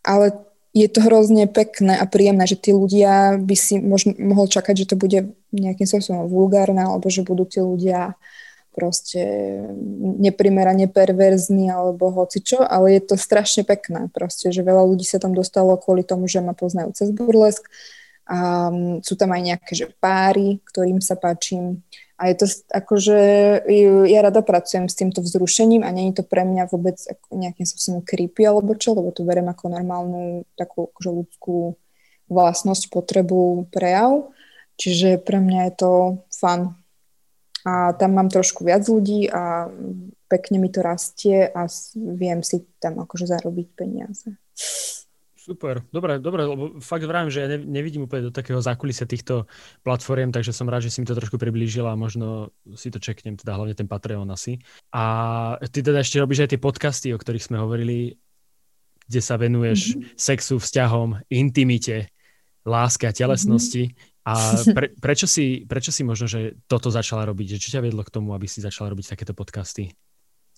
ale 0.05 0.25
je 0.75 0.87
to 0.91 0.99
hrozne 1.07 1.47
pekné 1.47 1.95
a 1.95 2.03
príjemné, 2.03 2.43
že 2.43 2.59
tí 2.59 2.75
ľudia 2.75 3.39
by 3.39 3.55
si 3.55 3.79
možno, 3.79 4.11
mohol 4.19 4.51
čakať, 4.51 4.83
že 4.83 4.89
to 4.91 4.95
bude 4.99 5.31
nejakým 5.55 5.87
spôsobom 5.87 6.27
vulgárne, 6.27 6.83
alebo 6.83 7.07
že 7.07 7.23
budú 7.23 7.47
tí 7.47 7.63
ľudia 7.63 8.19
proste 8.75 9.23
neprimerane 10.19 10.91
perverzný 10.91 11.71
alebo 11.71 12.11
hocičo, 12.11 12.59
ale 12.59 12.99
je 12.99 13.01
to 13.07 13.15
strašne 13.15 13.63
pekné. 13.63 14.11
Proste, 14.11 14.51
že 14.51 14.59
veľa 14.59 14.83
ľudí 14.83 15.07
sa 15.07 15.23
tam 15.23 15.31
dostalo 15.31 15.79
kvôli 15.79 16.03
tomu, 16.03 16.27
že 16.27 16.43
ma 16.43 16.51
poznajú 16.51 16.91
cez 16.91 17.15
burlesk 17.15 17.63
a 18.27 18.67
mm, 18.67 19.07
sú 19.07 19.15
tam 19.15 19.31
aj 19.31 19.41
nejaké 19.41 19.71
že 19.71 19.87
páry, 19.97 20.59
ktorým 20.67 20.99
sa 20.99 21.15
páčim. 21.15 21.79
A 22.15 22.31
je 22.31 22.35
to 22.39 22.45
akože, 22.71 23.19
ja 24.07 24.19
rada 24.23 24.39
pracujem 24.39 24.87
s 24.87 24.95
týmto 24.95 25.19
vzrušením 25.19 25.83
a 25.83 25.91
je 25.91 26.15
to 26.15 26.23
pre 26.23 26.47
mňa 26.47 26.71
vôbec 26.71 26.95
nejakým 27.27 27.67
spôsobom 27.67 28.07
creepy 28.07 28.47
alebo 28.47 28.71
čo, 28.79 28.95
lebo 28.95 29.11
to 29.11 29.27
berem 29.27 29.51
ako 29.51 29.67
normálnu 29.67 30.47
takú 30.55 30.87
akože 30.95 31.11
ľudskú 31.11 31.75
vlastnosť, 32.31 32.87
potrebu, 32.87 33.67
prejav. 33.67 34.31
Čiže 34.79 35.23
pre 35.23 35.43
mňa 35.43 35.59
je 35.71 35.73
to 35.75 35.91
fun 36.31 36.75
a 37.65 37.97
tam 37.97 38.13
mám 38.13 38.29
trošku 38.29 38.61
viac 38.61 38.85
ľudí 38.85 39.25
a 39.33 39.65
pekne 40.29 40.61
mi 40.61 40.69
to 40.69 40.85
rastie 40.85 41.49
a 41.49 41.65
viem 41.97 42.45
si 42.45 42.61
tam 42.77 43.01
akože 43.01 43.25
zarobiť 43.25 43.67
peniaze. 43.73 44.29
Super, 45.45 45.85
dobre, 45.93 46.17
dobre, 46.17 46.41
lebo 46.41 46.81
fakt 46.81 47.05
vravím, 47.05 47.29
že 47.29 47.45
ja 47.45 47.49
nevidím 47.53 48.09
úplne 48.09 48.29
do 48.29 48.33
takého 48.33 48.57
zákulisia 48.57 49.05
týchto 49.05 49.45
platform, 49.85 50.33
takže 50.33 50.49
som 50.49 50.65
rád, 50.65 50.89
že 50.89 50.97
si 50.97 51.05
mi 51.05 51.05
to 51.05 51.13
trošku 51.13 51.37
priblížila 51.37 51.93
a 51.93 52.01
možno 52.01 52.49
si 52.73 52.89
to 52.89 52.97
čeknem, 52.97 53.37
teda 53.37 53.53
hlavne 53.53 53.77
ten 53.77 53.85
Patreon 53.85 54.25
asi. 54.33 54.57
A 54.89 55.53
ty 55.69 55.85
teda 55.85 56.01
ešte 56.01 56.17
robíš 56.17 56.49
aj 56.49 56.57
tie 56.57 56.61
podcasty, 56.61 57.13
o 57.13 57.21
ktorých 57.21 57.45
sme 57.45 57.61
hovorili, 57.61 58.17
kde 59.05 59.21
sa 59.21 59.37
venuješ 59.37 59.93
mm-hmm. 59.93 60.17
sexu, 60.17 60.57
vzťahom, 60.57 61.21
intimite, 61.29 62.09
láske 62.65 63.05
a 63.05 63.13
telesnosti. 63.13 63.93
Mm-hmm. 63.93 64.14
A 64.25 64.33
pre, 64.77 64.89
prečo, 64.97 65.29
si, 65.29 65.63
prečo 65.69 65.93
si 65.93 66.01
možno, 66.01 66.25
že 66.25 66.57
toto 66.65 66.89
začala 66.89 67.29
robiť? 67.29 67.55
Že 67.55 67.61
čo 67.61 67.69
ťa 67.77 67.85
vedlo 67.85 68.01
k 68.01 68.13
tomu, 68.13 68.33
aby 68.33 68.49
si 68.49 68.59
začala 68.59 68.89
robiť 68.91 69.13
takéto 69.13 69.37
podcasty? 69.37 69.93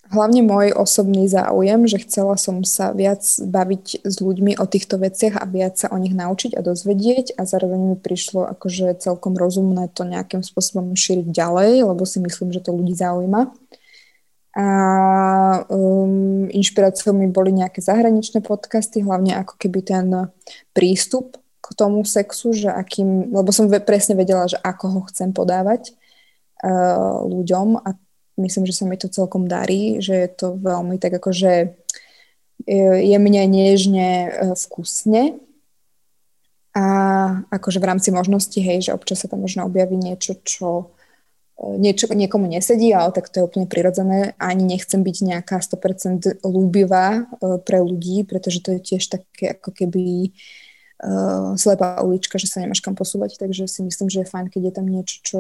Hlavne 0.08 0.40
môj 0.40 0.72
osobný 0.72 1.28
záujem, 1.28 1.84
že 1.84 2.00
chcela 2.08 2.40
som 2.40 2.64
sa 2.64 2.96
viac 2.96 3.28
baviť 3.44 4.08
s 4.08 4.16
ľuďmi 4.24 4.56
o 4.56 4.64
týchto 4.64 4.96
veciach 4.96 5.36
a 5.36 5.44
viac 5.44 5.76
sa 5.76 5.92
o 5.92 6.00
nich 6.00 6.16
naučiť 6.16 6.56
a 6.56 6.64
dozvedieť 6.64 7.36
a 7.36 7.44
zároveň 7.44 7.92
mi 7.92 7.98
prišlo 8.00 8.48
akože 8.56 9.04
celkom 9.04 9.36
rozumné 9.36 9.92
to 9.92 10.08
nejakým 10.08 10.48
spôsobom 10.48 10.96
šíriť 10.96 11.28
ďalej, 11.28 11.92
lebo 11.92 12.08
si 12.08 12.24
myslím, 12.24 12.56
že 12.56 12.64
to 12.64 12.72
ľudí 12.72 12.96
zaujíma. 12.96 13.52
A 14.58 14.68
um, 15.68 16.48
inšpiráciou 16.56 17.12
mi 17.12 17.28
boli 17.28 17.52
nejaké 17.52 17.84
zahraničné 17.84 18.40
podcasty, 18.48 19.04
hlavne 19.04 19.36
ako 19.36 19.60
keby 19.60 19.80
ten 19.84 20.08
prístup 20.72 21.36
k 21.68 21.76
tomu 21.76 22.08
sexu, 22.08 22.56
že 22.56 22.72
akým, 22.72 23.36
lebo 23.36 23.52
som 23.52 23.68
presne 23.84 24.16
vedela, 24.16 24.48
že 24.48 24.56
ako 24.64 24.86
ho 24.88 25.02
chcem 25.12 25.36
podávať 25.36 25.92
uh, 26.64 27.28
ľuďom 27.28 27.84
a 27.84 27.92
myslím, 28.40 28.64
že 28.64 28.78
sa 28.80 28.88
mi 28.88 28.96
to 28.96 29.12
celkom 29.12 29.52
darí, 29.52 30.00
že 30.00 30.16
je 30.16 30.30
to 30.32 30.48
veľmi 30.56 30.96
tak 30.96 31.20
akože 31.20 31.76
jemne, 33.04 33.44
nežne, 33.52 34.12
uh, 34.32 34.56
vkusne 34.56 35.44
a 36.72 36.86
akože 37.52 37.84
v 37.84 37.88
rámci 37.90 38.10
možnosti, 38.16 38.56
hej, 38.56 38.88
že 38.88 38.96
občas 38.96 39.26
sa 39.26 39.28
tam 39.28 39.44
možno 39.44 39.68
objaví 39.68 40.00
niečo, 40.00 40.40
čo 40.48 40.96
niečo, 41.58 42.06
niekomu 42.14 42.46
nesedí, 42.46 42.94
ale 42.94 43.10
tak 43.10 43.34
to 43.34 43.42
je 43.42 43.48
úplne 43.50 43.66
prirodzené. 43.66 44.38
Ani 44.38 44.62
nechcem 44.62 45.02
byť 45.02 45.18
nejaká 45.26 45.58
100% 45.58 46.46
ľúbivá 46.46 47.26
pre 47.66 47.82
ľudí, 47.82 48.30
pretože 48.30 48.62
to 48.62 48.78
je 48.78 48.94
tiež 48.94 49.10
také 49.10 49.58
ako 49.58 49.74
keby 49.74 50.30
uh, 50.30 50.67
uh, 51.04 51.54
slepá 51.54 52.02
ulička, 52.02 52.42
že 52.42 52.50
sa 52.50 52.62
nemáš 52.64 52.82
kam 52.82 52.98
posúvať, 52.98 53.38
takže 53.38 53.70
si 53.70 53.86
myslím, 53.86 54.08
že 54.10 54.26
je 54.26 54.32
fajn, 54.32 54.46
keď 54.50 54.62
je 54.70 54.74
tam 54.74 54.88
niečo, 54.90 55.16
čo 55.22 55.40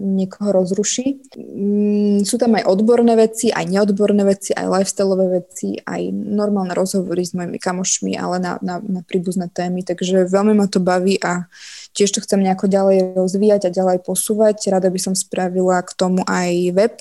niekoho 0.00 0.52
rozruší. 0.52 1.20
Mm, 1.36 2.28
sú 2.28 2.36
tam 2.36 2.56
aj 2.56 2.68
odborné 2.68 3.16
veci, 3.16 3.48
aj 3.48 3.64
neodborné 3.68 4.22
veci, 4.28 4.52
aj 4.52 4.66
lifestyleové 4.68 5.26
veci, 5.40 5.80
aj 5.80 6.12
normálne 6.12 6.76
rozhovory 6.76 7.24
s 7.24 7.32
mojimi 7.32 7.56
kamošmi, 7.56 8.16
ale 8.20 8.36
na, 8.40 8.52
na, 8.60 8.80
na 8.80 9.00
príbuzné 9.00 9.48
témy, 9.48 9.84
takže 9.84 10.28
veľmi 10.28 10.52
ma 10.52 10.68
to 10.68 10.82
baví 10.82 11.16
a 11.24 11.48
tiež 11.96 12.14
to 12.14 12.22
chcem 12.22 12.44
nejako 12.44 12.70
ďalej 12.70 13.18
rozvíjať 13.18 13.66
a 13.66 13.74
ďalej 13.74 13.98
posúvať. 14.06 14.70
Rada 14.70 14.88
by 14.92 15.00
som 15.00 15.14
spravila 15.16 15.82
k 15.82 15.90
tomu 15.96 16.22
aj 16.28 16.50
web, 16.76 16.94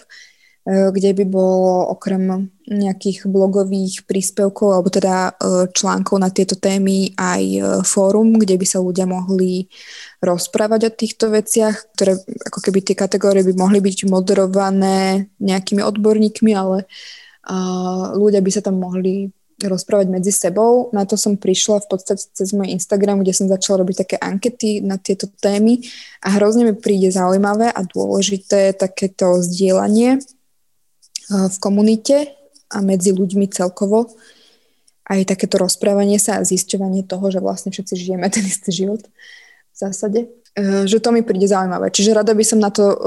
kde 0.69 1.17
by 1.17 1.25
bolo 1.25 1.89
okrem 1.97 2.53
nejakých 2.69 3.25
blogových 3.25 4.05
príspevkov 4.05 4.69
alebo 4.69 4.89
teda 4.93 5.33
e, 5.33 5.71
článkov 5.73 6.21
na 6.21 6.29
tieto 6.29 6.53
témy 6.53 7.17
aj 7.17 7.43
e, 7.43 7.59
fórum, 7.81 8.37
kde 8.37 8.53
by 8.53 8.65
sa 8.69 8.77
ľudia 8.77 9.09
mohli 9.09 9.65
rozprávať 10.21 10.81
o 10.85 10.91
týchto 10.93 11.33
veciach, 11.33 11.97
ktoré 11.97 12.21
ako 12.21 12.59
keby 12.61 12.85
tie 12.85 12.93
kategórie 12.93 13.41
by 13.41 13.57
mohli 13.57 13.81
byť 13.81 14.05
moderované 14.13 15.25
nejakými 15.41 15.81
odborníkmi, 15.81 16.51
ale 16.53 16.85
ľudia 18.13 18.45
by 18.45 18.51
sa 18.53 18.61
tam 18.61 18.77
mohli 18.77 19.33
rozprávať 19.65 20.07
medzi 20.07 20.31
sebou. 20.31 20.93
Na 20.93 21.03
to 21.03 21.17
som 21.17 21.35
prišla 21.35 21.83
v 21.83 21.87
podstate 21.89 22.23
cez 22.31 22.53
môj 22.55 22.71
Instagram, 22.71 23.25
kde 23.25 23.33
som 23.35 23.51
začala 23.51 23.83
robiť 23.83 24.05
také 24.05 24.15
ankety 24.21 24.79
na 24.85 25.01
tieto 25.01 25.27
témy 25.27 25.83
a 26.23 26.37
hrozne 26.37 26.69
mi 26.69 26.73
príde 26.77 27.11
zaujímavé 27.11 27.73
a 27.73 27.81
dôležité 27.83 28.77
takéto 28.77 29.41
zdieľanie 29.41 30.21
v 31.29 31.57
komunite 31.61 32.33
a 32.69 32.81
medzi 32.81 33.13
ľuďmi 33.13 33.49
celkovo. 33.49 34.09
Aj 35.09 35.21
takéto 35.25 35.57
rozprávanie 35.57 36.21
sa 36.21 36.37
a 36.37 36.45
zisťovanie 36.45 37.05
toho, 37.05 37.33
že 37.33 37.41
vlastne 37.41 37.73
všetci 37.73 37.93
žijeme 37.97 38.29
ten 38.29 38.45
istý 38.45 38.69
život 38.85 39.01
v 39.73 39.77
zásade. 39.77 40.29
E, 40.53 40.85
že 40.85 41.01
to 41.01 41.09
mi 41.09 41.25
príde 41.25 41.49
zaujímavé. 41.49 41.89
Čiže 41.89 42.13
rada 42.13 42.33
by 42.37 42.45
som 42.45 42.61
na 42.61 42.69
to 42.69 42.93
e, 42.93 42.97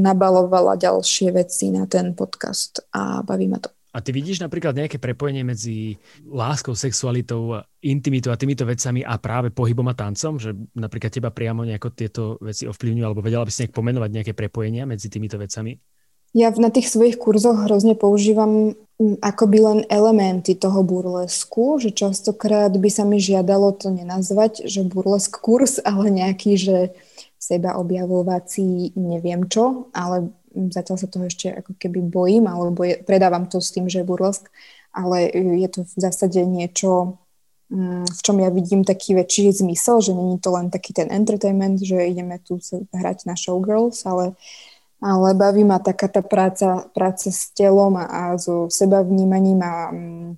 nabalovala 0.00 0.76
ďalšie 0.76 1.32
veci 1.32 1.72
na 1.72 1.88
ten 1.88 2.12
podcast 2.12 2.84
a 2.92 3.24
baví 3.24 3.48
ma 3.48 3.60
to. 3.60 3.72
A 3.96 4.04
ty 4.04 4.12
vidíš 4.12 4.44
napríklad 4.44 4.76
nejaké 4.76 5.00
prepojenie 5.00 5.40
medzi 5.40 5.96
láskou, 6.28 6.76
sexualitou, 6.76 7.64
intimitou 7.80 8.28
a 8.28 8.36
týmito 8.36 8.68
vecami 8.68 9.00
a 9.00 9.16
práve 9.16 9.48
pohybom 9.48 9.88
a 9.88 9.96
tancom? 9.96 10.36
Že 10.36 10.52
napríklad 10.76 11.16
teba 11.16 11.32
priamo 11.32 11.64
nejako 11.64 11.88
tieto 11.96 12.36
veci 12.44 12.68
ovplyvňujú 12.68 13.04
alebo 13.08 13.24
vedela 13.24 13.48
by 13.48 13.48
si 13.48 13.64
nejak 13.64 13.72
pomenovať 13.72 14.10
nejaké 14.12 14.32
prepojenia 14.36 14.84
medzi 14.84 15.08
týmito 15.08 15.40
vecami? 15.40 15.80
Ja 16.36 16.52
na 16.52 16.68
tých 16.68 16.92
svojich 16.92 17.16
kurzoch 17.16 17.64
hrozne 17.64 17.96
používam 17.96 18.76
mm, 19.00 19.24
akoby 19.24 19.58
len 19.64 19.80
elementy 19.88 20.52
toho 20.52 20.84
burlesku, 20.84 21.80
že 21.80 21.96
častokrát 21.96 22.68
by 22.76 22.92
sa 22.92 23.08
mi 23.08 23.16
žiadalo 23.16 23.72
to 23.72 23.88
nenazvať, 23.88 24.68
že 24.68 24.84
burlesk 24.84 25.40
kurz, 25.40 25.80
ale 25.88 26.12
nejaký, 26.12 26.60
že 26.60 26.76
seba 27.40 27.80
objavovací 27.80 28.92
neviem 29.00 29.48
čo, 29.48 29.88
ale 29.96 30.28
zatiaľ 30.52 30.96
sa 31.00 31.08
toho 31.08 31.24
ešte 31.24 31.52
ako 31.56 31.72
keby 31.80 32.04
bojím, 32.04 32.44
alebo 32.52 32.84
je, 32.84 33.00
predávam 33.00 33.48
to 33.48 33.56
s 33.56 33.72
tým, 33.72 33.88
že 33.88 34.04
je 34.04 34.08
burlesk, 34.08 34.52
ale 34.92 35.32
je 35.32 35.68
to 35.72 35.88
v 35.88 35.94
zásade 35.96 36.40
niečo, 36.44 37.16
mm, 37.72 38.12
v 38.12 38.20
čom 38.20 38.36
ja 38.44 38.52
vidím 38.52 38.84
taký 38.84 39.16
väčší 39.16 39.56
zmysel, 39.56 40.04
že 40.04 40.12
není 40.12 40.36
to 40.36 40.52
len 40.52 40.68
taký 40.68 40.92
ten 40.92 41.08
entertainment, 41.08 41.80
že 41.80 41.96
ideme 41.96 42.36
tu 42.44 42.60
hrať 42.92 43.24
na 43.24 43.32
showgirls, 43.40 44.04
ale 44.04 44.36
ale 45.00 45.36
baví 45.36 45.64
ma 45.64 45.76
taká 45.76 46.08
tá 46.08 46.24
práca, 46.24 46.88
práca 46.96 47.28
s 47.28 47.52
telom 47.52 48.00
a, 48.00 48.36
so 48.40 48.72
sebavnímaním 48.72 49.60
a 49.60 49.92
um, 49.92 50.34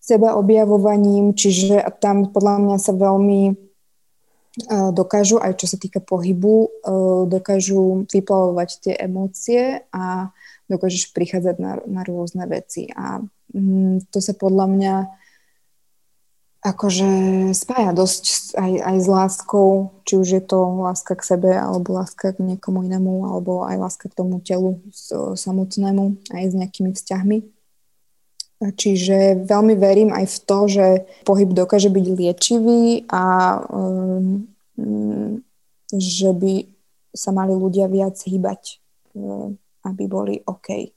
seba 0.00 0.36
objavovaním, 0.36 1.32
čiže 1.32 1.80
tam 2.00 2.28
podľa 2.28 2.54
mňa 2.64 2.76
sa 2.76 2.92
veľmi 2.92 3.42
uh, 3.52 4.90
dokážu, 4.92 5.40
aj 5.40 5.56
čo 5.56 5.66
sa 5.68 5.80
týka 5.80 6.04
pohybu, 6.04 6.56
uh, 6.68 7.22
dokážu 7.24 8.04
vyplavovať 8.12 8.68
tie 8.84 8.94
emócie 8.96 9.84
a 9.88 10.32
dokážeš 10.68 11.16
prichádzať 11.16 11.56
na, 11.56 11.80
na 11.88 12.02
rôzne 12.04 12.44
veci. 12.44 12.92
A 12.92 13.24
um, 13.56 14.04
to 14.12 14.20
sa 14.20 14.36
podľa 14.36 14.66
mňa 14.68 14.94
akože 16.68 17.08
spája 17.56 17.96
dosť 17.96 18.54
aj, 18.58 18.72
aj 18.84 18.96
s 19.00 19.08
láskou, 19.08 19.68
či 20.04 20.20
už 20.20 20.28
je 20.28 20.42
to 20.44 20.84
láska 20.84 21.16
k 21.16 21.22
sebe, 21.24 21.50
alebo 21.56 21.96
láska 21.96 22.36
k 22.36 22.44
niekomu 22.44 22.84
inému, 22.84 23.24
alebo 23.24 23.64
aj 23.64 23.76
láska 23.80 24.06
k 24.12 24.16
tomu 24.18 24.40
telu 24.44 24.80
samotnému, 25.34 26.28
aj 26.34 26.44
s 26.50 26.54
nejakými 26.54 26.92
vzťahmi. 26.92 27.38
Čiže 28.58 29.46
veľmi 29.46 29.78
verím 29.78 30.10
aj 30.10 30.26
v 30.34 30.38
to, 30.42 30.58
že 30.66 30.86
pohyb 31.22 31.54
dokáže 31.54 31.94
byť 31.94 32.06
liečivý 32.10 33.06
a 33.06 33.54
um, 33.70 34.50
že 35.94 36.34
by 36.34 36.66
sa 37.14 37.30
mali 37.30 37.54
ľudia 37.54 37.86
viac 37.86 38.18
hýbať, 38.18 38.82
um, 39.14 39.54
aby 39.86 40.04
boli 40.10 40.34
OK. 40.42 40.90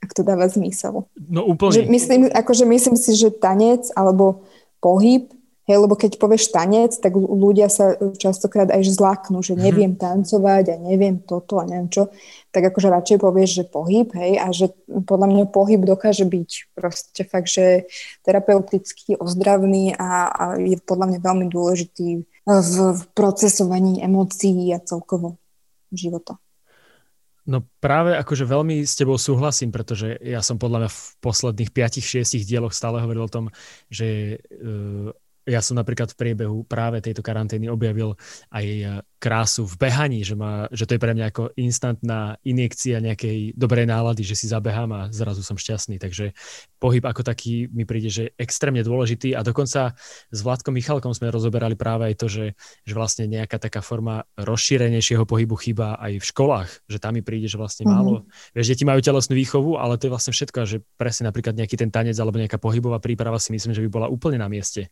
Ak 0.00 0.16
to 0.16 0.24
dáva 0.24 0.48
zmysel. 0.48 1.04
No 1.28 1.44
úplne. 1.44 1.76
Že 1.76 1.82
myslím, 1.92 2.20
akože 2.32 2.64
myslím 2.64 2.96
si, 2.96 3.12
že 3.20 3.36
tanec 3.36 3.92
alebo 3.92 4.47
pohyb, 4.78 5.30
hej, 5.68 5.76
lebo 5.76 5.94
keď 5.94 6.16
povieš 6.16 6.48
tanec, 6.48 6.96
tak 6.96 7.12
ľudia 7.14 7.68
sa 7.68 7.94
častokrát 8.16 8.72
aj 8.72 8.88
zlaknú, 8.88 9.44
že 9.44 9.52
mhm. 9.52 9.60
neviem 9.60 9.92
tancovať 9.94 10.64
a 10.72 10.76
neviem 10.80 11.20
toto 11.20 11.60
a 11.60 11.68
neviem 11.68 11.92
čo, 11.92 12.08
tak 12.48 12.72
akože 12.72 12.88
radšej 12.88 13.18
povieš, 13.20 13.50
že 13.52 13.64
pohyb, 13.68 14.08
hej, 14.16 14.32
a 14.40 14.48
že 14.50 14.72
podľa 14.88 15.28
mňa 15.28 15.44
pohyb 15.52 15.84
dokáže 15.84 16.24
byť 16.24 16.50
proste 16.72 17.22
fakt, 17.28 17.52
že 17.52 17.84
terapeutický, 18.24 19.20
ozdravný 19.20 19.92
a, 19.94 20.32
a 20.32 20.44
je 20.56 20.80
podľa 20.80 21.12
mňa 21.12 21.18
veľmi 21.20 21.46
dôležitý 21.52 22.08
v, 22.48 22.76
v 22.96 23.02
procesovaní 23.12 24.00
emócií 24.00 24.72
a 24.72 24.80
celkovo 24.80 25.36
života. 25.92 26.40
No 27.48 27.64
práve 27.80 28.12
akože 28.12 28.44
veľmi 28.44 28.84
s 28.84 28.92
tebou 28.92 29.16
súhlasím, 29.16 29.72
pretože 29.72 30.20
ja 30.20 30.44
som 30.44 30.60
podľa 30.60 30.84
mňa 30.84 30.90
v 30.92 31.00
posledných 31.24 31.70
5-6 31.72 32.44
dieloch 32.44 32.76
stále 32.76 33.00
hovoril 33.00 33.24
o 33.24 33.32
tom, 33.32 33.48
že 33.88 34.36
uh, 34.52 35.08
ja 35.48 35.64
som 35.64 35.80
napríklad 35.80 36.12
v 36.12 36.20
priebehu 36.20 36.68
práve 36.68 37.00
tejto 37.00 37.24
karantény 37.24 37.72
objavil 37.72 38.20
aj 38.52 38.66
e, 38.68 38.84
krásu 39.18 39.66
v 39.66 39.74
behaní, 39.76 40.22
že, 40.22 40.38
má, 40.38 40.70
že 40.70 40.86
to 40.86 40.94
je 40.94 41.02
pre 41.02 41.12
mňa 41.12 41.26
ako 41.34 41.50
instantná 41.58 42.38
injekcia 42.46 43.02
nejakej 43.02 43.58
dobrej 43.58 43.90
nálady, 43.90 44.22
že 44.22 44.38
si 44.38 44.46
zabehám 44.46 44.90
a 44.94 45.00
zrazu 45.10 45.42
som 45.42 45.58
šťastný. 45.58 45.98
Takže 45.98 46.32
pohyb 46.78 47.02
ako 47.02 47.26
taký 47.26 47.66
mi 47.74 47.82
príde, 47.82 48.10
že 48.10 48.22
je 48.30 48.34
extrémne 48.38 48.80
dôležitý 48.86 49.34
a 49.34 49.42
dokonca 49.42 49.98
s 50.30 50.38
Vládkom 50.40 50.78
Michalkom 50.78 51.10
sme 51.12 51.34
rozoberali 51.34 51.74
práve 51.74 52.10
aj 52.10 52.14
to, 52.14 52.26
že, 52.30 52.46
že 52.86 52.94
vlastne 52.94 53.26
nejaká 53.26 53.58
taká 53.58 53.82
forma 53.82 54.22
rozšírenejšieho 54.38 55.26
pohybu 55.26 55.58
chýba 55.58 55.98
aj 55.98 56.22
v 56.22 56.24
školách, 56.24 56.70
že 56.86 57.02
tam 57.02 57.18
mi 57.18 57.22
príde, 57.26 57.50
že 57.50 57.58
vlastne 57.58 57.90
mm-hmm. 57.90 57.98
málo. 57.98 58.30
Vieš, 58.54 58.70
deti 58.70 58.86
majú 58.86 59.02
telesnú 59.02 59.34
výchovu, 59.34 59.76
ale 59.76 59.98
to 59.98 60.06
je 60.06 60.14
vlastne 60.14 60.32
všetko, 60.32 60.58
že 60.64 60.76
presne 60.94 61.26
napríklad 61.26 61.58
nejaký 61.58 61.74
ten 61.74 61.90
tanec 61.90 62.14
alebo 62.16 62.38
nejaká 62.38 62.62
pohybová 62.62 63.02
príprava 63.02 63.42
si 63.42 63.50
myslím, 63.50 63.74
že 63.74 63.82
by 63.82 63.90
bola 63.90 64.06
úplne 64.06 64.38
na 64.38 64.46
mieste 64.46 64.88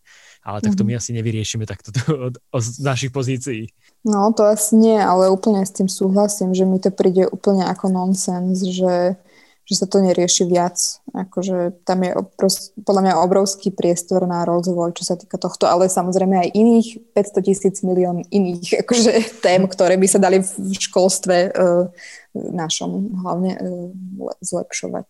ale 0.47 0.63
tak 0.63 0.79
to 0.79 0.87
mm-hmm. 0.87 0.95
my 0.95 1.01
asi 1.03 1.11
nevyriešime 1.19 1.65
takto 1.67 1.91
od, 2.31 2.39
od 2.39 2.65
našich 2.79 3.11
pozícií. 3.11 3.67
No 4.07 4.16
to 4.33 4.47
asi 4.47 4.79
nie, 4.79 4.97
ale 4.97 5.29
úplne 5.29 5.63
s 5.67 5.75
tým 5.75 5.91
súhlasím, 5.91 6.55
že 6.55 6.65
mi 6.65 6.79
to 6.79 6.95
príde 6.95 7.27
úplne 7.29 7.67
ako 7.67 7.91
nonsens, 7.91 8.63
že, 8.63 9.19
že 9.67 9.75
sa 9.75 9.87
to 9.91 9.99
nerieši 10.01 10.47
viac. 10.47 10.79
Akože 11.11 11.83
tam 11.83 12.07
je 12.07 12.15
obros, 12.15 12.71
podľa 12.83 13.03
mňa 13.03 13.23
obrovský 13.23 13.75
priestor 13.75 14.25
na 14.25 14.47
rozvoj, 14.47 14.95
čo 14.95 15.05
sa 15.05 15.19
týka 15.19 15.37
tohto, 15.37 15.67
ale 15.67 15.91
samozrejme 15.91 16.39
aj 16.39 16.55
iných 16.55 16.89
500 17.13 17.47
tisíc 17.47 17.77
milión 17.83 18.23
iných 18.31 18.77
akože, 18.87 19.43
tém, 19.43 19.63
ktoré 19.67 19.99
by 19.99 20.07
sa 20.07 20.23
dali 20.23 20.41
v 20.43 20.73
školstve 20.75 21.37
uh, 21.51 21.91
našom 22.35 23.23
hlavne 23.23 23.53
uh, 23.59 24.35
zlepšovať. 24.45 25.09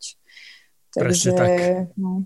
Takže, 0.96 1.30
tak. 1.36 1.50
No. 2.00 2.24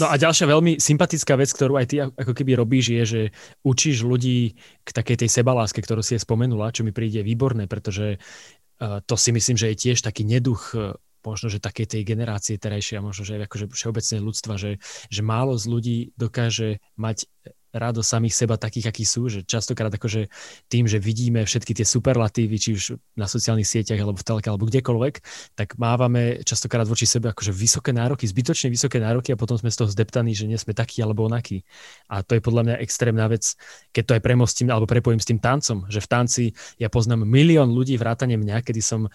No 0.00 0.08
a 0.08 0.16
ďalšia 0.16 0.48
veľmi 0.48 0.80
sympatická 0.80 1.36
vec, 1.36 1.52
ktorú 1.52 1.76
aj 1.76 1.86
ty 1.86 1.96
ako 2.00 2.32
keby 2.32 2.56
robíš, 2.56 2.86
je, 2.92 3.02
že 3.04 3.22
učíš 3.60 4.02
ľudí 4.06 4.56
k 4.84 4.90
takej 4.90 5.26
tej 5.26 5.30
sebaláske, 5.30 5.84
ktorú 5.84 6.00
si 6.00 6.16
je 6.16 6.24
spomenula, 6.24 6.72
čo 6.72 6.82
mi 6.86 6.96
príde 6.96 7.20
výborné, 7.20 7.68
pretože 7.68 8.16
uh, 8.16 9.04
to 9.04 9.14
si 9.20 9.30
myslím, 9.36 9.60
že 9.60 9.72
je 9.72 9.80
tiež 9.88 10.00
taký 10.00 10.24
neduch 10.24 10.72
uh, 10.72 10.96
možno, 11.20 11.52
že 11.52 11.60
takej 11.60 11.86
tej 11.86 12.02
generácie 12.08 12.56
terajšej 12.56 12.96
a 13.00 13.04
možno, 13.04 13.28
že 13.28 13.44
akože 13.44 13.68
všeobecne 13.68 14.18
ľudstva, 14.24 14.54
že, 14.56 14.80
že 15.12 15.20
málo 15.20 15.56
z 15.60 15.64
ľudí 15.68 15.98
dokáže 16.16 16.80
mať 16.96 17.28
rado 17.70 18.02
samých 18.02 18.34
seba 18.34 18.54
takých, 18.58 18.90
akí 18.90 19.04
sú, 19.06 19.30
že 19.30 19.46
častokrát 19.46 19.90
akože 19.90 20.26
tým, 20.66 20.90
že 20.90 20.98
vidíme 20.98 21.42
všetky 21.42 21.74
tie 21.74 21.86
superlatívy, 21.86 22.56
či 22.58 22.70
už 22.74 22.82
na 23.14 23.30
sociálnych 23.30 23.66
sieťach, 23.66 23.98
alebo 23.98 24.18
v 24.18 24.26
telke, 24.26 24.46
alebo 24.50 24.66
kdekoľvek, 24.66 25.14
tak 25.54 25.78
mávame 25.78 26.42
častokrát 26.42 26.86
voči 26.86 27.06
sebe 27.06 27.30
akože 27.30 27.54
vysoké 27.54 27.94
nároky, 27.94 28.26
zbytočne 28.26 28.70
vysoké 28.70 28.98
nároky 28.98 29.34
a 29.34 29.38
potom 29.38 29.54
sme 29.54 29.70
z 29.70 29.84
toho 29.84 29.88
zdeptaní, 29.90 30.34
že 30.34 30.50
nie 30.50 30.58
sme 30.58 30.74
takí 30.74 31.02
alebo 31.02 31.26
onakí. 31.26 31.62
A 32.10 32.26
to 32.26 32.34
je 32.38 32.42
podľa 32.42 32.62
mňa 32.66 32.76
extrémna 32.82 33.30
vec, 33.30 33.54
keď 33.94 34.02
to 34.02 34.12
aj 34.18 34.22
premostím 34.22 34.68
alebo 34.70 34.90
prepojím 34.90 35.22
s 35.22 35.28
tým 35.30 35.38
tancom, 35.38 35.86
že 35.86 36.02
v 36.02 36.08
tanci 36.10 36.44
ja 36.78 36.90
poznám 36.90 37.22
milión 37.26 37.70
ľudí 37.70 37.94
vrátane 37.94 38.34
mňa, 38.34 38.66
kedy 38.66 38.82
som 38.82 39.06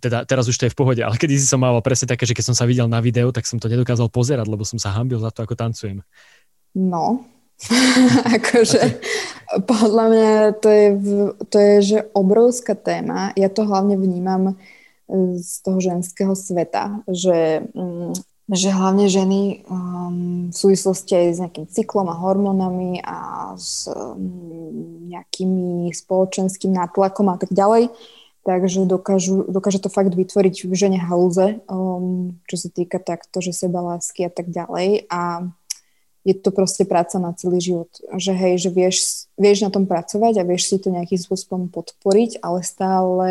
teda 0.00 0.24
teraz 0.24 0.48
už 0.48 0.56
to 0.56 0.64
je 0.66 0.72
v 0.72 0.78
pohode, 0.80 1.02
ale 1.04 1.20
kedy 1.20 1.36
si 1.36 1.44
som 1.44 1.60
mal 1.60 1.76
presne 1.84 2.08
také, 2.08 2.24
že 2.24 2.32
keď 2.32 2.50
som 2.50 2.56
sa 2.56 2.64
videl 2.64 2.88
na 2.88 3.04
videu, 3.04 3.28
tak 3.30 3.44
som 3.44 3.60
to 3.60 3.68
nedokázal 3.68 4.08
pozerať, 4.08 4.48
lebo 4.48 4.64
som 4.64 4.80
sa 4.80 4.96
hambil 4.96 5.20
za 5.20 5.28
to, 5.28 5.44
ako 5.44 5.54
tancujem. 5.54 6.00
No, 6.72 7.28
akože 8.36 8.82
podľa 9.68 10.04
mňa 10.08 10.32
to 10.62 10.68
je, 10.70 10.88
to 11.50 11.56
je 11.58 11.74
že 11.82 11.98
obrovská 12.16 12.72
téma. 12.78 13.34
Ja 13.36 13.52
to 13.52 13.68
hlavne 13.68 14.00
vnímam 14.00 14.54
e, 14.54 14.54
z 15.36 15.60
toho 15.60 15.78
ženského 15.82 16.32
sveta, 16.32 17.04
že, 17.10 17.66
mm, 17.74 18.16
že 18.50 18.68
hlavne 18.72 19.06
ženy 19.10 19.66
um, 19.68 20.48
v 20.50 20.56
súvislosti 20.56 21.12
aj 21.14 21.26
s 21.30 21.38
nejakým 21.42 21.66
cyklom 21.68 22.06
a 22.08 22.18
hormónami 22.18 23.02
a 23.04 23.18
s 23.58 23.90
um, 23.90 25.06
nejakými 25.10 25.90
spoločenským 25.92 26.72
nátlakom 26.72 27.28
a 27.30 27.36
tak 27.38 27.52
ďalej, 27.52 27.90
takže 28.42 28.88
dokážu, 28.88 29.46
dokáže 29.46 29.82
to 29.82 29.92
fakt 29.92 30.14
vytvoriť 30.16 30.66
v 30.66 30.72
žene 30.74 30.98
halúze, 30.98 31.60
um, 31.68 32.34
čo 32.48 32.56
sa 32.56 32.68
týka 32.72 33.02
takto, 33.02 33.42
že 33.44 33.52
seba 33.52 33.82
lásky 33.82 34.26
a 34.26 34.32
tak 34.32 34.48
ďalej. 34.50 35.10
A 35.10 35.50
je 36.24 36.34
to 36.36 36.52
proste 36.52 36.84
práca 36.84 37.16
na 37.16 37.32
celý 37.32 37.60
život. 37.60 37.88
Že 38.12 38.32
hej, 38.36 38.54
že 38.60 38.70
vieš, 38.70 38.96
vieš 39.40 39.64
na 39.64 39.70
tom 39.72 39.88
pracovať 39.88 40.40
a 40.40 40.46
vieš 40.46 40.68
si 40.68 40.76
to 40.76 40.92
nejakým 40.92 41.16
spôsobom 41.16 41.72
podporiť, 41.72 42.44
ale 42.44 42.60
stále 42.60 43.28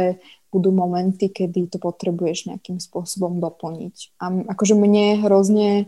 budú 0.49 0.73
momenty, 0.73 1.29
kedy 1.29 1.69
to 1.69 1.77
potrebuješ 1.77 2.49
nejakým 2.49 2.81
spôsobom 2.81 3.37
doplniť. 3.37 4.17
A 4.17 4.49
akože 4.57 4.73
mne 4.73 5.21
hrozne 5.21 5.85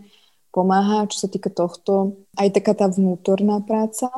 pomáha, 0.53 1.09
čo 1.09 1.25
sa 1.25 1.27
týka 1.31 1.49
tohto. 1.49 2.21
Aj 2.37 2.45
taká 2.53 2.77
tá 2.77 2.85
vnútorná 2.85 3.57
práca, 3.65 4.13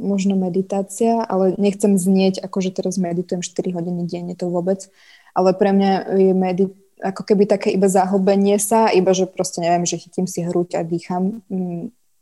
možno 0.00 0.34
meditácia, 0.40 1.20
ale 1.22 1.54
nechcem 1.60 1.94
znieť, 1.94 2.40
ako 2.40 2.64
že 2.64 2.70
teraz 2.74 2.96
meditujem 2.96 3.44
4 3.44 3.76
hodiny 3.76 4.08
denne, 4.08 4.34
to 4.34 4.48
vôbec. 4.48 4.88
Ale 5.36 5.52
pre 5.54 5.70
mňa 5.70 5.92
je 6.16 6.32
medit 6.34 6.72
ako 7.00 7.24
keby 7.24 7.48
také 7.48 7.72
iba 7.72 7.88
zahobenie 7.88 8.60
sa, 8.60 8.92
iba 8.92 9.16
že 9.16 9.24
proste 9.24 9.64
neviem, 9.64 9.88
že 9.88 9.96
chytím 9.96 10.28
si 10.28 10.44
hruď 10.44 10.76
a 10.76 10.84
dýcham 10.84 11.40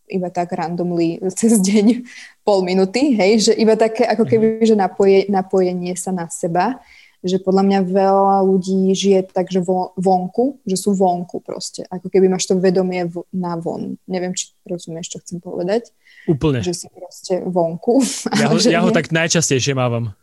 iba 0.08 0.32
tak 0.32 0.52
randomly 0.56 1.20
cez 1.36 1.60
deň 1.60 2.02
pol 2.46 2.64
minúty, 2.64 3.14
hej, 3.14 3.50
že 3.50 3.52
iba 3.54 3.76
také 3.76 4.08
ako 4.08 4.24
keby, 4.24 4.46
mhm. 4.60 4.66
že 4.66 4.74
napoje, 4.74 5.18
napojenie 5.28 5.94
sa 5.94 6.10
na 6.10 6.26
seba 6.32 6.80
že 7.18 7.42
podľa 7.42 7.66
mňa 7.66 7.78
veľa 7.90 8.36
ľudí 8.46 8.94
žije 8.94 9.34
tak, 9.34 9.50
že 9.50 9.58
vonku, 9.98 10.62
že 10.62 10.78
sú 10.78 10.94
vonku 10.94 11.42
proste. 11.42 11.82
Ako 11.90 12.06
keby 12.06 12.30
máš 12.30 12.46
to 12.46 12.54
vedomie 12.62 13.10
na 13.34 13.58
von. 13.58 13.98
Neviem, 14.06 14.38
či 14.38 14.54
rozumieš, 14.62 15.10
čo 15.10 15.18
chcem 15.26 15.42
povedať. 15.42 15.90
Úplne. 16.30 16.62
Že 16.62 16.74
si 16.74 16.86
proste 16.94 17.34
vonku. 17.42 17.98
Ja 18.38 18.54
ho, 18.54 18.58
ja 18.78 18.80
ho 18.86 18.90
tak 18.94 19.10
najčastejšie 19.10 19.74
mávam. 19.74 20.14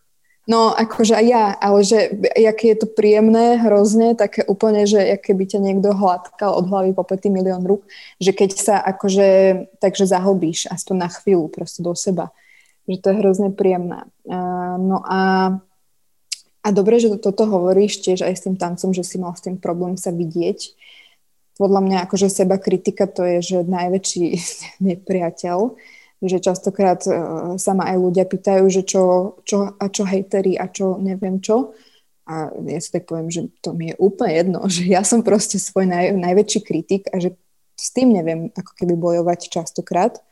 No, 0.46 0.70
akože 0.78 1.18
aj 1.18 1.26
ja, 1.26 1.46
ale 1.58 1.82
že 1.82 2.14
aké 2.38 2.78
je 2.78 2.86
to 2.86 2.88
príjemné, 2.94 3.58
hrozne, 3.66 4.14
také 4.14 4.46
úplne, 4.46 4.86
že 4.86 5.02
keby 5.18 5.50
ťa 5.50 5.58
niekto 5.58 5.90
hladkal 5.90 6.54
od 6.54 6.70
hlavy 6.70 6.94
po 6.94 7.02
pety 7.02 7.34
milión 7.34 7.66
rúk, 7.66 7.82
že 8.22 8.30
keď 8.30 8.50
sa 8.54 8.76
akože 8.78 9.28
takže 9.82 10.06
zahlbíš 10.06 10.70
aspoň 10.70 10.96
na 11.02 11.10
chvíľu 11.10 11.50
proste 11.50 11.82
do 11.82 11.98
seba, 11.98 12.30
že 12.86 13.02
to 13.02 13.10
je 13.10 13.20
hrozne 13.26 13.50
príjemné. 13.58 14.06
Uh, 14.22 14.78
no 14.78 15.02
a 15.02 15.50
a 16.66 16.74
dobre, 16.74 16.98
že 16.98 17.14
toto 17.22 17.46
hovoríš 17.46 18.02
tiež 18.02 18.26
aj 18.26 18.34
s 18.34 18.44
tým 18.50 18.58
tancom, 18.58 18.90
že 18.90 19.06
si 19.06 19.22
mal 19.22 19.38
s 19.38 19.46
tým 19.46 19.62
problém 19.62 20.02
sa 20.02 20.10
vidieť. 20.10 20.74
Podľa 21.62 21.82
mňa 21.86 21.98
akože 22.10 22.26
seba 22.26 22.58
kritika 22.58 23.06
to 23.06 23.22
je, 23.22 23.38
že 23.54 23.70
najväčší 23.70 24.26
nepriateľ, 24.90 25.78
že 26.24 26.44
častokrát 26.44 27.04
uh, 27.08 27.56
sa 27.60 27.72
ma 27.76 27.92
aj 27.92 27.98
ľudia 28.00 28.26
pýtajú, 28.28 28.66
že 28.72 28.88
čo, 28.88 29.36
čo, 29.44 29.76
a 29.76 29.86
čo 29.92 30.04
hejteri 30.08 30.56
a 30.56 30.72
čo 30.72 30.96
neviem 31.00 31.44
čo. 31.44 31.76
A 32.26 32.50
ja 32.50 32.80
si 32.82 32.90
tak 32.90 33.06
poviem, 33.06 33.30
že 33.30 33.54
to 33.62 33.78
mi 33.78 33.94
je 33.94 33.96
úplne 34.02 34.34
jedno, 34.34 34.60
že 34.76 34.88
ja 34.88 35.04
som 35.04 35.22
proste 35.22 35.62
svoj 35.62 35.90
naj, 35.90 36.16
najväčší 36.16 36.60
kritik 36.64 37.08
a 37.12 37.20
že 37.22 37.36
s 37.76 37.92
tým 37.92 38.16
neviem 38.16 38.48
ako 38.56 38.72
keby 38.72 38.96
bojovať 38.96 39.52
častokrát, 39.52 40.24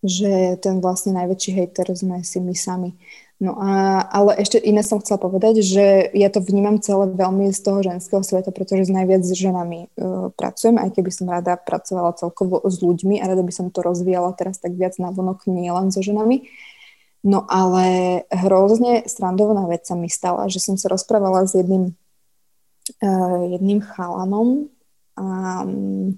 že 0.00 0.56
ten 0.60 0.80
vlastne 0.80 1.12
najväčší 1.12 1.50
hejter 1.52 1.86
sme 1.92 2.24
si 2.24 2.40
my 2.40 2.54
sami. 2.56 2.96
No 3.40 3.56
a, 3.56 4.04
ale 4.04 4.36
ešte 4.36 4.60
iné 4.60 4.84
som 4.84 5.00
chcela 5.00 5.16
povedať, 5.16 5.64
že 5.64 6.12
ja 6.12 6.28
to 6.28 6.44
vnímam 6.44 6.76
celé 6.76 7.08
veľmi 7.08 7.48
z 7.56 7.60
toho 7.64 7.80
ženského 7.80 8.20
sveta, 8.20 8.52
pretože 8.52 8.88
s 8.88 8.92
najviac 8.92 9.24
s 9.24 9.32
ženami 9.32 9.88
uh, 9.96 10.28
pracujem, 10.36 10.76
aj 10.76 10.92
keby 10.92 11.08
som 11.08 11.24
rada 11.24 11.56
pracovala 11.56 12.12
celkovo 12.20 12.60
s 12.68 12.84
ľuďmi 12.84 13.16
a 13.16 13.32
rada 13.32 13.40
by 13.40 13.48
som 13.48 13.72
to 13.72 13.80
rozvíjala 13.80 14.36
teraz 14.36 14.60
tak 14.60 14.76
viac 14.76 14.92
na 15.00 15.08
vonok, 15.08 15.48
nie 15.48 15.72
len 15.72 15.88
so 15.88 16.04
ženami. 16.04 16.52
No 17.24 17.48
ale 17.48 17.84
hrozne 18.28 19.08
strandovná 19.08 19.64
vec 19.72 19.88
sa 19.88 19.96
mi 19.96 20.12
stala, 20.12 20.52
že 20.52 20.60
som 20.60 20.76
sa 20.76 20.92
rozprávala 20.92 21.48
s 21.48 21.56
jedným, 21.56 21.96
uh, 23.00 23.40
jedným 23.56 23.80
chalanom, 23.80 24.68
um, 25.16 26.12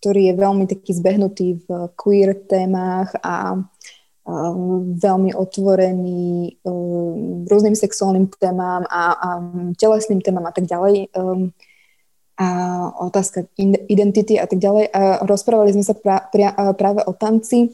ktorý 0.00 0.32
je 0.32 0.34
veľmi 0.40 0.64
taký 0.64 0.96
zbehnutý 0.96 1.60
v 1.62 1.68
queer 1.94 2.32
témach 2.48 3.12
a 3.20 3.60
veľmi 5.00 5.34
otvorený 5.34 6.56
um, 6.62 7.44
rôznym 7.48 7.74
sexuálnym 7.74 8.30
témam 8.38 8.84
a, 8.86 9.02
a 9.16 9.28
telesným 9.74 10.20
témam 10.20 10.46
a 10.46 10.52
tak 10.52 10.68
ďalej. 10.68 11.10
Um, 11.16 11.50
a 12.40 12.48
otázka 13.04 13.52
identity 13.88 14.40
a 14.40 14.48
tak 14.48 14.56
ďalej. 14.64 14.88
A 14.96 15.20
rozprávali 15.28 15.76
sme 15.76 15.84
sa 15.84 15.92
pra, 15.92 16.24
pra, 16.32 16.56
práve 16.72 17.04
o 17.04 17.12
tanci 17.12 17.68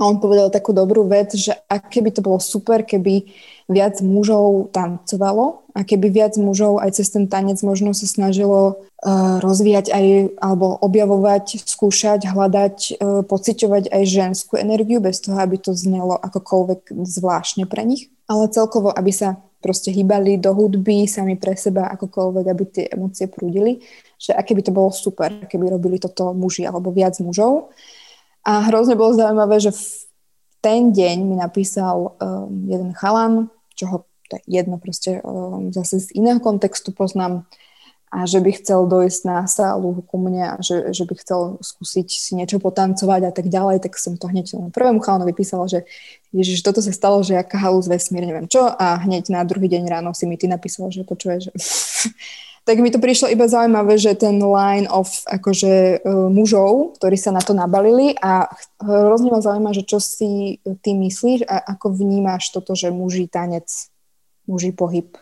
a 0.00 0.08
on 0.08 0.16
povedal 0.16 0.48
takú 0.48 0.72
dobrú 0.72 1.04
vec, 1.04 1.36
že 1.36 1.52
ak 1.68 1.92
keby 1.92 2.08
to 2.16 2.24
bolo 2.24 2.40
super, 2.40 2.88
keby 2.88 3.28
viac 3.68 4.00
mužov 4.00 4.72
tancovalo 4.72 5.68
a 5.76 5.84
keby 5.84 6.08
viac 6.08 6.40
mužov 6.40 6.80
aj 6.80 6.96
cez 6.96 7.12
ten 7.12 7.28
tanec 7.28 7.60
možno 7.60 7.92
sa 7.92 8.08
snažilo 8.08 8.80
uh, 8.80 9.36
rozvíjať 9.44 9.92
aj, 9.92 10.06
alebo 10.40 10.72
objavovať, 10.80 11.68
skúšať, 11.68 12.32
hľadať, 12.32 12.76
uh, 12.96 13.20
pociťovať 13.28 13.92
aj 13.92 14.02
ženskú 14.08 14.56
energiu 14.56 15.04
bez 15.04 15.20
toho, 15.20 15.36
aby 15.36 15.60
to 15.60 15.76
znelo 15.76 16.16
akokoľvek 16.16 16.96
zvláštne 16.96 17.68
pre 17.68 17.84
nich. 17.84 18.08
Ale 18.24 18.48
celkovo, 18.48 18.88
aby 18.88 19.12
sa 19.12 19.36
proste 19.60 19.92
hýbali 19.92 20.40
do 20.40 20.56
hudby 20.56 21.04
sami 21.04 21.36
pre 21.36 21.52
seba 21.60 21.92
akokoľvek, 21.92 22.44
aby 22.48 22.64
tie 22.64 22.84
emócie 22.88 23.28
prúdili. 23.28 23.84
Že 24.16 24.32
aké 24.32 24.56
by 24.56 24.62
to 24.64 24.72
bolo 24.72 24.88
super, 24.90 25.28
keby 25.44 25.76
robili 25.76 26.00
toto 26.00 26.32
muži 26.32 26.64
alebo 26.64 26.88
viac 26.88 27.20
mužov. 27.20 27.68
A 28.44 28.72
hrozne 28.72 28.96
bolo 28.96 29.12
zaujímavé, 29.16 29.60
že 29.60 29.72
v 29.72 29.84
ten 30.60 30.92
deň 30.92 31.16
mi 31.24 31.36
napísal 31.40 32.16
um, 32.20 32.68
jeden 32.68 32.92
chalan, 32.92 33.48
čo 33.72 33.84
ho 33.88 33.98
to 34.30 34.38
je 34.38 34.62
jedno 34.62 34.78
proste 34.78 35.18
um, 35.26 35.74
zase 35.74 35.98
z 35.98 36.14
iného 36.14 36.38
kontextu 36.38 36.94
poznám 36.94 37.50
a 38.10 38.26
že 38.26 38.42
by 38.42 38.50
chcel 38.58 38.90
dojsť 38.90 39.20
na 39.22 39.46
sálu 39.46 40.02
ku 40.02 40.18
mne 40.18 40.54
a 40.54 40.56
že, 40.58 40.90
že 40.90 41.06
by 41.06 41.14
chcel 41.14 41.62
skúsiť 41.62 42.08
si 42.10 42.34
niečo 42.34 42.58
potancovať 42.58 43.30
a 43.30 43.32
tak 43.34 43.46
ďalej, 43.46 43.86
tak 43.86 43.94
som 43.98 44.18
to 44.18 44.26
hneď 44.26 44.50
prvému 44.74 44.98
chalanovi 44.98 45.30
písala, 45.30 45.70
že 45.70 45.86
ježiš, 46.34 46.66
toto 46.66 46.82
sa 46.82 46.90
stalo, 46.90 47.22
že 47.22 47.38
aká 47.38 47.58
halus 47.58 47.86
vesmír, 47.86 48.26
neviem 48.26 48.50
čo 48.50 48.66
a 48.66 48.98
hneď 49.02 49.30
na 49.30 49.46
druhý 49.46 49.70
deň 49.70 49.86
ráno 49.86 50.10
si 50.10 50.26
mi 50.26 50.34
ty 50.34 50.50
napísala, 50.50 50.90
že 50.90 51.06
počuje, 51.06 51.50
že 51.50 51.50
tak 52.70 52.78
mi 52.78 52.94
to 52.94 53.02
prišlo 53.02 53.26
iba 53.34 53.50
zaujímavé, 53.50 53.98
že 53.98 54.14
ten 54.14 54.38
line 54.38 54.86
of 54.86 55.10
akože 55.26 56.06
uh, 56.06 56.30
mužov, 56.30 56.94
ktorí 57.02 57.18
sa 57.18 57.34
na 57.34 57.42
to 57.42 57.50
nabalili 57.50 58.14
a 58.22 58.46
hrozne 58.78 59.34
ma 59.34 59.42
zaujíma, 59.42 59.74
že 59.74 59.82
čo 59.82 59.98
si 59.98 60.62
ty 60.62 60.94
myslíš 60.94 61.50
a 61.50 61.74
ako 61.74 61.98
vnímaš 61.98 62.54
toto, 62.54 62.78
že 62.78 62.94
muží 62.94 63.26
tanec, 63.26 63.66
muží 64.46 64.70
pohyb, 64.70 65.18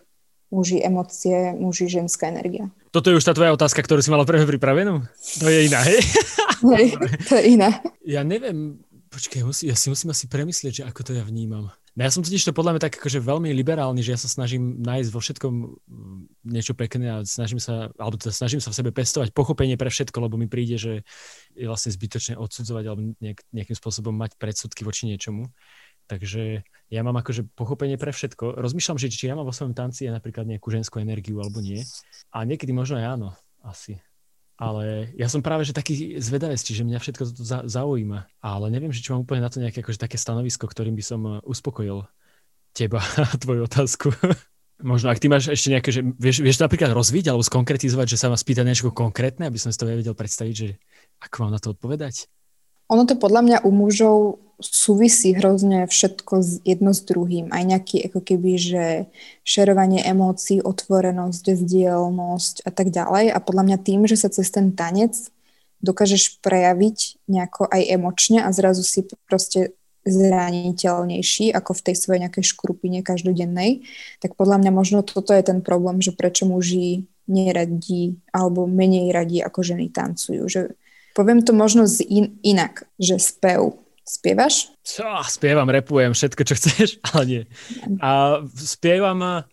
muži 0.52 0.84
emócie, 0.84 1.56
muži 1.56 1.88
ženská 1.88 2.28
energia. 2.28 2.68
Toto 2.92 3.08
je 3.08 3.16
už 3.16 3.24
tá 3.24 3.32
tvoja 3.32 3.56
otázka, 3.56 3.80
ktorú 3.80 4.04
si 4.04 4.12
mala 4.12 4.28
prvé 4.28 4.44
pripravenú? 4.44 5.08
To 5.40 5.48
je 5.48 5.72
iná, 5.72 5.80
hej? 5.88 6.04
hej, 6.76 6.86
to 7.24 7.32
je 7.40 7.56
iná. 7.56 7.80
Ja 8.04 8.28
neviem, 8.28 8.84
počkaj, 9.08 9.40
ja 9.64 9.72
si 9.72 9.88
musím 9.88 10.12
asi 10.12 10.28
premyslieť, 10.28 10.84
že 10.84 10.86
ako 10.88 11.00
to 11.00 11.12
ja 11.16 11.24
vnímam. 11.24 11.72
No 11.98 12.06
ja 12.06 12.14
som 12.14 12.22
totiž 12.22 12.46
to 12.46 12.54
podľa 12.54 12.78
mňa 12.78 12.82
tak 12.86 12.94
akože 12.94 13.18
veľmi 13.18 13.50
liberálny, 13.58 14.06
že 14.06 14.14
ja 14.14 14.20
sa 14.22 14.30
snažím 14.30 14.78
nájsť 14.86 15.10
vo 15.10 15.18
všetkom 15.18 15.54
mm, 15.66 16.20
niečo 16.46 16.78
pekné 16.78 17.10
a 17.10 17.16
snažím 17.26 17.58
sa, 17.58 17.90
alebo 17.98 18.14
teda 18.14 18.30
snažím 18.30 18.62
sa 18.62 18.70
v 18.70 18.78
sebe 18.78 18.94
pestovať 18.94 19.34
pochopenie 19.34 19.74
pre 19.74 19.90
všetko, 19.90 20.14
lebo 20.22 20.38
mi 20.38 20.46
príde, 20.46 20.78
že 20.78 21.02
je 21.58 21.66
vlastne 21.66 21.90
zbytočné 21.90 22.38
odsudzovať 22.38 22.84
alebo 22.86 23.18
nejak, 23.18 23.42
nejakým 23.50 23.74
spôsobom 23.74 24.14
mať 24.14 24.38
predsudky 24.38 24.86
voči 24.86 25.10
niečomu. 25.10 25.50
Takže 26.06 26.62
ja 26.86 27.00
mám 27.02 27.18
akože 27.18 27.50
pochopenie 27.58 27.98
pre 27.98 28.14
všetko. 28.14 28.62
Rozmýšľam, 28.62 29.02
že 29.02 29.10
či 29.10 29.26
ja 29.26 29.34
mám 29.34 29.50
vo 29.50 29.52
svojom 29.52 29.74
tanci 29.74 30.06
napríklad 30.06 30.46
nejakú 30.46 30.70
ženskú 30.70 31.02
energiu 31.02 31.42
alebo 31.42 31.58
nie. 31.58 31.82
A 32.30 32.46
niekedy 32.46 32.70
možno 32.70 33.02
aj 33.02 33.18
áno, 33.18 33.28
asi. 33.66 33.98
Ale 34.58 35.14
ja 35.14 35.30
som 35.30 35.38
práve 35.38 35.62
že 35.62 35.70
taký 35.70 36.18
zvedavec, 36.18 36.58
že 36.58 36.82
mňa 36.82 36.98
všetko 36.98 37.22
toto 37.30 37.42
zaujíma. 37.46 38.26
Ale 38.42 38.66
neviem, 38.74 38.90
že 38.90 39.06
či 39.06 39.14
mám 39.14 39.22
úplne 39.22 39.46
na 39.46 39.50
to 39.50 39.62
nejaké 39.62 39.86
akože 39.86 40.02
také 40.02 40.18
stanovisko, 40.18 40.66
ktorým 40.66 40.98
by 40.98 41.04
som 41.06 41.20
eh, 41.22 41.32
uspokojil 41.46 42.02
teba 42.74 42.98
a 43.22 43.38
tvoju 43.38 43.70
otázku. 43.70 44.10
Možno, 44.78 45.10
ak 45.10 45.18
ty 45.18 45.26
máš 45.26 45.50
ešte 45.50 45.74
nejaké, 45.74 45.90
že 45.90 46.06
vieš, 46.06 46.38
vieš 46.38 46.62
to 46.62 46.66
napríklad 46.70 46.94
rozviť 46.94 47.30
alebo 47.30 47.42
skonkretizovať, 47.42 48.14
že 48.14 48.18
sa 48.18 48.30
ma 48.30 48.38
spýta 48.38 48.62
niečo 48.62 48.94
konkrétne, 48.94 49.50
aby 49.50 49.58
som 49.58 49.74
si 49.74 49.78
to 49.78 49.90
vedel 49.90 50.14
predstaviť, 50.14 50.54
že 50.54 50.78
ako 51.18 51.34
mám 51.42 51.52
na 51.54 51.58
to 51.58 51.74
odpovedať? 51.74 52.30
Ono 52.88 53.02
to 53.04 53.14
podľa 53.20 53.42
mňa 53.44 53.58
u 53.64 53.70
mužov 53.72 54.18
súvisí 54.58 55.30
hrozne 55.38 55.86
všetko 55.86 56.64
jedno 56.66 56.90
s 56.90 57.06
druhým. 57.06 57.54
Aj 57.54 57.62
nejaký 57.62 58.10
ako 58.10 58.20
keby, 58.26 58.52
že 58.58 58.84
šerovanie 59.46 60.02
emócií, 60.02 60.58
otvorenosť, 60.58 61.54
vzdielnosť 61.54 62.66
a 62.66 62.70
tak 62.74 62.90
ďalej. 62.90 63.30
A 63.30 63.38
podľa 63.38 63.62
mňa 63.70 63.78
tým, 63.86 64.00
že 64.10 64.18
sa 64.18 64.28
cez 64.32 64.50
ten 64.50 64.74
tanec 64.74 65.14
dokážeš 65.78 66.42
prejaviť 66.42 67.22
nejako 67.30 67.70
aj 67.70 67.82
emočne 67.86 68.42
a 68.42 68.50
zrazu 68.50 68.82
si 68.82 69.06
proste 69.30 69.78
zraniteľnejší 70.02 71.54
ako 71.54 71.70
v 71.78 71.84
tej 71.90 71.94
svojej 71.94 72.20
nejakej 72.26 72.44
škrupine 72.50 73.04
každodennej, 73.06 73.86
tak 74.18 74.34
podľa 74.34 74.58
mňa 74.58 74.70
možno 74.74 75.06
toto 75.06 75.30
je 75.36 75.44
ten 75.44 75.62
problém, 75.62 76.02
že 76.02 76.16
prečo 76.16 76.48
muži 76.48 77.06
neradí 77.28 78.18
alebo 78.32 78.64
menej 78.64 79.12
radí 79.12 79.38
ako 79.44 79.60
ženy 79.60 79.92
tancujú. 79.92 80.48
Že 80.48 80.60
Poviem 81.16 81.44
to 81.44 81.52
možno 81.56 81.86
z 81.88 82.04
in, 82.06 82.26
inak, 82.42 82.88
že 82.98 83.20
spev. 83.20 83.76
Spievaš? 84.08 84.72
Čo, 84.80 85.04
spievam, 85.28 85.68
repujem, 85.68 86.16
všetko, 86.16 86.40
čo 86.48 86.54
chceš, 86.58 86.88
ale 87.12 87.22
nie. 87.28 87.42
A 88.00 88.40
spievam 88.56 89.44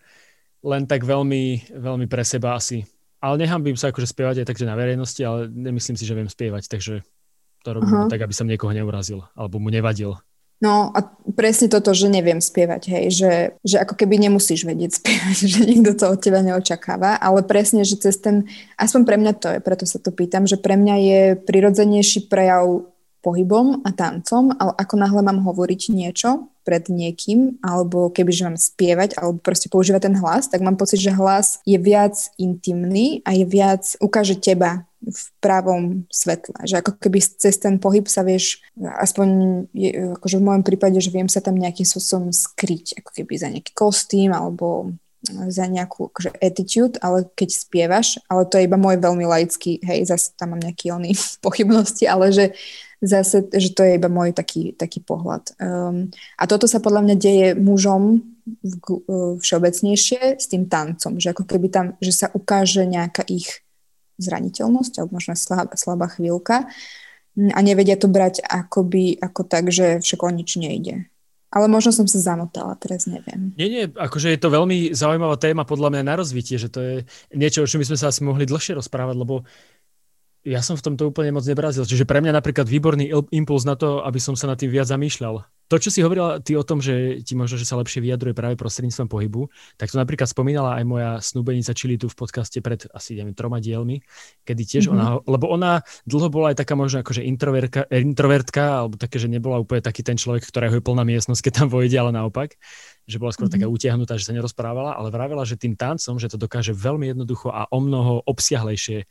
len 0.65 0.83
tak 0.87 1.03
veľmi, 1.03 1.75
veľmi 1.75 2.07
pre 2.07 2.23
seba 2.23 2.55
asi. 2.55 2.87
Ale 3.19 3.41
nehambím 3.41 3.75
sa 3.75 3.91
akože 3.91 4.07
spievať 4.07 4.45
aj 4.45 4.47
takže 4.47 4.69
na 4.69 4.79
verejnosti, 4.79 5.19
ale 5.25 5.51
nemyslím 5.51 5.97
si, 5.97 6.07
že 6.07 6.15
viem 6.15 6.29
spievať, 6.29 6.71
takže 6.71 7.03
to 7.65 7.69
robím 7.73 8.05
uh-huh. 8.05 8.11
tak, 8.11 8.21
aby 8.21 8.33
som 8.37 8.45
niekoho 8.45 8.71
neurazil, 8.71 9.25
alebo 9.33 9.57
mu 9.57 9.73
nevadil. 9.73 10.13
No 10.63 10.87
a 10.95 11.03
presne 11.35 11.67
toto, 11.67 11.91
že 11.91 12.07
neviem 12.07 12.39
spievať, 12.39 12.87
hej, 12.87 13.05
že, 13.11 13.33
že 13.59 13.75
ako 13.83 13.99
keby 13.99 14.15
nemusíš 14.15 14.63
vedieť 14.63 14.91
spievať, 15.03 15.37
že 15.43 15.59
nikto 15.67 15.91
to 15.99 16.05
od 16.07 16.19
teba 16.23 16.39
neočakáva, 16.39 17.19
ale 17.19 17.43
presne, 17.43 17.83
že 17.83 17.99
cez 17.99 18.15
ten, 18.15 18.47
aspoň 18.79 19.01
pre 19.03 19.17
mňa 19.19 19.33
to 19.35 19.47
je, 19.51 19.59
preto 19.59 19.83
sa 19.83 19.99
to 19.99 20.15
pýtam, 20.15 20.47
že 20.47 20.55
pre 20.55 20.79
mňa 20.79 20.95
je 20.95 21.21
prirodzenejší 21.43 22.31
prejav 22.31 22.87
pohybom 23.25 23.81
a 23.81 23.89
tancom, 23.89 24.53
ale 24.61 24.77
ako 24.77 24.95
náhle 25.01 25.21
mám 25.25 25.41
hovoriť 25.41 25.81
niečo 25.89 26.45
pred 26.61 26.85
niekým, 26.89 27.57
alebo 27.65 28.13
kebyže 28.13 28.45
mám 28.45 28.57
spievať, 28.57 29.17
alebo 29.17 29.41
proste 29.41 29.69
používať 29.69 30.09
ten 30.09 30.15
hlas, 30.17 30.49
tak 30.49 30.61
mám 30.61 30.77
pocit, 30.77 31.01
že 31.01 31.13
hlas 31.13 31.61
je 31.65 31.77
viac 31.77 32.13
intimný 32.37 33.25
a 33.25 33.33
je 33.33 33.45
viac, 33.45 33.97
ukáže 34.01 34.37
teba 34.37 34.85
v 35.05 35.21
pravom 35.37 36.09
svetle. 36.09 36.57
Že 36.65 36.81
ako 36.81 36.91
keby 36.97 37.19
cez 37.21 37.61
ten 37.61 37.77
pohyb 37.77 38.09
sa 38.09 38.25
vieš, 38.25 38.65
aspoň 38.77 39.27
je, 39.73 39.89
akože 40.17 40.41
v 40.41 40.47
mojom 40.49 40.63
prípade, 40.65 40.97
že 40.97 41.13
viem 41.13 41.29
sa 41.29 41.41
tam 41.41 41.57
nejakým 41.57 41.85
spôsobom 41.85 42.33
skryť, 42.33 43.01
ako 43.01 43.09
keby 43.13 43.33
za 43.37 43.49
nejaký 43.53 43.73
kostým 43.77 44.33
alebo 44.33 44.97
za 45.25 45.65
nejakú 45.65 46.13
akože 46.13 46.37
attitude, 46.37 46.95
ale 47.01 47.25
keď 47.33 47.49
spievaš, 47.49 48.21
ale 48.29 48.45
to 48.45 48.61
je 48.61 48.69
iba 48.69 48.77
môj 48.77 49.01
veľmi 49.01 49.25
laický, 49.25 49.81
hej, 49.81 50.05
zase 50.05 50.33
tam 50.37 50.53
mám 50.53 50.61
nejaký 50.61 50.93
oný 50.93 51.17
pochybnosti, 51.45 52.05
ale 52.05 52.29
že 52.33 52.45
zase, 53.05 53.45
že 53.53 53.71
to 53.71 53.85
je 53.85 54.01
iba 54.01 54.09
môj 54.09 54.33
taký, 54.33 54.73
taký 54.73 54.99
pohľad. 55.05 55.53
Um, 55.61 56.09
a 56.35 56.43
toto 56.49 56.65
sa 56.65 56.81
podľa 56.81 57.05
mňa 57.05 57.15
deje 57.15 57.47
mužom 57.55 58.25
v, 58.45 58.75
uh, 58.75 59.37
všeobecnejšie 59.39 60.41
s 60.41 60.45
tým 60.49 60.65
tancom, 60.65 61.21
že 61.21 61.31
ako 61.31 61.45
keby 61.45 61.69
tam, 61.69 61.85
že 62.01 62.11
sa 62.11 62.27
ukáže 62.33 62.83
nejaká 62.83 63.23
ich 63.29 63.65
zraniteľnosť 64.17 64.93
alebo 64.99 65.21
možno 65.21 65.35
slabá, 65.35 65.73
slabá 65.75 66.07
chvíľka 66.11 66.67
a 67.35 67.59
nevedia 67.59 67.99
to 67.99 68.07
brať 68.07 68.39
akoby, 68.47 69.19
ako 69.19 69.41
tak, 69.43 69.67
že 69.67 69.99
však 69.99 70.19
o 70.23 70.31
nič 70.31 70.55
nejde. 70.55 71.11
Ale 71.55 71.71
možno 71.71 71.95
som 71.95 72.03
sa 72.03 72.19
zamotala, 72.19 72.75
teraz 72.75 73.07
neviem. 73.07 73.55
Nie, 73.55 73.71
nie, 73.71 73.83
akože 73.87 74.35
je 74.35 74.39
to 74.39 74.51
veľmi 74.51 74.91
zaujímavá 74.91 75.39
téma 75.39 75.63
podľa 75.63 75.95
mňa 75.95 76.03
na 76.03 76.15
rozvitie, 76.19 76.59
že 76.59 76.67
to 76.67 76.79
je 76.83 76.95
niečo, 77.31 77.63
o 77.63 77.69
čom 77.69 77.79
by 77.79 77.87
sme 77.87 77.99
sa 77.99 78.11
asi 78.11 78.27
mohli 78.27 78.43
dlhšie 78.43 78.75
rozprávať, 78.75 79.15
lebo 79.15 79.47
ja 80.45 80.61
som 80.61 80.77
v 80.77 80.85
tomto 80.85 81.09
úplne 81.09 81.33
moc 81.33 81.41
nebrazil. 81.43 81.89
Čiže 81.89 82.05
pre 82.05 82.21
mňa 82.21 82.37
napríklad 82.37 82.69
výborný 82.69 83.09
impuls 83.33 83.65
na 83.65 83.73
to, 83.73 84.05
aby 84.05 84.21
som 84.21 84.37
sa 84.37 84.45
nad 84.45 84.61
tým 84.61 84.69
viac 84.69 84.85
zamýšľal. 84.85 85.41
To, 85.65 85.81
čo 85.81 85.89
si 85.89 86.05
hovorila 86.05 86.37
ty 86.45 86.53
o 86.53 86.61
tom, 86.61 86.77
že 86.77 87.25
ti 87.25 87.33
možno, 87.33 87.57
že 87.57 87.65
sa 87.65 87.73
lepšie 87.81 87.97
vyjadruje 87.97 88.37
práve 88.37 88.53
prostredníctvom 88.53 89.09
pohybu, 89.09 89.49
tak 89.81 89.89
to 89.89 89.97
napríklad 89.97 90.29
spomínala 90.29 90.77
aj 90.77 90.85
moja 90.85 91.11
snúbenica 91.17 91.73
Čili 91.73 91.97
tu 91.97 92.05
v 92.05 92.13
podcaste 92.13 92.61
pred 92.61 92.85
asi 92.93 93.17
neviem, 93.17 93.33
troma 93.33 93.57
dielmi, 93.57 94.05
kedy 94.45 94.61
tiež 94.61 94.93
mm-hmm. 94.93 95.01
ona, 95.01 95.05
lebo 95.25 95.49
ona 95.49 95.81
dlho 96.05 96.29
bola 96.29 96.53
aj 96.53 96.61
taká 96.61 96.77
možno 96.77 97.01
akože 97.01 97.25
introvertka, 97.25 97.89
introvertka, 97.89 98.85
alebo 98.85 99.01
také, 99.01 99.17
že 99.17 99.25
nebola 99.25 99.57
úplne 99.57 99.81
taký 99.81 100.05
ten 100.05 100.21
človek, 100.21 100.45
ktorého 100.45 100.77
je 100.77 100.85
plná 100.85 101.01
miestnosť, 101.01 101.41
keď 101.41 101.53
tam 101.65 101.67
vojde, 101.73 101.97
ale 101.97 102.13
naopak 102.13 102.53
že 103.05 103.21
bola 103.21 103.29
skôr 103.29 103.45
mm-hmm. 103.45 103.61
taká 103.61 103.69
utiahnutá, 103.69 104.13
že 104.17 104.25
sa 104.25 104.33
nerozprávala, 104.33 104.97
ale 104.97 105.13
vravela, 105.13 105.45
že 105.45 105.61
tým 105.61 105.77
tancom, 105.77 106.17
že 106.17 106.25
to 106.25 106.41
dokáže 106.41 106.73
veľmi 106.73 107.13
jednoducho 107.13 107.53
a 107.53 107.69
o 107.69 107.77
mnoho 107.77 108.25
obsiahlejšie 108.25 109.05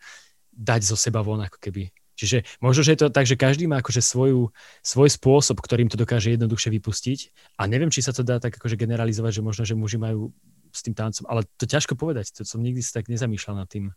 dať 0.54 0.80
zo 0.86 0.96
seba 0.96 1.20
von 1.20 1.42
ako 1.42 1.58
keby. 1.58 1.90
Čiže 2.14 2.46
možno, 2.62 2.86
že 2.86 2.94
je 2.94 3.00
to 3.02 3.10
tak, 3.10 3.26
že 3.26 3.34
každý 3.34 3.66
má 3.66 3.82
akože 3.82 3.98
svoju, 3.98 4.54
svoj 4.86 5.10
spôsob, 5.10 5.58
ktorým 5.58 5.90
to 5.90 5.98
dokáže 5.98 6.30
jednoduchšie 6.30 6.70
vypustiť 6.78 7.18
a 7.58 7.66
neviem, 7.66 7.90
či 7.90 8.06
sa 8.06 8.14
to 8.14 8.22
dá 8.22 8.38
tak 8.38 8.54
akože 8.54 8.78
generalizovať, 8.78 9.42
že 9.42 9.42
možno, 9.42 9.62
že 9.66 9.74
muži 9.74 9.98
majú 9.98 10.30
s 10.70 10.80
tým 10.82 10.94
tancom, 10.94 11.26
ale 11.26 11.46
to 11.58 11.66
ťažko 11.66 11.98
povedať, 11.98 12.34
to 12.34 12.46
som 12.46 12.62
nikdy 12.62 12.82
si 12.82 12.94
tak 12.94 13.10
nezamýšľal 13.10 13.66
nad 13.66 13.68
tým. 13.70 13.90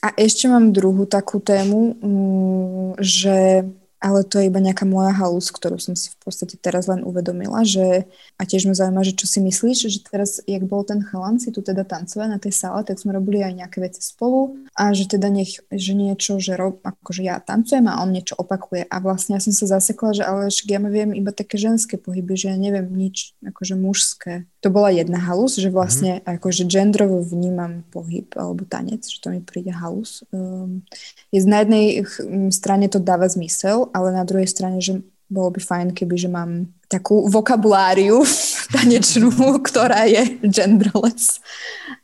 A 0.00 0.16
ešte 0.16 0.48
mám 0.48 0.72
druhú 0.72 1.04
takú 1.04 1.44
tému, 1.44 2.00
mm, 2.00 2.90
že 3.04 3.68
ale 4.00 4.24
to 4.24 4.40
je 4.40 4.48
iba 4.48 4.58
nejaká 4.64 4.88
moja 4.88 5.12
halus, 5.12 5.52
ktorú 5.52 5.76
som 5.76 5.92
si 5.92 6.08
v 6.08 6.18
podstate 6.24 6.56
teraz 6.56 6.88
len 6.88 7.04
uvedomila, 7.04 7.60
že 7.68 8.08
a 8.40 8.48
tiež 8.48 8.64
ma 8.64 8.72
zaujíma, 8.72 9.04
že 9.04 9.12
čo 9.12 9.28
si 9.28 9.44
myslíš, 9.44 9.78
že 9.92 10.00
teraz, 10.08 10.40
jak 10.48 10.64
bol 10.64 10.80
ten 10.88 11.04
chalan 11.04 11.36
si 11.36 11.52
tu 11.52 11.60
teda 11.60 11.84
tancovať 11.84 12.28
na 12.32 12.40
tej 12.40 12.56
sále, 12.56 12.80
tak 12.88 12.96
sme 12.96 13.12
robili 13.12 13.44
aj 13.44 13.60
nejaké 13.60 13.78
veci 13.84 14.00
spolu 14.00 14.56
a 14.72 14.96
že 14.96 15.04
teda 15.04 15.28
nech, 15.28 15.60
že 15.68 15.92
niečo, 15.92 16.40
že 16.40 16.56
rob, 16.56 16.80
akože 16.80 17.20
ja 17.20 17.36
tancujem 17.44 17.84
a 17.92 18.00
on 18.00 18.16
niečo 18.16 18.40
opakuje 18.40 18.88
a 18.88 18.96
vlastne 19.04 19.36
ja 19.36 19.40
som 19.44 19.52
sa 19.52 19.78
zasekla, 19.78 20.16
že 20.16 20.24
ale 20.24 20.48
však 20.48 20.68
ja 20.72 20.80
viem 20.80 21.12
iba 21.12 21.30
také 21.36 21.60
ženské 21.60 22.00
pohyby, 22.00 22.40
že 22.40 22.50
ja 22.50 22.56
neviem 22.56 22.88
nič 22.88 23.36
akože 23.44 23.76
mužské. 23.76 24.48
To 24.60 24.68
bola 24.68 24.92
jedna 24.92 25.16
halus, 25.16 25.56
že 25.56 25.72
vlastne 25.72 26.20
mm-hmm. 26.20 26.36
akože 26.36 26.62
gendrovo 26.68 27.24
vnímam 27.24 27.80
pohyb 27.88 28.28
alebo 28.36 28.68
tanec, 28.68 29.08
že 29.08 29.18
to 29.20 29.32
mi 29.32 29.40
príde 29.40 29.72
halus. 29.72 30.20
Um, 30.32 30.84
je 31.32 31.40
na 31.48 31.64
jednej 31.64 32.04
strane 32.52 32.92
to 32.92 33.00
dáva 33.00 33.24
zmysel, 33.24 33.88
ale 33.96 34.12
na 34.12 34.24
druhej 34.28 34.48
strane, 34.48 34.84
že 34.84 35.00
bolo 35.30 35.54
by 35.54 35.60
fajn, 35.62 35.88
keby 35.94 36.14
že 36.18 36.28
mám 36.28 36.66
takú 36.90 37.30
vokabuláriu 37.30 38.26
tanečnú, 38.74 39.30
ktorá 39.62 40.10
je 40.10 40.42
genderless. 40.42 41.38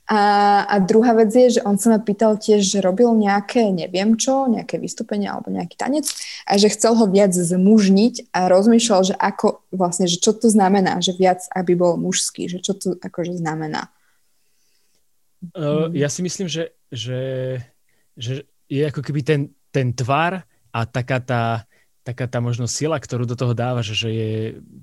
A, 0.06 0.62
a 0.70 0.78
druhá 0.78 1.18
vec 1.18 1.34
je, 1.34 1.58
že 1.58 1.60
on 1.66 1.74
sa 1.74 1.90
ma 1.90 1.98
pýtal 1.98 2.38
tiež, 2.38 2.62
že 2.62 2.78
robil 2.78 3.10
nejaké, 3.18 3.74
neviem 3.74 4.14
čo, 4.14 4.46
nejaké 4.46 4.78
vystúpenie 4.78 5.26
alebo 5.26 5.50
nejaký 5.50 5.74
tanec 5.74 6.06
a 6.46 6.54
že 6.54 6.70
chcel 6.70 6.94
ho 6.94 7.10
viac 7.10 7.34
zmužniť 7.34 8.30
a 8.30 8.46
rozmýšľal, 8.46 9.02
že 9.02 9.14
ako 9.18 9.66
vlastne, 9.74 10.06
že 10.06 10.22
čo 10.22 10.30
to 10.30 10.46
znamená, 10.46 11.02
že 11.02 11.10
viac, 11.10 11.42
aby 11.50 11.74
bol 11.74 11.98
mužský, 11.98 12.46
že 12.46 12.62
čo 12.62 12.78
to 12.78 12.94
akože 13.02 13.34
znamená. 13.34 13.90
Uh, 15.58 15.90
ja 15.90 16.06
si 16.06 16.22
myslím, 16.22 16.46
že, 16.46 16.70
že, 16.94 17.20
že 18.14 18.46
je 18.70 18.82
ako 18.86 19.02
keby 19.02 19.26
ten, 19.26 19.50
ten 19.74 19.90
tvar 19.90 20.46
a 20.70 20.80
taká 20.86 21.18
tá, 21.18 21.42
taká 22.06 22.30
tá 22.30 22.38
možno 22.38 22.70
sila, 22.70 23.02
ktorú 23.02 23.26
do 23.26 23.34
toho 23.34 23.50
dáva, 23.50 23.82
že, 23.82 23.98
je 24.06 24.30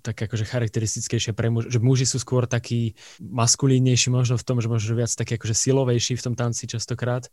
tak 0.04 0.28
akože 0.28 0.44
charakteristickejšia 0.44 1.32
pre 1.32 1.48
muž, 1.48 1.72
že 1.72 1.80
muži 1.80 2.04
sú 2.04 2.20
skôr 2.20 2.44
takí 2.44 3.00
maskulínnejší 3.24 4.12
možno 4.12 4.36
v 4.36 4.44
tom, 4.44 4.60
že 4.60 4.68
možno 4.68 5.00
viac 5.00 5.08
taký 5.16 5.40
akože 5.40 5.56
silovejší 5.56 6.20
v 6.20 6.26
tom 6.28 6.36
tanci 6.36 6.68
častokrát 6.68 7.32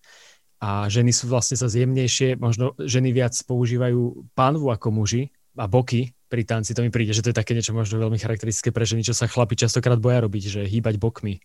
a 0.62 0.86
ženy 0.86 1.10
sú 1.10 1.26
vlastne 1.26 1.58
sa 1.58 1.66
zjemnejšie, 1.66 2.38
možno 2.38 2.78
ženy 2.78 3.10
viac 3.10 3.34
používajú 3.42 4.30
pánvu 4.38 4.70
ako 4.70 4.94
muži 4.94 5.34
a 5.58 5.66
boky 5.66 6.14
pri 6.30 6.46
tanci, 6.46 6.70
to 6.78 6.86
mi 6.86 6.94
príde, 6.94 7.10
že 7.10 7.26
to 7.26 7.34
je 7.34 7.40
také 7.42 7.58
niečo 7.58 7.74
možno 7.74 7.98
veľmi 7.98 8.14
charakteristické 8.14 8.70
pre 8.70 8.86
ženy, 8.86 9.02
čo 9.02 9.18
sa 9.18 9.26
chlapi 9.26 9.58
častokrát 9.58 9.98
boja 9.98 10.22
robiť, 10.22 10.44
že 10.46 10.60
hýbať 10.70 11.02
bokmi. 11.02 11.42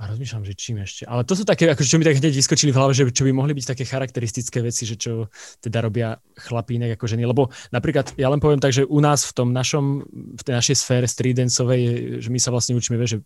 A 0.00 0.08
rozmýšľam, 0.08 0.48
že 0.48 0.56
čím 0.56 0.80
ešte. 0.80 1.04
Ale 1.04 1.28
to 1.28 1.36
sú 1.36 1.44
také, 1.44 1.68
akože 1.68 1.92
čo 1.92 2.00
mi 2.00 2.08
tak 2.08 2.16
hneď 2.16 2.32
vyskočili 2.32 2.72
v 2.72 2.78
hlave, 2.80 2.96
že 2.96 3.12
čo 3.12 3.28
by 3.28 3.36
mohli 3.36 3.52
byť 3.52 3.76
také 3.76 3.84
charakteristické 3.84 4.64
veci, 4.64 4.88
že 4.88 4.96
čo 4.96 5.28
teda 5.60 5.84
robia 5.84 6.16
chlapí 6.40 6.80
inak 6.80 6.96
ako 6.96 7.04
ženy. 7.04 7.28
Lebo 7.28 7.52
napríklad, 7.68 8.16
ja 8.16 8.32
len 8.32 8.40
poviem 8.40 8.64
tak, 8.64 8.72
že 8.72 8.88
u 8.88 8.96
nás 9.04 9.28
v 9.28 9.36
tom 9.36 9.52
našom, 9.52 10.00
v 10.08 10.42
tej 10.42 10.56
našej 10.56 10.76
sfére 10.80 11.04
streetdanceovej, 11.04 11.80
že 12.24 12.28
my 12.32 12.40
sa 12.40 12.48
vlastne 12.48 12.80
učíme, 12.80 12.96
že 13.04 13.20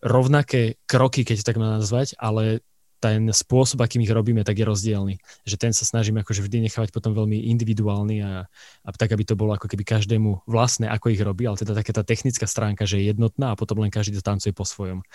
rovnaké 0.00 0.80
kroky, 0.88 1.28
keď 1.28 1.44
tak 1.44 1.60
má 1.60 1.76
nazvať, 1.76 2.16
ale 2.16 2.64
ten 2.98 3.30
spôsob, 3.30 3.78
akým 3.78 4.02
ich 4.02 4.10
robíme, 4.10 4.42
tak 4.42 4.58
je 4.58 4.66
rozdielny. 4.66 5.22
Že 5.46 5.56
ten 5.60 5.72
sa 5.76 5.86
snažíme 5.86 6.26
akože 6.26 6.42
vždy 6.42 6.66
nechávať 6.66 6.90
potom 6.90 7.14
veľmi 7.14 7.46
individuálny 7.54 8.16
a, 8.26 8.50
a 8.82 8.88
tak, 8.90 9.14
aby 9.14 9.22
to 9.22 9.38
bolo 9.38 9.54
ako 9.54 9.70
keby 9.70 9.86
každému 9.86 10.50
vlastné, 10.50 10.90
ako 10.90 11.14
ich 11.14 11.22
robí, 11.22 11.46
ale 11.46 11.60
teda 11.60 11.78
taká 11.78 11.94
tá 11.94 12.02
technická 12.02 12.50
stránka, 12.50 12.90
že 12.90 12.98
je 12.98 13.14
jednotná 13.14 13.54
a 13.54 13.58
potom 13.58 13.78
len 13.78 13.94
každý 13.94 14.18
to 14.18 14.24
tancuje 14.26 14.50
po 14.50 14.66
svojom. 14.66 15.06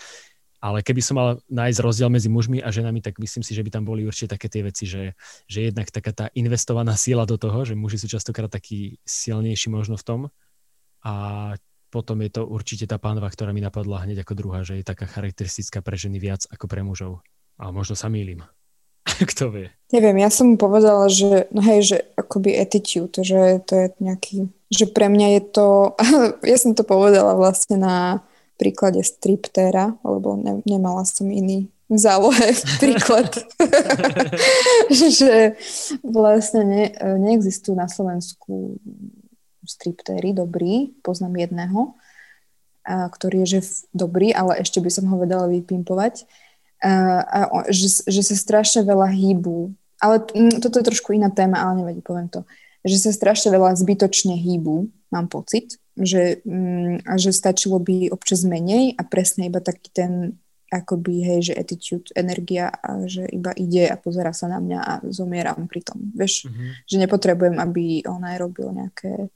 Ale 0.64 0.80
keby 0.80 1.02
som 1.04 1.20
mal 1.20 1.44
nájsť 1.52 1.84
rozdiel 1.84 2.08
medzi 2.08 2.32
mužmi 2.32 2.64
a 2.64 2.72
ženami, 2.72 3.04
tak 3.04 3.20
myslím 3.20 3.44
si, 3.44 3.52
že 3.52 3.68
by 3.68 3.68
tam 3.68 3.84
boli 3.84 4.08
určite 4.08 4.40
také 4.40 4.48
tie 4.48 4.64
veci, 4.64 4.88
že, 4.88 5.12
že 5.44 5.68
jednak 5.68 5.92
taká 5.92 6.16
tá 6.16 6.26
investovaná 6.40 6.96
sila 6.96 7.28
do 7.28 7.36
toho, 7.36 7.68
že 7.68 7.76
muži 7.76 8.00
sú 8.00 8.08
častokrát 8.08 8.48
takí 8.48 8.96
silnejší 9.04 9.68
možno 9.68 10.00
v 10.00 10.08
tom. 10.08 10.20
A 11.04 11.14
potom 11.92 12.24
je 12.24 12.32
to 12.32 12.48
určite 12.48 12.88
tá 12.88 12.96
pánva, 12.96 13.28
ktorá 13.28 13.52
mi 13.52 13.60
napadla 13.60 14.08
hneď 14.08 14.24
ako 14.24 14.40
druhá, 14.40 14.64
že 14.64 14.80
je 14.80 14.88
taká 14.88 15.04
charakteristická 15.04 15.84
pre 15.84 16.00
ženy 16.00 16.24
viac 16.24 16.48
ako 16.48 16.72
pre 16.72 16.80
mužov. 16.80 17.20
A 17.60 17.76
možno 17.76 18.00
sa 18.00 18.08
mýlim. 18.08 18.48
Kto 19.36 19.52
vie? 19.52 19.68
Neviem, 19.92 20.24
ja 20.24 20.32
som 20.32 20.56
mu 20.56 20.56
povedala, 20.56 21.12
že 21.12 21.52
no 21.52 21.60
hej, 21.60 21.84
že 21.84 21.98
akoby 22.16 22.56
attitude, 22.56 23.20
že 23.20 23.60
to 23.68 23.72
je 23.76 23.86
nejaký, 24.00 24.48
že 24.72 24.88
pre 24.88 25.12
mňa 25.12 25.28
je 25.28 25.42
to, 25.44 25.68
ja 26.56 26.56
som 26.56 26.72
to 26.72 26.88
povedala 26.88 27.36
vlastne 27.36 27.84
na 27.84 28.24
príklade 28.64 29.04
striptéra, 29.04 30.00
lebo 30.08 30.40
ne, 30.40 30.64
nemala 30.64 31.04
som 31.04 31.28
iný 31.28 31.68
v 31.92 31.98
zálohe 32.00 32.56
príklad, 32.84 33.28
že 35.20 35.60
vlastne 36.00 36.64
ne, 36.64 36.84
neexistujú 37.20 37.76
na 37.76 37.92
Slovensku 37.92 38.80
striptéry 39.68 40.32
dobrý, 40.32 40.96
poznám 41.04 41.44
jedného, 41.44 41.92
a, 42.88 43.12
ktorý 43.12 43.44
je 43.44 43.60
že 43.60 43.84
dobrý, 43.92 44.32
ale 44.32 44.64
ešte 44.64 44.80
by 44.80 44.90
som 44.92 45.12
ho 45.12 45.20
vedela 45.20 45.48
vypimpovať, 45.52 46.24
a, 46.84 47.24
a, 47.24 47.40
že, 47.68 48.04
že 48.08 48.22
sa 48.24 48.36
strašne 48.36 48.84
veľa 48.88 49.12
hýbu, 49.12 49.72
ale 50.04 50.24
toto 50.60 50.80
je 50.80 50.88
trošku 50.88 51.16
iná 51.16 51.32
téma, 51.32 51.64
ale 51.64 51.84
nevadí, 51.84 52.04
poviem 52.04 52.28
to, 52.28 52.44
že 52.84 53.00
sa 53.00 53.12
strašne 53.16 53.56
veľa 53.56 53.76
zbytočne 53.80 54.36
hýbu, 54.36 54.92
mám 55.12 55.32
pocit, 55.32 55.80
že, 55.98 56.42
mm, 56.46 57.06
a 57.06 57.14
že 57.22 57.32
stačilo 57.34 57.78
by 57.78 58.10
občas 58.10 58.46
menej 58.46 58.98
a 58.98 59.02
presne 59.06 59.50
iba 59.50 59.62
taký 59.62 59.90
ten 59.94 60.12
akoby, 60.74 61.22
hej, 61.22 61.40
že 61.50 61.54
attitude, 61.54 62.10
energia 62.18 62.74
a 62.74 63.06
že 63.06 63.30
iba 63.30 63.54
ide 63.54 63.86
a 63.86 63.94
pozera 63.94 64.34
sa 64.34 64.50
na 64.50 64.58
mňa 64.58 64.80
a 64.82 64.94
zomieram 65.14 65.70
pri 65.70 65.86
tom. 65.86 66.02
Vieš, 66.18 66.50
mm-hmm. 66.50 66.70
že 66.90 66.96
nepotrebujem, 66.98 67.62
aby 67.62 68.02
ona 68.10 68.34
robil 68.42 68.74
nejaké 68.74 69.30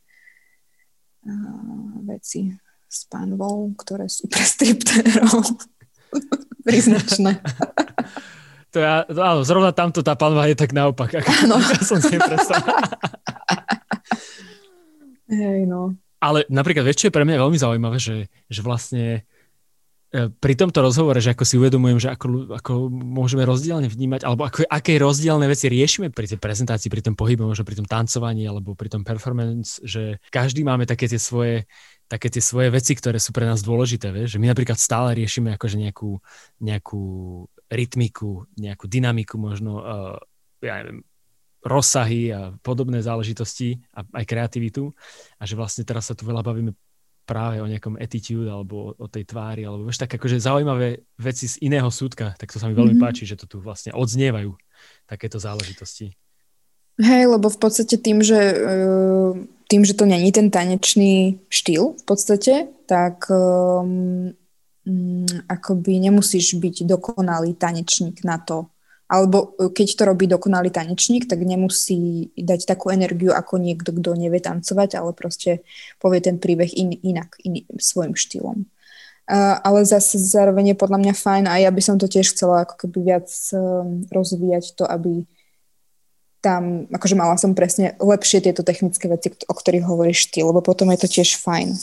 veci 2.07 2.55
s 2.87 3.03
pánvou, 3.11 3.75
ktoré 3.75 4.07
sú 4.07 4.31
pre 4.31 4.41
striptérov 4.41 5.43
príznačné. 6.65 7.43
To 8.71 8.77
ja, 8.79 9.03
to, 9.03 9.19
áno, 9.19 9.41
zrovna 9.43 9.75
tamto 9.75 10.03
tá 10.03 10.15
panva 10.15 10.47
je 10.47 10.55
tak 10.55 10.71
naopak. 10.71 11.19
Áno. 11.43 11.59
Ja 11.75 11.81
som 11.83 11.99
si 11.99 12.15
Hej, 15.27 15.67
no. 15.67 15.99
Ale 16.17 16.49
napríklad, 16.49 16.81
vieš, 16.81 17.05
čo 17.05 17.07
je 17.09 17.15
pre 17.15 17.25
mňa 17.25 17.37
veľmi 17.37 17.57
zaujímavé, 17.61 17.97
že, 18.01 18.25
že 18.49 18.61
vlastne 18.65 19.21
e, 20.09 20.29
pri 20.33 20.53
tomto 20.57 20.81
rozhovore, 20.81 21.21
že 21.21 21.37
ako 21.37 21.45
si 21.45 21.61
uvedomujem, 21.61 22.01
že 22.01 22.09
ako, 22.09 22.57
ako 22.57 22.89
môžeme 22.89 23.45
rozdielne 23.45 23.85
vnímať, 23.85 24.25
alebo 24.25 24.49
ako, 24.49 24.65
aké 24.65 24.97
rozdielne 24.97 25.45
veci 25.45 25.69
riešime 25.69 26.09
pri 26.09 26.25
tej 26.25 26.41
prezentácii, 26.41 26.89
pri 26.89 27.05
tom 27.05 27.13
pohybe, 27.13 27.45
možno 27.45 27.61
pri 27.61 27.77
tom 27.77 27.85
tancovaní, 27.85 28.49
alebo 28.49 28.73
pri 28.73 28.89
tom 28.89 29.05
performance, 29.05 29.77
že 29.85 30.17
každý 30.33 30.65
máme 30.65 30.89
také 30.89 31.05
tie 31.05 31.21
svoje 31.21 31.69
také 32.07 32.31
tie 32.31 32.39
svoje 32.39 32.71
veci, 32.71 32.95
ktoré 32.95 33.19
sú 33.19 33.35
pre 33.35 33.43
nás 33.43 33.59
dôležité, 33.59 34.15
vieš? 34.15 34.39
že 34.39 34.39
my 34.39 34.47
napríklad 34.47 34.79
stále 34.79 35.11
riešime 35.11 35.59
akože 35.59 35.75
nejakú, 35.75 36.23
nejakú 36.63 37.03
rytmiku, 37.67 38.47
nejakú 38.55 38.87
dynamiku, 38.87 39.35
možno 39.35 39.71
uh, 39.83 40.15
ja 40.63 40.81
neviem, 40.81 41.03
rozsahy 41.67 42.31
a 42.31 42.55
podobné 42.63 43.03
záležitosti 43.03 43.83
a 43.91 44.07
aj 44.07 44.25
kreativitu 44.25 44.95
a 45.37 45.43
že 45.43 45.59
vlastne 45.59 45.83
teraz 45.83 46.07
sa 46.07 46.15
tu 46.15 46.23
veľa 46.23 46.41
bavíme 46.41 46.71
práve 47.27 47.59
o 47.59 47.67
nejakom 47.67 47.99
attitude 47.99 48.47
alebo 48.47 48.95
o 48.95 49.07
tej 49.11 49.27
tvári, 49.27 49.67
alebo 49.67 49.83
vieš, 49.83 49.99
tak 49.99 50.15
akože 50.15 50.39
zaujímavé 50.39 51.03
veci 51.19 51.51
z 51.51 51.59
iného 51.59 51.91
súdka, 51.91 52.31
tak 52.39 52.55
to 52.55 52.57
sa 52.57 52.71
mi 52.71 52.73
veľmi 52.73 52.95
mm-hmm. 52.95 53.03
páči, 53.03 53.27
že 53.27 53.35
to 53.35 53.51
tu 53.51 53.59
vlastne 53.59 53.91
odznievajú 53.91 54.55
takéto 55.03 55.35
záležitosti. 55.35 56.15
Hej, 56.97 57.23
lebo 57.27 57.51
v 57.51 57.59
podstate 57.59 57.99
tým, 57.99 58.23
že 58.23 58.39
uh 58.55 59.35
tým, 59.67 59.83
že 59.83 59.93
to 59.93 60.07
není 60.07 60.31
ten 60.31 60.47
tanečný 60.47 61.43
štýl 61.51 61.99
v 61.99 62.03
podstate, 62.07 62.71
tak 62.87 63.27
um, 63.27 64.31
akoby 65.47 65.99
nemusíš 65.99 66.55
byť 66.55 66.87
dokonalý 66.87 67.53
tanečník 67.53 68.23
na 68.23 68.39
to. 68.39 68.71
Alebo 69.07 69.55
e, 69.55 69.71
keď 69.71 69.87
to 69.95 70.03
robí 70.03 70.25
dokonalý 70.27 70.71
tanečník, 70.71 71.25
tak 71.31 71.39
nemusí 71.43 72.29
dať 72.35 72.67
takú 72.67 72.91
energiu 72.91 73.31
ako 73.31 73.59
niekto, 73.59 73.95
kto 73.95 74.19
nevie 74.19 74.43
tancovať, 74.43 74.99
ale 74.99 75.15
proste 75.15 75.63
povie 75.99 76.19
ten 76.19 76.37
príbeh 76.37 76.71
in, 76.75 76.95
inak, 77.01 77.39
in, 77.43 77.63
svojim 77.79 78.13
štýlom. 78.15 78.67
Uh, 79.27 79.59
ale 79.59 79.83
zase 79.83 80.15
zároveň 80.23 80.71
je 80.71 80.79
podľa 80.79 81.03
mňa 81.03 81.13
fajn 81.19 81.43
a 81.51 81.59
ja 81.59 81.67
by 81.67 81.83
som 81.83 81.99
to 81.99 82.07
tiež 82.07 82.31
chcela 82.31 82.63
ako 82.63 82.87
keby 82.87 83.11
viac 83.11 83.27
um, 83.51 84.07
rozvíjať 84.07 84.79
to, 84.79 84.87
aby 84.87 85.27
tam, 86.39 86.87
akože 86.87 87.15
mala 87.19 87.35
som 87.35 87.51
presne 87.51 87.99
lepšie 87.99 88.39
tieto 88.39 88.63
technické 88.63 89.11
veci, 89.11 89.35
o 89.35 89.51
ktorých 89.51 89.83
hovoríš 89.83 90.31
ty, 90.31 90.47
lebo 90.47 90.63
potom 90.63 90.87
je 90.95 90.99
to 91.03 91.07
tiež 91.19 91.43
fajn. 91.43 91.75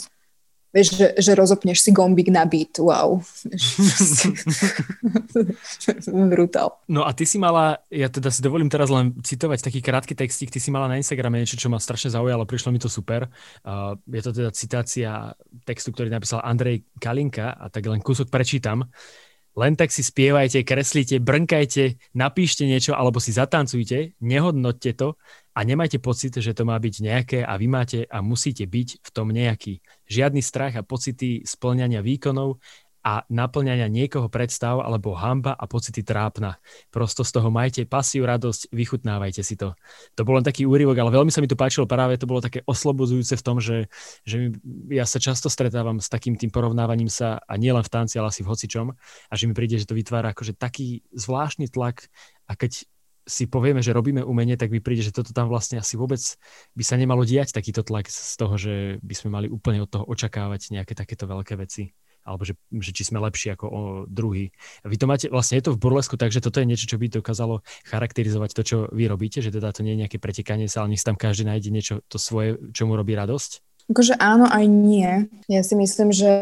Vieš, 0.75 0.87
že, 0.91 1.07
že 1.15 1.31
rozopneš 1.39 1.79
si 1.79 1.95
gombík 1.95 2.27
na 2.27 2.43
beat, 2.43 2.75
wow. 2.83 3.15
Brutál. 6.35 6.75
No 6.91 7.07
a 7.07 7.15
ty 7.15 7.23
si 7.23 7.39
mala, 7.39 7.79
ja 7.87 8.11
teda 8.11 8.27
si 8.27 8.43
dovolím 8.43 8.67
teraz 8.67 8.91
len 8.91 9.15
citovať 9.23 9.71
taký 9.71 9.79
krátky 9.79 10.19
textík, 10.19 10.51
ty 10.51 10.59
si 10.59 10.75
mala 10.75 10.91
na 10.91 10.99
Instagrame 10.99 11.39
niečo, 11.39 11.55
čo 11.55 11.71
ma 11.71 11.79
strašne 11.79 12.11
zaujalo, 12.11 12.43
prišlo 12.43 12.75
mi 12.75 12.83
to 12.83 12.91
super. 12.91 13.31
Uh, 13.63 13.95
je 14.03 14.19
to 14.19 14.35
teda 14.35 14.51
citácia 14.51 15.31
textu, 15.63 15.95
ktorý 15.95 16.11
napísal 16.11 16.43
Andrej 16.43 16.83
Kalinka 16.99 17.55
a 17.55 17.71
tak 17.71 17.87
len 17.87 18.03
kúsok 18.03 18.27
prečítam. 18.27 18.83
Len 19.55 19.79
tak 19.79 19.87
si 19.95 20.03
spievajte, 20.03 20.67
kreslite, 20.67 21.23
brnkajte, 21.23 21.95
napíšte 22.19 22.67
niečo 22.67 22.91
alebo 22.91 23.23
si 23.23 23.31
zatancujte, 23.31 24.19
nehodnoťte 24.19 24.91
to 24.99 25.15
a 25.55 25.59
nemajte 25.63 26.03
pocit, 26.03 26.35
že 26.35 26.51
to 26.51 26.67
má 26.67 26.75
byť 26.75 26.95
nejaké 26.99 27.39
a 27.39 27.55
vy 27.55 27.67
máte 27.71 27.99
a 28.11 28.19
musíte 28.19 28.67
byť 28.67 28.99
v 28.99 29.09
tom 29.15 29.31
nejaký. 29.31 29.79
Žiadny 30.11 30.43
strach 30.43 30.75
a 30.75 30.83
pocity 30.83 31.47
splňania 31.47 32.03
výkonov 32.03 32.59
a 33.05 33.21
naplňania 33.29 33.85
niekoho 33.85 34.33
predstav 34.33 34.81
alebo 34.81 35.13
hamba 35.13 35.53
a 35.53 35.69
pocity 35.69 36.01
trápna. 36.01 36.57
Prosto 36.89 37.21
z 37.21 37.37
toho 37.37 37.53
majte 37.53 37.85
pasiu, 37.85 38.25
radosť, 38.25 38.73
vychutnávajte 38.73 39.45
si 39.45 39.53
to. 39.53 39.77
To 40.17 40.25
bol 40.25 40.41
len 40.41 40.43
taký 40.43 40.65
úryvok, 40.65 40.97
ale 40.97 41.13
veľmi 41.13 41.29
sa 41.29 41.37
mi 41.37 41.45
to 41.45 41.53
páčilo 41.53 41.85
práve, 41.85 42.17
to 42.17 42.25
bolo 42.25 42.41
také 42.41 42.65
oslobodzujúce 42.65 43.37
v 43.37 43.45
tom, 43.45 43.61
že, 43.61 43.93
že 44.25 44.57
ja 44.89 45.05
sa 45.05 45.21
často 45.21 45.53
stretávam 45.53 46.01
s 46.01 46.09
takým 46.09 46.33
tým 46.33 46.49
porovnávaním 46.49 47.07
sa 47.07 47.37
a 47.45 47.53
nielen 47.61 47.85
v 47.85 47.93
tanci, 47.93 48.17
ale 48.17 48.33
asi 48.33 48.41
v 48.41 48.49
hocičom 48.49 48.87
a 49.29 49.33
že 49.37 49.45
mi 49.45 49.53
príde, 49.53 49.77
že 49.77 49.85
to 49.85 49.93
vytvára 49.93 50.33
akože 50.33 50.57
taký 50.57 51.05
zvláštny 51.13 51.69
tlak 51.69 52.09
a 52.49 52.57
keď 52.57 52.89
si 53.25 53.49
povieme, 53.49 53.81
že 53.81 53.91
robíme 53.91 54.21
umenie, 54.21 54.55
tak 54.55 54.69
mi 54.69 54.79
príde, 54.79 55.01
že 55.01 55.13
toto 55.13 55.33
tam 55.33 55.49
vlastne 55.49 55.81
asi 55.81 55.97
vôbec 55.97 56.21
by 56.77 56.83
sa 56.85 56.95
nemalo 56.95 57.25
diať 57.25 57.51
takýto 57.57 57.81
tlak 57.81 58.05
z 58.07 58.33
toho, 58.37 58.53
že 58.55 58.73
by 59.01 59.13
sme 59.17 59.29
mali 59.33 59.47
úplne 59.49 59.81
od 59.81 59.89
toho 59.89 60.05
očakávať 60.05 60.71
nejaké 60.71 60.93
takéto 60.93 61.25
veľké 61.25 61.57
veci 61.57 61.91
alebo 62.25 62.41
že, 62.41 62.57
že 62.81 62.89
či 62.89 63.05
sme 63.05 63.21
lepší 63.21 63.53
ako 63.53 63.65
o 63.69 63.81
druhý. 64.09 64.49
Vy 64.81 64.97
to 64.97 65.05
máte, 65.05 65.29
vlastne 65.29 65.61
je 65.61 65.69
to 65.69 65.77
v 65.77 65.81
burlesku, 65.85 66.17
takže 66.17 66.41
toto 66.41 66.57
je 66.57 66.65
niečo, 66.65 66.89
čo 66.89 66.97
by 66.97 67.05
dokázalo 67.05 67.61
charakterizovať 67.85 68.49
to, 68.57 68.61
čo 68.65 68.77
vy 68.89 69.05
robíte, 69.05 69.45
že 69.45 69.53
teda 69.53 69.69
to 69.69 69.85
nie 69.85 69.93
je 69.93 70.01
nejaké 70.01 70.17
pretekanie 70.17 70.65
sa, 70.65 70.81
ale 70.81 70.97
nech 70.97 71.05
tam 71.05 71.13
každý 71.13 71.45
nájde 71.45 71.69
niečo 71.69 72.01
to 72.09 72.17
svoje, 72.17 72.57
čo 72.73 72.89
mu 72.89 72.97
robí 72.97 73.13
radosť? 73.13 73.61
Akože 73.93 74.17
áno, 74.17 74.49
aj 74.49 74.65
nie. 74.65 75.29
Ja 75.45 75.61
si 75.61 75.77
myslím, 75.77 76.09
že 76.09 76.33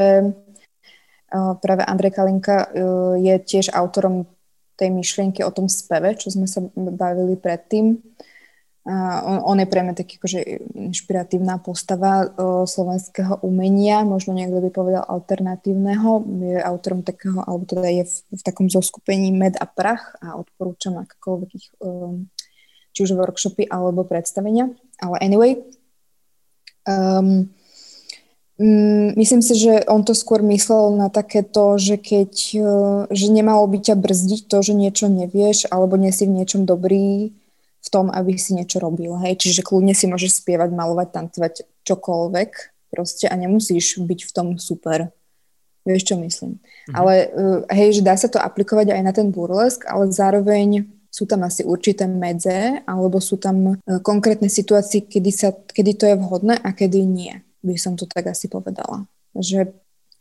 práve 1.59 1.84
Andrej 1.84 2.15
Kalinka 2.15 2.71
je 3.19 3.36
tiež 3.43 3.75
autorom 3.75 4.31
tej 4.78 4.89
myšlienky 4.89 5.45
o 5.45 5.53
tom 5.53 5.69
speve, 5.69 6.17
čo 6.17 6.34
sme 6.34 6.49
sa 6.49 6.61
bavili 6.76 7.38
predtým 7.38 8.01
on, 9.24 9.39
on 9.47 9.57
je 9.63 9.67
pre 9.71 9.80
mňa 9.80 9.95
taký 9.95 10.19
akože 10.19 10.39
inšpiratívna 10.76 11.55
postava 11.63 12.28
uh, 12.28 12.67
slovenského 12.67 13.39
umenia, 13.39 14.03
možno 14.03 14.36
niekto 14.36 14.59
by 14.59 14.69
povedal 14.76 15.03
alternatívneho, 15.07 16.19
je 16.43 16.59
autorom 16.59 16.99
takého, 16.99 17.39
alebo 17.47 17.63
teda 17.63 17.88
je 17.88 18.03
v, 18.03 18.15
v 18.36 18.41
takom 18.43 18.67
zoskupení 18.67 19.32
Med 19.32 19.55
a 19.55 19.63
prach 19.63 20.19
a 20.19 20.36
odporúčam 20.36 20.99
akékoľvek 20.99 21.49
ich, 21.55 21.71
um, 21.80 22.28
či 22.91 23.07
už 23.07 23.15
workshopy 23.15 23.71
alebo 23.71 24.03
predstavenia, 24.03 24.67
ale 24.99 25.15
anyway. 25.24 25.63
Um, 26.84 27.55
Myslím 29.20 29.43
si, 29.43 29.59
že 29.59 29.84
on 29.91 30.07
to 30.07 30.16
skôr 30.16 30.39
myslel 30.45 30.95
na 30.95 31.11
takéto, 31.11 31.76
že 31.76 31.99
keď, 31.99 32.32
že 33.11 33.28
nemalo 33.28 33.68
by 33.68 33.82
ťa 33.82 33.95
brzdiť 33.99 34.47
to, 34.47 34.57
že 34.64 34.72
niečo 34.72 35.11
nevieš, 35.11 35.68
alebo 35.68 35.99
nie 35.99 36.16
si 36.16 36.24
v 36.24 36.39
niečom 36.39 36.64
dobrý, 36.64 37.36
v 37.84 37.89
tom, 37.91 38.07
aby 38.07 38.39
si 38.39 38.55
niečo 38.55 38.80
robil. 38.80 39.20
Hej? 39.20 39.43
Čiže 39.43 39.68
kľudne 39.68 39.91
si 39.91 40.07
môžeš 40.07 40.39
spievať, 40.39 40.72
malovať, 40.72 41.07
tancovať 41.11 41.53
čokoľvek 41.84 42.51
proste 42.88 43.28
a 43.28 43.36
nemusíš 43.36 43.99
byť 43.99 44.20
v 44.24 44.32
tom 44.32 44.47
super. 44.55 45.11
Vieš, 45.84 46.14
čo 46.14 46.16
myslím. 46.16 46.64
Mhm. 46.88 46.93
Ale 46.95 47.14
uh, 47.28 47.59
hej, 47.68 47.99
že 47.99 48.05
dá 48.07 48.16
sa 48.16 48.32
to 48.32 48.39
aplikovať 48.39 48.95
aj 48.95 49.01
na 49.03 49.11
ten 49.11 49.28
burlesk, 49.36 49.84
ale 49.84 50.07
zároveň 50.16 50.88
sú 51.11 51.28
tam 51.28 51.43
asi 51.43 51.68
určité 51.68 52.07
medze, 52.07 52.80
alebo 52.88 53.20
sú 53.20 53.36
tam 53.36 53.76
uh, 53.76 53.99
konkrétne 53.99 54.47
situácie, 54.47 55.03
kedy, 55.03 55.32
sa, 55.36 55.51
kedy 55.51 55.91
to 55.99 56.05
je 56.07 56.16
vhodné 56.16 56.55
a 56.55 56.70
kedy 56.72 57.03
nie, 57.03 57.36
by 57.64 57.76
som 57.80 57.95
to 57.95 58.05
tak 58.05 58.28
asi 58.28 58.51
povedala. 58.51 59.07
Že 59.34 59.74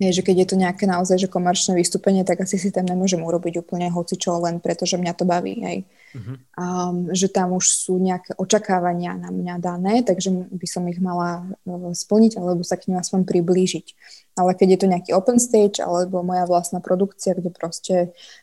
je, 0.03 0.11
že 0.19 0.23
keď 0.27 0.37
je 0.43 0.49
to 0.51 0.57
nejaké 0.59 0.85
naozaj 0.89 1.15
že 1.21 1.29
komerčné 1.31 1.79
vystúpenie, 1.79 2.27
tak 2.27 2.43
asi 2.43 2.59
si 2.59 2.75
tam 2.75 2.89
nemôžem 2.89 3.23
urobiť 3.23 3.63
úplne 3.63 3.87
hocičo 3.87 4.35
len 4.43 4.59
preto, 4.59 4.83
že 4.83 4.99
mňa 4.99 5.13
to 5.15 5.23
baví. 5.23 5.63
Hej. 5.63 5.79
Uh-huh. 6.17 6.37
Um, 6.59 6.97
že 7.15 7.31
tam 7.31 7.55
už 7.55 7.65
sú 7.71 8.03
nejaké 8.03 8.35
očakávania 8.35 9.15
na 9.15 9.31
mňa 9.31 9.55
dané, 9.63 10.03
takže 10.03 10.33
by 10.51 10.67
som 10.67 10.89
ich 10.91 10.99
mala 10.99 11.47
uh, 11.69 11.95
splniť 11.95 12.41
alebo 12.41 12.67
sa 12.67 12.81
k 12.81 12.91
nim 12.91 12.99
aspoň 12.99 13.29
priblížiť. 13.29 13.87
Ale 14.41 14.57
keď 14.57 14.69
je 14.75 14.79
to 14.81 14.91
nejaký 14.91 15.11
open 15.13 15.39
stage 15.39 15.79
alebo 15.79 16.25
moja 16.25 16.49
vlastná 16.49 16.81
produkcia, 16.83 17.37
kde 17.37 17.53
proste 17.53 17.97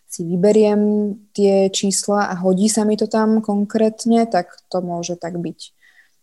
si 0.05 0.21
vyberiem 0.23 1.13
tie 1.33 1.67
čísla 1.73 2.29
a 2.29 2.39
hodí 2.39 2.69
sa 2.69 2.85
mi 2.85 2.95
to 2.95 3.09
tam 3.09 3.41
konkrétne, 3.41 4.29
tak 4.29 4.53
to 4.69 4.79
môže 4.79 5.17
tak 5.17 5.35
byť. 5.35 5.59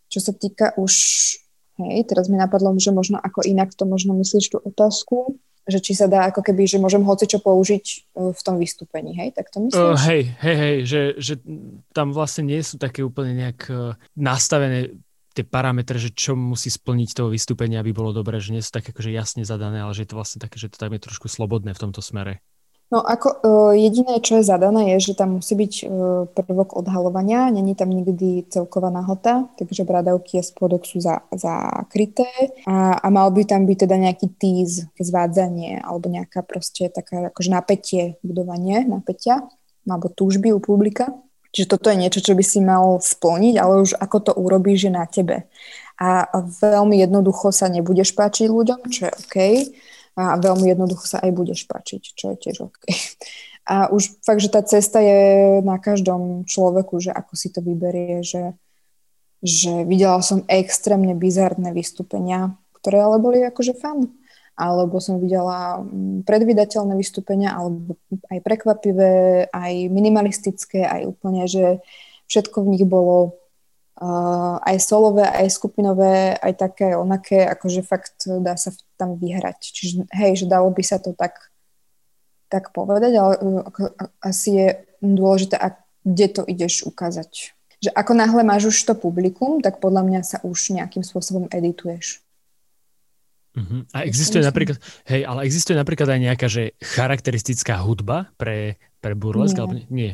Čo 0.07 0.19
sa 0.23 0.31
týka 0.31 0.71
už 0.79 0.95
Hej, 1.77 2.09
teraz 2.09 2.25
mi 2.27 2.41
napadlo, 2.41 2.73
že 2.81 2.89
možno 2.89 3.21
ako 3.21 3.45
inak 3.45 3.73
to 3.77 3.85
možno 3.85 4.17
myslíš 4.17 4.53
tú 4.53 4.57
otázku, 4.57 5.37
že 5.67 5.83
či 5.83 5.93
sa 5.93 6.07
dá 6.07 6.31
ako 6.31 6.41
keby, 6.41 6.63
že 6.63 6.79
môžem 6.79 7.03
hoci 7.03 7.27
čo 7.27 7.43
použiť 7.43 7.85
e, 7.85 7.95
v 8.31 8.41
tom 8.41 8.55
vystúpení, 8.55 9.13
hej? 9.13 9.35
Tak 9.35 9.51
to 9.51 9.67
myslíš? 9.67 9.77
Uh, 9.77 9.99
hej, 10.09 10.21
hej, 10.39 10.55
hej, 10.57 10.75
že, 10.87 11.01
že 11.19 11.33
tam 11.91 12.15
vlastne 12.15 12.47
nie 12.47 12.63
sú 12.63 12.79
také 12.79 13.03
úplne 13.03 13.35
nejak 13.35 13.59
uh, 13.67 13.93
nastavené 14.15 14.95
tie 15.37 15.45
parametre, 15.45 16.01
že 16.01 16.15
čo 16.15 16.33
musí 16.33 16.73
splniť 16.73 17.13
toho 17.13 17.29
vystúpenia, 17.29 17.83
aby 17.83 17.93
bolo 17.93 18.09
dobré, 18.09 18.41
že 18.41 18.55
nie 18.55 18.63
sú 18.63 18.73
také 18.73 18.89
akože 18.89 19.13
jasne 19.13 19.45
zadané, 19.45 19.85
ale 19.85 19.93
že 19.93 20.07
je 20.07 20.09
to 20.09 20.17
vlastne 20.17 20.41
také, 20.41 20.57
že 20.57 20.73
to 20.73 20.81
tam 20.81 20.97
je 20.97 21.03
trošku 21.03 21.29
slobodné 21.29 21.77
v 21.77 21.81
tomto 21.85 22.01
smere. 22.01 22.41
No 22.87 23.03
ako 23.03 23.27
uh, 23.27 23.73
jediné, 23.75 24.23
čo 24.23 24.39
je 24.39 24.47
zadané, 24.47 24.95
je, 24.95 25.11
že 25.11 25.19
tam 25.19 25.43
musí 25.43 25.59
byť 25.59 25.73
uh, 25.83 25.89
prvok 26.31 26.79
odhalovania, 26.79 27.51
není 27.51 27.75
tam 27.75 27.91
nikdy 27.91 28.47
celková 28.47 28.87
nahota, 28.87 29.51
takže 29.59 29.83
bradavky 29.83 30.39
a 30.39 30.43
spodok 30.43 30.87
sú 30.87 31.03
za, 31.03 31.19
zakryté 31.35 32.31
a, 32.63 32.95
a 32.95 33.07
mal 33.11 33.27
by 33.35 33.43
tam 33.43 33.67
byť 33.67 33.77
teda 33.83 33.95
nejaký 33.99 34.27
týz, 34.39 34.87
zvádzanie 34.95 35.83
alebo 35.83 36.07
nejaká 36.07 36.47
proste 36.47 36.87
taká 36.87 37.27
akože 37.27 37.51
napätie, 37.51 38.15
budovanie 38.23 38.87
napätia 38.87 39.43
alebo 39.83 40.07
túžby 40.07 40.55
u 40.55 40.63
publika. 40.63 41.11
Čiže 41.51 41.67
toto 41.75 41.91
je 41.91 41.99
niečo, 41.99 42.23
čo 42.23 42.39
by 42.39 42.43
si 42.43 42.59
mal 42.63 43.03
splniť, 43.03 43.55
ale 43.59 43.83
už 43.83 43.99
ako 43.99 44.17
to 44.19 44.31
urobíš, 44.35 44.87
je 44.87 44.91
na 44.95 45.03
tebe. 45.07 45.47
A 45.97 46.29
veľmi 46.61 47.01
jednoducho 47.01 47.49
sa 47.49 47.67
nebudeš 47.67 48.13
páčiť 48.13 48.47
ľuďom, 48.47 48.79
čo 48.87 49.09
je 49.09 49.11
OK. 49.11 49.37
A 50.17 50.33
veľmi 50.41 50.73
jednoducho 50.73 51.05
sa 51.05 51.21
aj 51.21 51.31
budeš 51.31 51.69
páčiť, 51.69 52.01
čo 52.17 52.33
je 52.33 52.37
tiež 52.41 52.57
OK. 52.65 52.77
A 53.67 53.91
už 53.91 54.23
fakt, 54.23 54.39
že 54.39 54.49
tá 54.49 54.63
cesta 54.63 55.03
je 55.03 55.59
na 55.59 55.75
každom 55.75 56.47
človeku, 56.47 57.03
že 57.03 57.11
ako 57.11 57.33
si 57.35 57.51
to 57.51 57.59
vyberie, 57.59 58.23
že, 58.23 58.55
že 59.43 59.83
videla 59.83 60.23
som 60.23 60.47
extrémne 60.47 61.11
bizarné 61.13 61.75
vystúpenia, 61.75 62.55
ktoré 62.79 63.03
ale 63.03 63.19
boli 63.19 63.43
akože 63.43 63.75
fan 63.75 64.07
alebo 64.57 64.97
som 64.97 65.21
videla 65.21 65.85
mm, 65.85 66.25
predvydateľné 66.25 66.97
vystúpenia, 66.97 67.53
alebo 67.53 67.93
aj 68.33 68.41
prekvapivé, 68.41 69.45
aj 69.53 69.73
minimalistické, 69.93 70.81
aj 70.81 71.13
úplne, 71.13 71.45
že 71.45 71.77
všetko 72.25 72.65
v 72.65 72.69
nich 72.73 72.83
bolo 72.89 73.37
uh, 74.01 74.57
aj 74.65 74.81
solové, 74.81 75.29
aj 75.29 75.53
skupinové, 75.53 76.33
aj 76.41 76.53
také, 76.57 76.97
onaké, 76.97 77.45
akože 77.45 77.85
fakt 77.85 78.25
dá 78.41 78.57
sa 78.57 78.73
tam 78.97 79.15
vyhrať. 79.15 79.59
Čiže 79.61 80.09
hej, 80.11 80.43
že 80.43 80.45
dalo 80.49 80.73
by 80.73 80.83
sa 80.83 80.97
to 80.97 81.13
tak, 81.13 81.53
tak 82.49 82.73
povedať, 82.73 83.13
ale 83.15 83.33
uh, 83.37 83.63
asi 84.19 84.49
je 84.57 84.67
dôležité, 84.99 85.55
a 85.55 85.77
kde 86.01 86.27
to 86.33 86.41
ideš 86.43 86.83
ukázať. 86.83 87.53
Že 87.77 87.93
ako 87.93 88.11
náhle 88.17 88.41
máš 88.41 88.73
už 88.73 88.77
to 88.89 88.93
publikum, 88.97 89.61
tak 89.61 89.77
podľa 89.77 90.01
mňa 90.01 90.21
sa 90.25 90.37
už 90.41 90.73
nejakým 90.73 91.05
spôsobom 91.05 91.45
edituješ. 91.53 92.25
Uh-huh. 93.57 93.85
A 93.89 94.05
existuje 94.05 94.45
napríklad, 94.45 94.77
hej, 95.09 95.25
ale 95.25 95.49
existuje 95.49 95.73
napríklad 95.73 96.09
aj 96.13 96.19
nejaká, 96.21 96.47
že 96.49 96.77
charakteristická 96.77 97.81
hudba 97.81 98.29
pre, 98.37 98.77
pre 99.01 99.17
burlesk? 99.17 99.57
Nie. 99.57 99.61
Alebo 99.61 99.73
nie? 99.89 100.11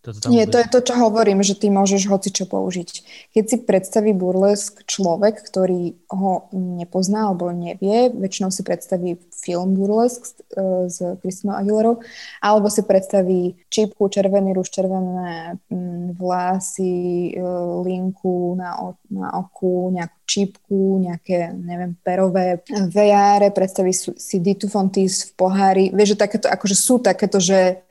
Toto 0.00 0.16
tam 0.16 0.32
Nie, 0.32 0.48
to 0.48 0.56
je 0.56 0.68
to, 0.72 0.80
čo 0.80 0.96
hovorím, 0.96 1.44
že 1.44 1.52
ty 1.52 1.68
môžeš 1.68 2.08
hoci 2.08 2.32
čo 2.32 2.48
použiť. 2.48 2.88
Keď 3.36 3.44
si 3.44 3.56
predstaví 3.60 4.16
burlesk 4.16 4.88
človek, 4.88 5.44
ktorý 5.44 5.92
ho 6.08 6.48
nepozná 6.56 7.28
alebo 7.28 7.52
nevie, 7.52 8.08
väčšinou 8.08 8.48
si 8.48 8.64
predstaví 8.64 9.20
film 9.28 9.76
burlesk 9.76 10.40
e, 10.56 10.88
s 10.88 11.04
Kristinou 11.20 11.60
Aguilerou, 11.60 12.00
alebo 12.40 12.72
si 12.72 12.80
predstaví 12.80 13.60
čipku, 13.68 14.08
červený 14.08 14.56
rúž, 14.56 14.72
červené 14.72 15.60
mm, 15.68 16.16
vlasy, 16.16 17.36
e, 17.36 17.44
linku 17.84 18.56
na, 18.56 18.96
na 19.12 19.36
oku, 19.36 19.92
nejakú 19.92 20.16
čipku, 20.30 21.02
nejaké, 21.02 21.50
neviem, 21.50 21.98
perové 22.06 22.62
vejáre, 22.70 23.50
predstaví 23.50 23.90
si 23.92 24.36
Ditu 24.38 24.70
Fontis 24.70 25.26
v 25.26 25.30
pohári. 25.34 25.84
Vieš, 25.90 26.14
že 26.14 26.22
takéto, 26.22 26.46
akože 26.46 26.76
sú 26.78 27.02
takéto, 27.02 27.42
že 27.42 27.82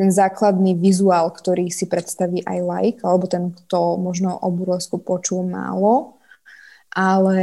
ten 0.00 0.08
základný 0.08 0.80
vizuál, 0.80 1.28
ktorý 1.28 1.68
si 1.68 1.84
predstaví 1.84 2.40
aj 2.48 2.58
like, 2.64 3.00
alebo 3.04 3.28
ten, 3.28 3.52
kto 3.52 4.00
možno 4.00 4.32
o 4.32 4.48
burlesku 4.48 4.96
počul 4.96 5.44
málo, 5.44 6.16
ale 6.90 7.38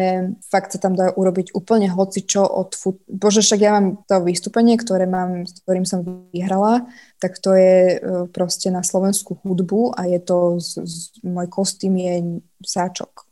fakt 0.52 0.76
sa 0.76 0.80
tam 0.80 0.92
dá 0.92 1.16
urobiť 1.16 1.56
úplne 1.56 1.88
hoci 1.88 2.28
čo 2.28 2.44
od 2.44 2.76
fut... 2.76 3.00
Bože, 3.08 3.40
však 3.40 3.60
ja 3.64 3.72
mám 3.80 4.04
to 4.04 4.20
vystúpenie, 4.20 4.76
ktoré 4.76 5.08
mám, 5.08 5.48
s 5.48 5.64
ktorým 5.64 5.88
som 5.88 6.04
vyhrala, 6.36 6.84
tak 7.24 7.40
to 7.40 7.56
je 7.56 7.96
e, 7.96 8.28
proste 8.28 8.68
na 8.68 8.84
slovenskú 8.84 9.40
hudbu 9.40 9.96
a 9.96 10.04
je 10.12 10.20
to, 10.20 10.60
z, 10.60 10.84
z, 10.84 10.96
môj 11.24 11.48
kostým 11.48 11.96
je 11.96 12.44
sáčok. 12.60 13.24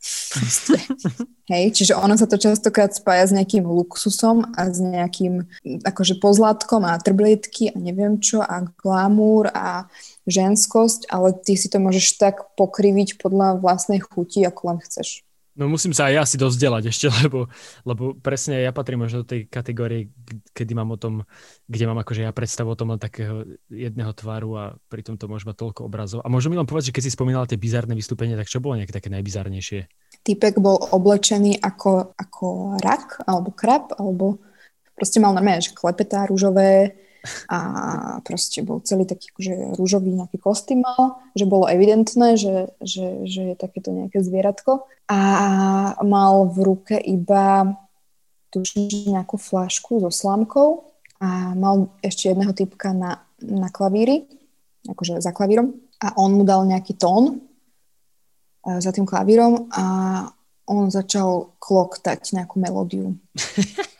Hej, 1.52 1.76
čiže 1.76 1.92
ono 1.94 2.16
sa 2.16 2.24
to 2.24 2.40
častokrát 2.40 2.96
spája 2.96 3.28
s 3.28 3.36
nejakým 3.36 3.68
luxusom 3.68 4.56
a 4.56 4.72
s 4.72 4.80
nejakým 4.80 5.46
akože 5.84 6.16
pozlátkom 6.18 6.82
a 6.88 6.96
trblietky 6.96 7.70
a 7.70 7.76
neviem 7.76 8.18
čo 8.24 8.40
a 8.40 8.66
glamour 8.80 9.52
a 9.52 9.86
ženskosť, 10.26 11.12
ale 11.12 11.36
ty 11.44 11.60
si 11.60 11.68
to 11.68 11.76
môžeš 11.76 12.18
tak 12.18 12.56
pokriviť 12.56 13.20
podľa 13.20 13.60
vlastnej 13.60 14.00
chuti, 14.00 14.42
ako 14.42 14.74
len 14.74 14.78
chceš. 14.80 15.25
No 15.56 15.72
musím 15.72 15.96
sa 15.96 16.12
aj 16.12 16.14
ja 16.14 16.24
si 16.28 16.36
dozdelať 16.36 16.92
ešte, 16.92 17.08
lebo, 17.24 17.48
lebo 17.88 18.12
presne 18.20 18.60
ja 18.60 18.76
patrím 18.76 19.08
možno 19.08 19.24
do 19.24 19.30
tej 19.32 19.48
kategórie, 19.48 20.12
kedy 20.52 20.76
mám 20.76 20.92
o 20.92 21.00
tom, 21.00 21.24
kde 21.64 21.84
mám 21.88 21.96
akože 22.04 22.28
ja 22.28 22.32
predstavu 22.36 22.76
o 22.76 22.78
tom 22.78 22.92
len 22.92 23.00
takého 23.00 23.48
jedného 23.72 24.12
tvaru 24.12 24.50
a 24.56 24.64
pritom 24.92 25.16
to 25.16 25.26
môže 25.26 25.48
mať 25.48 25.56
toľko 25.56 25.88
obrazov. 25.88 26.20
A 26.20 26.28
môžem 26.28 26.52
mi 26.52 26.60
len 26.60 26.68
povedať, 26.68 26.92
že 26.92 26.94
keď 27.00 27.04
si 27.08 27.16
spomínala 27.16 27.48
tie 27.48 27.56
bizarné 27.56 27.96
vystúpenia, 27.96 28.36
tak 28.36 28.52
čo 28.52 28.60
bolo 28.60 28.76
nejaké 28.76 28.92
také 28.92 29.08
najbizarnejšie? 29.08 29.88
Typek 30.20 30.60
bol 30.60 30.76
oblečený 30.76 31.56
ako, 31.64 32.12
ako 32.12 32.76
rak 32.82 33.24
alebo 33.24 33.48
krab, 33.56 33.96
alebo 33.96 34.44
proste 34.92 35.20
mal 35.24 35.32
normálne, 35.32 35.64
klepetá 35.72 36.28
rúžové, 36.28 36.96
a 37.50 37.58
proste 38.22 38.62
bol 38.62 38.82
celý 38.82 39.04
taký 39.08 39.32
akože 39.32 39.54
rúžový 39.76 40.14
nejaký 40.14 40.38
kostým 40.40 40.82
mal, 40.82 41.20
že 41.32 41.48
bolo 41.48 41.66
evidentné, 41.66 42.36
že, 42.38 42.74
že, 42.80 43.26
že 43.28 43.52
je 43.52 43.56
takéto 43.56 43.90
nejaké 43.94 44.22
zvieratko 44.22 44.86
a 45.06 45.20
mal 46.02 46.50
v 46.50 46.58
ruke 46.62 46.96
iba 46.98 47.76
tuším 48.50 49.12
nejakú 49.12 49.36
flašku 49.36 50.00
so 50.00 50.10
slámkou 50.10 50.86
a 51.20 51.52
mal 51.56 51.92
ešte 52.00 52.32
jedného 52.32 52.52
typka 52.52 52.92
na, 52.92 53.24
na 53.40 53.68
klavíri, 53.72 54.28
akože 54.88 55.20
za 55.20 55.32
klavírom 55.32 55.76
a 56.00 56.16
on 56.20 56.36
mu 56.36 56.44
dal 56.44 56.64
nejaký 56.68 56.96
tón 56.96 57.24
e, 57.32 58.80
za 58.80 58.92
tým 58.92 59.08
klavírom 59.08 59.68
a 59.72 59.84
on 60.66 60.90
začal 60.90 61.56
kloktať 61.62 62.34
nejakú 62.34 62.58
melódiu. 62.58 63.16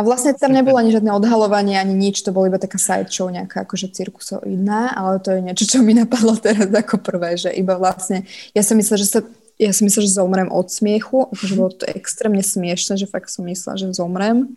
A 0.00 0.04
vlastne 0.06 0.32
tam 0.32 0.56
nebolo 0.56 0.80
ani 0.80 0.96
žiadne 0.96 1.12
odhalovanie, 1.12 1.76
ani 1.76 1.92
nič, 1.92 2.24
to 2.24 2.32
bolo 2.32 2.48
iba 2.48 2.56
taká 2.56 2.80
sideshow 2.80 3.28
nejaká 3.28 3.68
akože 3.68 3.92
cirkusoidná, 3.92 4.96
ale 4.96 5.20
to 5.20 5.36
je 5.36 5.44
niečo, 5.44 5.68
čo 5.68 5.84
mi 5.84 5.92
napadlo 5.92 6.40
teraz 6.40 6.72
ako 6.72 7.04
prvé, 7.04 7.36
že 7.36 7.52
iba 7.52 7.76
vlastne, 7.76 8.24
ja 8.56 8.64
som 8.64 8.80
myslela, 8.80 8.96
že 8.96 9.08
sa 9.12 9.20
ja 9.60 9.76
som 9.76 9.84
myslela, 9.84 10.08
že 10.08 10.16
zomrem 10.16 10.48
od 10.48 10.72
smiechu, 10.72 11.28
akože 11.36 11.52
bolo 11.52 11.68
to 11.76 11.84
extrémne 11.92 12.40
smiešne, 12.40 12.96
že 12.96 13.04
fakt 13.04 13.28
som 13.28 13.44
myslela, 13.44 13.76
že 13.76 13.92
zomrem. 13.92 14.56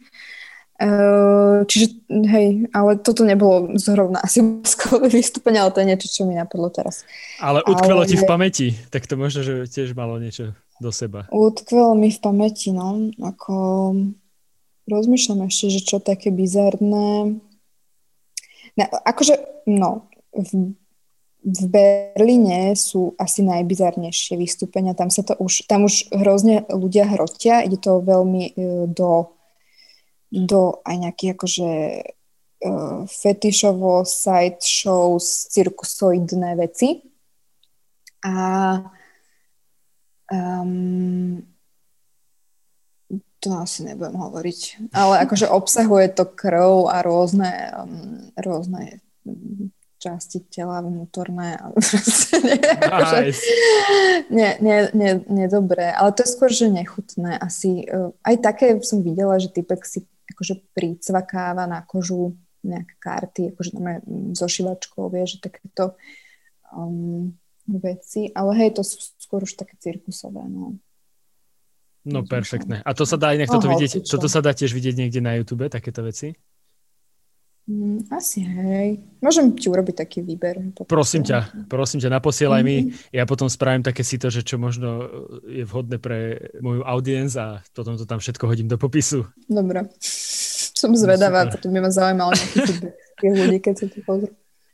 Uh, 0.79 1.67
čiže, 1.67 1.99
hej, 2.07 2.71
ale 2.71 2.95
toto 3.03 3.27
nebolo 3.27 3.75
zrovna 3.75 4.23
asi 4.23 4.39
skvelé 4.63 5.11
vystúpenie, 5.11 5.59
ale 5.59 5.75
to 5.75 5.83
je 5.83 5.89
niečo, 5.91 6.07
čo 6.07 6.21
mi 6.23 6.39
napadlo 6.39 6.71
teraz. 6.71 7.03
Ale 7.43 7.59
utkvelo 7.67 8.07
ale... 8.07 8.09
ti 8.09 8.15
v 8.15 8.23
pamäti, 8.23 8.67
tak 8.89 9.03
to 9.03 9.19
možno, 9.19 9.43
že 9.43 9.67
tiež 9.67 9.91
malo 9.91 10.15
niečo 10.23 10.55
do 10.79 10.89
seba. 10.89 11.27
Utkvelo 11.35 11.99
mi 11.99 12.07
v 12.07 12.19
pamäti, 12.23 12.71
no, 12.71 13.11
ako 13.19 13.53
Rozmýšľam 14.83 15.47
ešte, 15.47 15.79
že 15.79 15.81
čo 15.83 15.97
také 16.03 16.27
bizarné. 16.27 17.39
No, 18.73 18.85
akože, 18.89 19.63
no, 19.69 20.11
v, 20.35 20.75
v 21.39 21.61
Berlíne 21.71 22.75
sú 22.75 23.15
asi 23.15 23.47
najbizarnejšie 23.47 24.35
vystúpenia. 24.35 24.97
Tam 24.97 25.07
sa 25.07 25.23
to 25.23 25.39
už, 25.39 25.69
tam 25.71 25.87
už 25.87 26.11
hrozne 26.11 26.67
ľudia 26.67 27.07
hrotia. 27.07 27.63
Ide 27.63 27.79
to 27.79 28.03
veľmi 28.03 28.43
uh, 28.51 28.85
do, 28.91 29.31
do 30.27 30.83
aj 30.83 30.95
nejakých 30.99 31.31
akože 31.37 31.71
uh, 32.67 32.99
fetišovo, 33.07 34.03
side 34.03 34.59
shows, 34.59 35.47
cirkusoidné 35.47 36.59
veci. 36.59 37.07
A 38.23 38.35
um, 40.27 41.52
to 43.43 43.51
asi 43.59 43.83
nebudem 43.83 44.15
hovoriť. 44.15 44.87
Ale 44.95 45.19
akože 45.27 45.51
obsahuje 45.51 46.15
to 46.15 46.23
krv 46.23 46.87
a 46.87 47.03
rôzne, 47.03 47.51
um, 47.75 48.31
rôzne 48.39 49.03
časti 49.99 50.47
tela 50.47 50.79
vnútorné. 50.79 51.59
Ale 51.59 51.75
proste 51.83 52.39
nie, 52.39 52.59
akože, 52.59 53.19
nie, 54.31 54.49
nie, 54.63 54.77
nie, 54.95 55.11
nie 55.27 55.47
dobré. 55.51 55.91
Ale 55.91 56.15
to 56.15 56.23
je 56.23 56.31
skôr, 56.31 56.47
že 56.47 56.71
nechutné. 56.71 57.35
Asi 57.35 57.83
uh, 57.91 58.15
aj 58.23 58.35
také 58.39 58.79
som 58.79 59.03
videla, 59.03 59.35
že 59.43 59.51
typek 59.51 59.83
si 59.83 60.07
akože 60.31 60.63
pricvakáva 60.71 61.67
na 61.67 61.83
kožu 61.83 62.39
nejaké 62.63 62.95
karty, 62.95 63.41
akože 63.51 63.71
máme 63.75 63.99
so 64.39 64.47
šivačkou, 64.47 65.11
vieš, 65.11 65.35
že 65.35 65.51
takéto 65.51 65.99
um, 66.71 67.35
veci. 67.67 68.31
Ale 68.31 68.55
hej, 68.55 68.79
to 68.79 68.87
sú 68.87 69.03
skôr 69.19 69.43
už 69.43 69.59
také 69.59 69.75
cirkusové, 69.83 70.47
no. 70.47 70.79
No 72.03 72.27
perfektné. 72.27 72.83
A 72.83 72.91
to 72.91 73.07
sa 73.07 73.15
dá 73.15 73.31
aj 73.31 73.47
toto 73.47 73.71
vidieť, 73.71 74.03
toto 74.03 74.27
sa 74.27 74.43
dá 74.43 74.51
tiež 74.51 74.75
vidieť 74.75 74.95
niekde 74.99 75.23
na 75.23 75.39
YouTube, 75.39 75.71
takéto 75.71 76.03
veci? 76.03 76.35
Mm, 77.63 78.11
asi 78.11 78.43
hej. 78.43 78.99
Môžem 79.23 79.55
ti 79.55 79.71
urobiť 79.71 80.03
taký 80.03 80.19
výber. 80.19 80.75
Prosím 80.83 81.23
ťa, 81.23 81.71
prosím 81.71 82.03
ťa, 82.03 82.11
naposielaj 82.11 82.59
mm-hmm. 82.59 82.83
mi. 82.83 82.91
Mhm. 82.91 83.15
Ja 83.15 83.23
potom 83.23 83.47
spravím 83.47 83.87
také 83.87 84.03
si 84.03 84.19
to, 84.19 84.27
že 84.27 84.43
čo 84.43 84.59
možno 84.59 85.07
je 85.47 85.63
vhodné 85.63 85.95
pre 85.95 86.51
moju 86.59 86.83
audience 86.83 87.39
a 87.39 87.63
potom 87.71 87.95
to 87.95 88.03
tam 88.03 88.19
všetko 88.19 88.51
hodím 88.51 88.67
do 88.67 88.75
popisu. 88.75 89.23
Dobre. 89.47 89.87
Som 90.75 90.91
zvedavá, 90.99 91.47
no, 91.47 91.55
potom 91.55 91.71
by 91.71 91.79
ma 91.79 91.91
zaujímalo 91.95 92.35
nejaký 92.35 93.27
ľudí, 93.39 93.57
keď 93.63 93.73
sa 93.79 93.85
to 93.87 94.03
pozrú. 94.03 94.33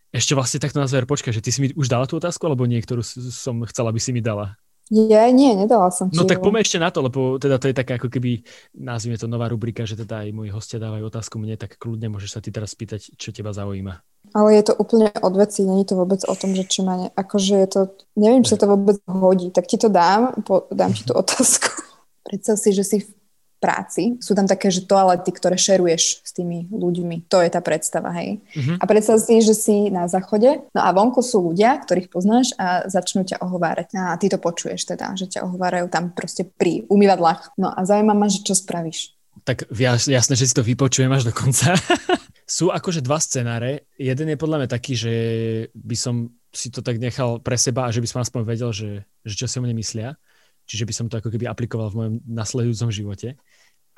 Ešte 0.10 0.34
vlastne 0.34 0.58
takto 0.58 0.82
na 0.82 0.90
záver, 0.90 1.06
počkaj, 1.06 1.30
že 1.30 1.46
ty 1.46 1.54
si 1.54 1.62
mi 1.62 1.70
už 1.78 1.86
dala 1.86 2.10
tú 2.10 2.18
otázku, 2.18 2.42
alebo 2.50 2.66
niektorú 2.66 3.06
som 3.06 3.62
chcela, 3.70 3.94
aby 3.94 4.02
si 4.02 4.10
mi 4.10 4.26
dala? 4.26 4.58
Ja 4.90 5.30
nie, 5.30 5.54
nedala 5.54 5.94
som 5.94 6.10
ti 6.10 6.18
No 6.18 6.26
tak 6.26 6.42
poďme 6.42 6.66
ešte 6.66 6.82
na 6.82 6.90
to, 6.90 7.06
lebo 7.06 7.38
teda 7.38 7.62
to 7.62 7.70
je 7.70 7.78
taká 7.78 8.02
ako 8.02 8.10
keby, 8.10 8.42
nazvime 8.74 9.22
to 9.22 9.30
nová 9.30 9.46
rubrika, 9.46 9.86
že 9.86 9.94
teda 9.94 10.26
aj 10.26 10.34
moji 10.34 10.50
hostia 10.50 10.82
dávajú 10.82 11.06
otázku 11.06 11.38
mne, 11.38 11.62
tak 11.62 11.78
kľudne 11.78 12.10
môžeš 12.10 12.30
sa 12.34 12.42
ty 12.42 12.50
teraz 12.50 12.74
spýtať, 12.74 13.14
čo 13.14 13.30
teba 13.30 13.54
zaujíma. 13.54 14.02
Ale 14.34 14.50
je 14.58 14.64
to 14.66 14.74
úplne 14.82 15.14
od 15.22 15.34
veci, 15.38 15.62
není 15.62 15.86
to 15.86 15.94
vôbec 15.94 16.26
o 16.26 16.34
tom, 16.34 16.58
že 16.58 16.66
či 16.66 16.82
ma 16.82 17.06
ne... 17.06 17.08
Akože 17.14 17.54
je 17.62 17.68
to, 17.70 17.82
neviem, 18.18 18.42
či 18.42 18.58
sa 18.58 18.66
to 18.66 18.74
vôbec 18.74 18.98
hodí, 19.06 19.54
tak 19.54 19.70
ti 19.70 19.78
to 19.78 19.94
dám, 19.94 20.42
po, 20.42 20.66
dám 20.74 20.90
ti 20.94 21.06
tú 21.06 21.14
otázku. 21.14 21.70
Predstav 22.26 22.58
si, 22.58 22.70
že 22.74 22.82
si 22.82 22.98
v 23.06 23.10
práci. 23.60 24.18
Sú 24.24 24.34
tam 24.34 24.48
také, 24.48 24.72
že 24.72 24.88
toalety, 24.88 25.30
ktoré 25.36 25.60
šeruješ 25.60 26.24
s 26.24 26.32
tými 26.32 26.72
ľuďmi. 26.72 27.28
To 27.28 27.44
je 27.44 27.50
tá 27.52 27.60
predstava, 27.60 28.16
hej. 28.16 28.40
Uh-huh. 28.56 28.80
A 28.80 28.84
predstav 28.88 29.20
si, 29.20 29.44
že 29.44 29.54
si 29.54 29.92
na 29.92 30.08
záchode, 30.08 30.64
no 30.72 30.80
a 30.80 30.90
vonku 30.96 31.20
sú 31.20 31.52
ľudia, 31.52 31.76
ktorých 31.84 32.10
poznáš 32.10 32.56
a 32.56 32.88
začnú 32.88 33.28
ťa 33.28 33.44
ohovárať. 33.44 34.00
A 34.00 34.16
ty 34.16 34.32
to 34.32 34.40
počuješ 34.40 34.88
teda, 34.88 35.14
že 35.20 35.28
ťa 35.28 35.46
ohovárajú 35.46 35.92
tam 35.92 36.16
proste 36.16 36.48
pri 36.48 36.88
umývadlách. 36.88 37.60
No 37.60 37.70
a 37.70 37.84
zaujíma 37.84 38.16
ma, 38.16 38.32
že 38.32 38.42
čo 38.42 38.56
spravíš. 38.56 39.14
Tak 39.44 39.72
jasné, 39.76 40.36
že 40.36 40.48
si 40.48 40.56
to 40.56 40.64
vypočujem 40.64 41.12
až 41.12 41.30
do 41.30 41.34
konca. 41.36 41.76
sú 42.50 42.74
akože 42.74 43.06
dva 43.06 43.22
scenáre. 43.22 43.86
Jeden 44.00 44.34
je 44.34 44.42
podľa 44.42 44.66
mňa 44.66 44.70
taký, 44.70 44.98
že 44.98 45.14
by 45.78 45.96
som 45.96 46.16
si 46.50 46.74
to 46.74 46.82
tak 46.82 46.98
nechal 46.98 47.38
pre 47.38 47.54
seba 47.56 47.86
a 47.86 47.94
že 47.94 48.02
by 48.02 48.10
som 48.10 48.20
aspoň 48.26 48.42
vedel, 48.42 48.74
že, 48.74 49.06
že 49.22 49.38
čo 49.38 49.46
si 49.46 49.62
o 49.62 49.64
mne 49.64 49.78
myslia. 49.78 50.18
Čiže 50.70 50.86
by 50.86 50.94
som 50.94 51.06
to 51.10 51.18
ako 51.18 51.34
keby 51.34 51.50
aplikoval 51.50 51.90
v 51.90 51.98
mojom 51.98 52.16
nasledujúcom 52.30 52.90
živote. 52.94 53.34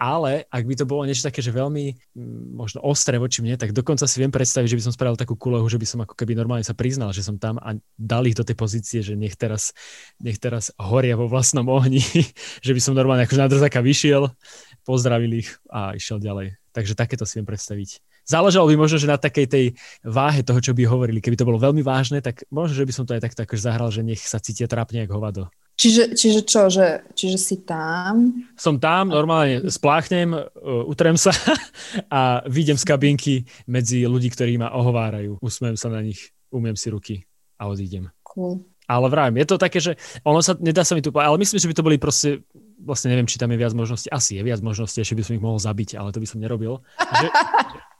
Ale 0.01 0.49
ak 0.49 0.65
by 0.65 0.74
to 0.74 0.89
bolo 0.89 1.05
niečo 1.05 1.30
také, 1.30 1.45
že 1.45 1.53
veľmi 1.53 1.93
mm, 1.93 2.57
možno 2.57 2.82
ostré 2.82 3.22
voči 3.22 3.45
mne, 3.45 3.53
tak 3.53 3.69
dokonca 3.69 4.09
si 4.09 4.17
viem 4.17 4.34
predstaviť, 4.34 4.74
že 4.74 4.78
by 4.82 4.86
som 4.89 4.95
spravil 4.97 5.13
takú 5.13 5.38
kulehu, 5.38 5.61
že 5.69 5.78
by 5.78 5.86
som 5.86 6.01
ako 6.01 6.17
keby 6.17 6.34
normálne 6.34 6.65
sa 6.65 6.74
priznal, 6.74 7.13
že 7.13 7.22
som 7.22 7.38
tam 7.38 7.61
a 7.61 7.78
dal 8.01 8.26
ich 8.26 8.34
do 8.34 8.41
tej 8.41 8.57
pozície, 8.57 9.05
že 9.05 9.13
nech 9.13 9.38
teraz, 9.38 9.78
nech 10.17 10.41
teraz 10.41 10.74
horia 10.82 11.13
vo 11.13 11.30
vlastnom 11.30 11.69
ohni, 11.69 12.01
že 12.65 12.74
by 12.74 12.82
som 12.82 12.97
normálne 12.97 13.30
akože 13.30 13.45
na 13.45 13.51
drzáka 13.51 13.78
vyšiel, 13.86 14.34
pozdravil 14.82 15.45
ich 15.45 15.53
a 15.69 15.93
išiel 15.93 16.17
ďalej. 16.17 16.57
Takže 16.74 16.97
takéto 16.97 17.30
si 17.30 17.38
viem 17.38 17.45
predstaviť. 17.45 18.01
Záležalo 18.26 18.74
by 18.74 18.82
možno, 18.82 18.97
že 18.97 19.05
na 19.05 19.22
takej 19.22 19.45
tej 19.45 19.65
váhe 20.01 20.41
toho, 20.41 20.57
čo 20.57 20.74
by 20.74 20.82
hovorili. 20.89 21.22
Keby 21.22 21.38
to 21.38 21.45
bolo 21.45 21.61
veľmi 21.61 21.86
vážne, 21.86 22.26
tak 22.26 22.41
možno, 22.49 22.74
že 22.74 22.89
by 22.89 22.93
som 22.95 23.05
to 23.05 23.13
aj 23.13 23.22
takto 23.22 23.45
akože 23.45 23.69
zahral, 23.69 23.93
že 23.93 24.01
nech 24.01 24.26
sa 24.26 24.41
cítia 24.41 24.65
trápne 24.65 25.05
ako 25.05 25.13
hovado. 25.22 25.43
Čiže, 25.76 26.13
čiže 26.13 26.39
čo, 26.45 26.69
že, 26.69 27.01
čiže 27.17 27.38
si 27.41 27.55
tam? 27.65 28.45
Som 28.53 28.78
tam, 28.78 29.09
normálne 29.09 29.65
spláchnem, 29.65 30.30
uh, 30.34 30.43
utrem 30.86 31.17
sa 31.17 31.34
a 32.13 32.45
vidím 32.45 32.78
z 32.78 32.86
kabinky 32.86 33.34
medzi 33.65 34.05
ľudí, 34.05 34.30
ktorí 34.30 34.61
ma 34.61 34.69
ohovárajú. 34.78 35.41
Usmiem 35.41 35.74
sa 35.74 35.89
na 35.89 36.05
nich, 36.05 36.30
umiem 36.53 36.78
si 36.78 36.93
ruky 36.93 37.26
a 37.57 37.65
odídem. 37.65 38.13
Cool. 38.22 38.61
Ale 38.91 39.07
vravím, 39.07 39.39
je 39.39 39.47
to 39.47 39.57
také, 39.57 39.80
že 39.80 39.95
ono 40.28 40.43
sa, 40.43 40.53
nedá 40.59 40.84
sa 40.84 40.93
mi 40.93 41.01
tu 41.01 41.15
ale 41.15 41.39
myslím, 41.39 41.63
že 41.63 41.69
by 41.72 41.76
to 41.80 41.86
boli 41.86 41.97
proste, 41.97 42.43
vlastne 42.84 43.07
neviem, 43.07 43.24
či 43.24 43.39
tam 43.39 43.47
je 43.49 43.61
viac 43.61 43.72
možností, 43.72 44.11
asi 44.11 44.36
je 44.36 44.43
viac 44.43 44.59
možností, 44.59 44.99
ešte 44.99 45.15
by 45.15 45.24
som 45.24 45.36
ich 45.39 45.43
mohol 45.43 45.59
zabiť, 45.63 45.95
ale 45.95 46.11
to 46.11 46.19
by 46.19 46.28
som 46.28 46.43
nerobil. 46.43 46.84
Že, 46.99 47.28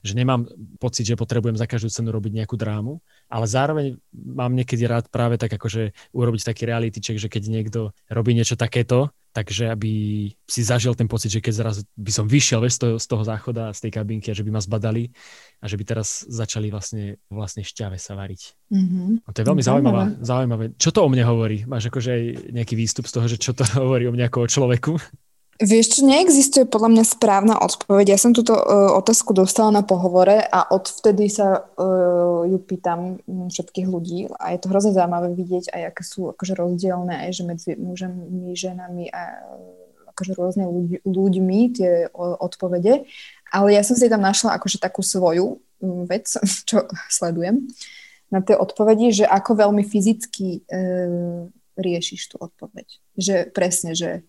že 0.00 0.16
nemám 0.16 0.48
pocit, 0.80 1.04
že 1.04 1.18
potrebujem 1.18 1.56
za 1.56 1.68
každú 1.68 1.92
cenu 1.92 2.10
robiť 2.10 2.42
nejakú 2.42 2.56
drámu, 2.56 2.98
ale 3.28 3.46
zároveň 3.46 4.00
mám 4.12 4.52
niekedy 4.52 4.84
rád 4.88 5.08
práve 5.12 5.36
tak 5.36 5.52
akože 5.52 5.92
urobiť 6.12 6.42
taký 6.44 6.62
reality 6.68 6.98
check, 7.00 7.20
že 7.20 7.28
keď 7.28 7.42
niekto 7.48 7.80
robí 8.08 8.32
niečo 8.32 8.56
takéto, 8.56 9.12
takže 9.30 9.70
aby 9.70 9.92
si 10.44 10.60
zažil 10.66 10.98
ten 10.98 11.06
pocit, 11.06 11.30
že 11.30 11.42
keď 11.42 11.54
zrazu 11.54 11.80
by 11.94 12.10
som 12.10 12.26
vyšiel 12.26 12.66
z 12.66 12.78
toho, 12.82 12.94
z 12.98 13.06
toho 13.06 13.22
záchoda, 13.22 13.70
z 13.70 13.86
tej 13.86 13.92
kabinky 13.94 14.30
a 14.30 14.36
že 14.36 14.42
by 14.42 14.50
ma 14.50 14.62
zbadali 14.62 15.14
a 15.62 15.70
že 15.70 15.78
by 15.78 15.84
teraz 15.86 16.26
začali 16.26 16.68
vlastne, 16.74 17.22
vlastne 17.30 17.62
šťave 17.62 17.94
sa 17.94 18.18
variť. 18.18 18.58
Mm-hmm. 18.74 19.26
A 19.26 19.28
to 19.30 19.38
je 19.42 19.46
veľmi 19.46 19.62
zaujímavé. 19.62 20.02
zaujímavé. 20.22 20.64
Čo 20.74 20.90
to 20.90 21.06
o 21.06 21.08
mne 21.10 21.22
hovorí? 21.26 21.62
Máš 21.66 21.90
akože 21.90 22.10
aj 22.10 22.22
nejaký 22.58 22.74
výstup 22.74 23.06
z 23.06 23.14
toho, 23.14 23.26
že 23.30 23.38
čo 23.38 23.54
to 23.54 23.62
hovorí 23.82 24.10
o 24.10 24.14
mne 24.14 24.26
ako 24.26 24.46
o 24.46 24.50
človeku? 24.50 24.92
Vieš, 25.60 26.00
čo 26.00 26.08
neexistuje 26.08 26.64
podľa 26.64 26.88
mňa 26.88 27.04
správna 27.04 27.60
odpoveď. 27.60 28.16
Ja 28.16 28.18
som 28.18 28.32
túto 28.32 28.56
uh, 28.56 28.96
otázku 28.96 29.36
dostala 29.36 29.68
na 29.68 29.84
pohovore 29.84 30.40
a 30.40 30.64
odvtedy 30.72 31.28
sa 31.28 31.68
uh, 31.76 32.48
ju 32.48 32.56
pýtam 32.64 33.20
všetkých 33.28 33.84
ľudí 33.84 34.32
a 34.40 34.56
je 34.56 34.58
to 34.64 34.72
hrozne 34.72 34.96
zaujímavé 34.96 35.36
vidieť 35.36 35.68
aj 35.76 35.82
aké 35.92 36.02
sú 36.08 36.32
akože 36.32 36.56
rozdielne 36.56 37.12
aj 37.12 37.30
že 37.36 37.42
medzi 37.44 37.70
mužami, 37.76 38.56
ženami 38.56 39.12
a 39.12 39.22
akože 40.16 40.32
rôzne 40.32 40.64
ľudí, 40.64 40.96
ľuďmi 41.04 41.58
tie 41.76 42.08
odpovede. 42.16 43.04
Ale 43.52 43.68
ja 43.76 43.84
som 43.84 44.00
si 44.00 44.08
tam 44.08 44.24
našla 44.24 44.56
akože 44.56 44.80
takú 44.80 45.04
svoju 45.04 45.60
vec, 46.08 46.24
čo 46.72 46.88
sledujem 47.12 47.68
na 48.32 48.40
tie 48.40 48.56
odpovedi, 48.56 49.12
že 49.12 49.28
ako 49.28 49.60
veľmi 49.60 49.84
fyzicky 49.84 50.64
uh, 50.64 51.52
riešiš 51.76 52.32
tú 52.32 52.36
odpoveď. 52.40 52.88
Že 53.20 53.36
presne, 53.52 53.92
že 53.92 54.24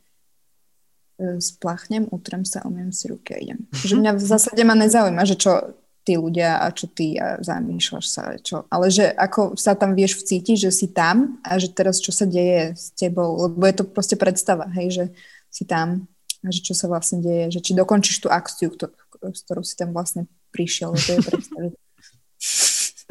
Splachnem, 1.40 2.10
utrem 2.10 2.44
sa, 2.44 2.66
umiem 2.66 2.90
si 2.90 3.08
ruky 3.12 3.36
a 3.36 3.38
idem. 3.38 3.60
Že 3.72 3.96
mňa 4.02 4.12
v 4.18 4.24
zásade 4.24 4.62
ma 4.66 4.76
nezaujíma, 4.76 5.24
že 5.26 5.38
čo 5.38 5.76
tí 6.02 6.18
ľudia 6.18 6.66
a 6.66 6.74
čo 6.74 6.90
ty 6.90 7.14
a 7.22 7.38
zamýšľaš 7.38 8.06
sa, 8.10 8.34
čo. 8.42 8.66
Ale 8.74 8.90
že 8.90 9.06
ako 9.14 9.54
sa 9.54 9.78
tam 9.78 9.94
vieš 9.94 10.18
vcítiť, 10.26 10.58
že 10.58 10.72
si 10.74 10.90
tam 10.90 11.38
a 11.46 11.62
že 11.62 11.70
teraz 11.70 12.02
čo 12.02 12.10
sa 12.10 12.26
deje 12.26 12.74
s 12.74 12.90
tebou, 12.98 13.38
lebo 13.38 13.62
je 13.70 13.76
to 13.78 13.86
proste 13.86 14.18
predstava, 14.18 14.66
hej, 14.74 14.90
že 14.90 15.06
si 15.54 15.64
tam 15.70 16.10
a 16.42 16.50
že 16.50 16.66
čo 16.66 16.74
sa 16.74 16.90
vlastne 16.90 17.22
deje, 17.22 17.54
že 17.54 17.60
či 17.62 17.78
dokončíš 17.78 18.26
tú 18.26 18.34
akciu, 18.34 18.74
s 18.74 19.42
ktorou 19.46 19.62
si 19.62 19.78
tam 19.78 19.94
vlastne 19.94 20.26
prišiel, 20.50 20.98
to 20.98 21.12
je 21.14 21.20
predstaviť. 21.22 21.74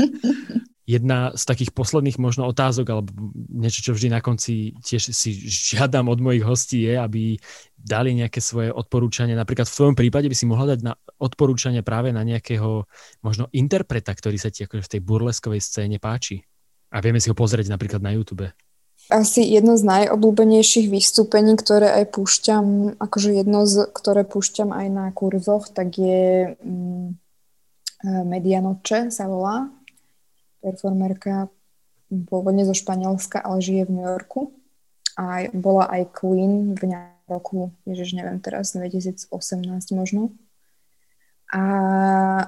jedna 0.91 1.31
z 1.39 1.43
takých 1.47 1.71
posledných 1.71 2.19
možno 2.19 2.51
otázok, 2.51 2.87
alebo 2.91 3.15
niečo, 3.55 3.87
čo 3.87 3.93
vždy 3.95 4.11
na 4.11 4.19
konci 4.19 4.75
tiež 4.83 5.15
si 5.15 5.31
žiadam 5.47 6.11
od 6.11 6.19
mojich 6.19 6.43
hostí 6.43 6.83
je, 6.83 6.99
aby 6.99 7.39
dali 7.79 8.19
nejaké 8.19 8.43
svoje 8.43 8.75
odporúčania. 8.75 9.39
Napríklad 9.39 9.71
v 9.71 9.77
tvojom 9.79 9.97
prípade 9.97 10.27
by 10.27 10.37
si 10.37 10.51
mohla 10.51 10.75
dať 10.75 10.81
na 10.83 10.99
odporúčanie 11.23 11.87
práve 11.87 12.11
na 12.11 12.27
nejakého 12.27 12.91
možno 13.23 13.47
interpreta, 13.55 14.11
ktorý 14.11 14.37
sa 14.37 14.51
ti 14.51 14.67
akože 14.67 14.83
v 14.83 14.93
tej 14.99 15.01
burleskovej 15.07 15.63
scéne 15.63 16.03
páči. 16.03 16.43
A 16.91 16.99
vieme 16.99 17.23
si 17.23 17.31
ho 17.31 17.39
pozrieť 17.39 17.71
napríklad 17.71 18.03
na 18.03 18.11
YouTube. 18.11 18.51
Asi 19.09 19.43
jedno 19.43 19.75
z 19.79 19.87
najobľúbenejších 19.87 20.91
vystúpení, 20.91 21.55
ktoré 21.55 22.03
aj 22.03 22.15
púšťam, 22.15 22.99
akože 22.99 23.31
jedno 23.43 23.67
z, 23.67 23.89
ktoré 23.91 24.27
púšťam 24.27 24.75
aj 24.75 24.87
na 24.91 25.07
kurzoch, 25.15 25.71
tak 25.71 25.99
je 25.99 26.55
mm, 26.59 27.17
Medianoche 28.01 29.13
sa 29.13 29.29
volá 29.29 29.69
performerka 30.61 31.49
pôvodne 32.11 32.67
zo 32.67 32.75
Španielska, 32.75 33.41
ale 33.41 33.63
žije 33.63 33.87
v 33.87 33.95
New 33.97 34.07
Yorku. 34.07 34.55
A 35.19 35.51
bola 35.53 35.91
aj 35.91 36.17
Queen 36.17 36.73
v 36.75 36.83
roku, 37.31 37.71
ježiš, 37.87 38.19
neviem 38.19 38.43
teraz, 38.43 38.75
2018 38.75 39.31
možno. 39.95 40.35
A 41.51 41.63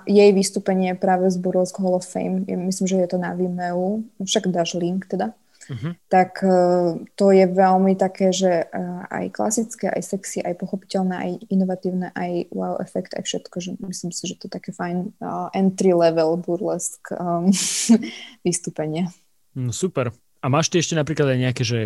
jej 0.06 0.30
vystúpenie 0.30 0.94
práve 0.94 1.26
z 1.30 1.36
Burlesque 1.38 1.78
Hall 1.82 1.98
of 1.98 2.06
Fame, 2.06 2.46
myslím, 2.46 2.86
že 2.86 3.02
je 3.02 3.08
to 3.10 3.18
na 3.18 3.34
Vimeo, 3.34 4.06
však 4.22 4.46
dáš 4.50 4.78
link 4.78 5.10
teda, 5.10 5.34
uh-huh. 5.68 5.92
tak 6.10 6.42
uh, 6.42 6.98
to 7.14 7.30
je 7.30 7.46
veľmi 7.46 7.94
také, 7.94 8.34
že 8.34 8.66
uh, 8.66 9.06
aj 9.10 9.34
klasické, 9.34 9.90
aj 9.92 10.02
sexy, 10.02 10.42
aj 10.42 10.58
pochopiteľné, 10.58 11.14
aj 11.14 11.30
inovatívne, 11.52 12.08
aj 12.14 12.50
wow 12.50 12.80
efekt, 12.82 13.14
aj 13.14 13.26
všetko, 13.26 13.56
že 13.60 13.70
myslím 13.82 14.10
si, 14.10 14.24
že 14.26 14.38
to 14.38 14.50
je 14.50 14.56
také 14.58 14.70
fajn 14.74 15.14
uh, 15.22 15.48
entry 15.54 15.94
level 15.94 16.38
burlesque 16.40 17.12
um, 17.14 17.50
vystúpenie. 18.46 19.10
No, 19.52 19.70
super. 19.70 20.10
A 20.42 20.46
máš 20.50 20.72
ty 20.72 20.82
ešte 20.82 20.98
napríklad 20.98 21.36
aj 21.36 21.38
nejaké, 21.38 21.62
že 21.62 21.80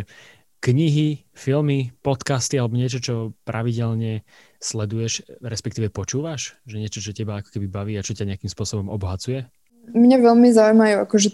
knihy, 0.64 1.29
filmy, 1.37 1.93
podcasty 2.01 2.57
alebo 2.57 2.74
niečo, 2.74 2.99
čo 2.99 3.14
pravidelne 3.45 4.24
sleduješ, 4.59 5.22
respektíve 5.45 5.93
počúvaš? 5.93 6.57
Že 6.64 6.77
niečo, 6.83 6.99
čo 7.05 7.12
teba 7.12 7.39
ako 7.39 7.53
keby 7.53 7.66
baví 7.68 7.95
a 7.95 8.07
čo 8.07 8.16
ťa 8.16 8.27
nejakým 8.35 8.51
spôsobom 8.51 8.89
obohacuje? 8.89 9.47
Mňa 9.95 10.18
veľmi 10.18 10.49
zaujímajú 10.51 10.97
akože 11.07 11.29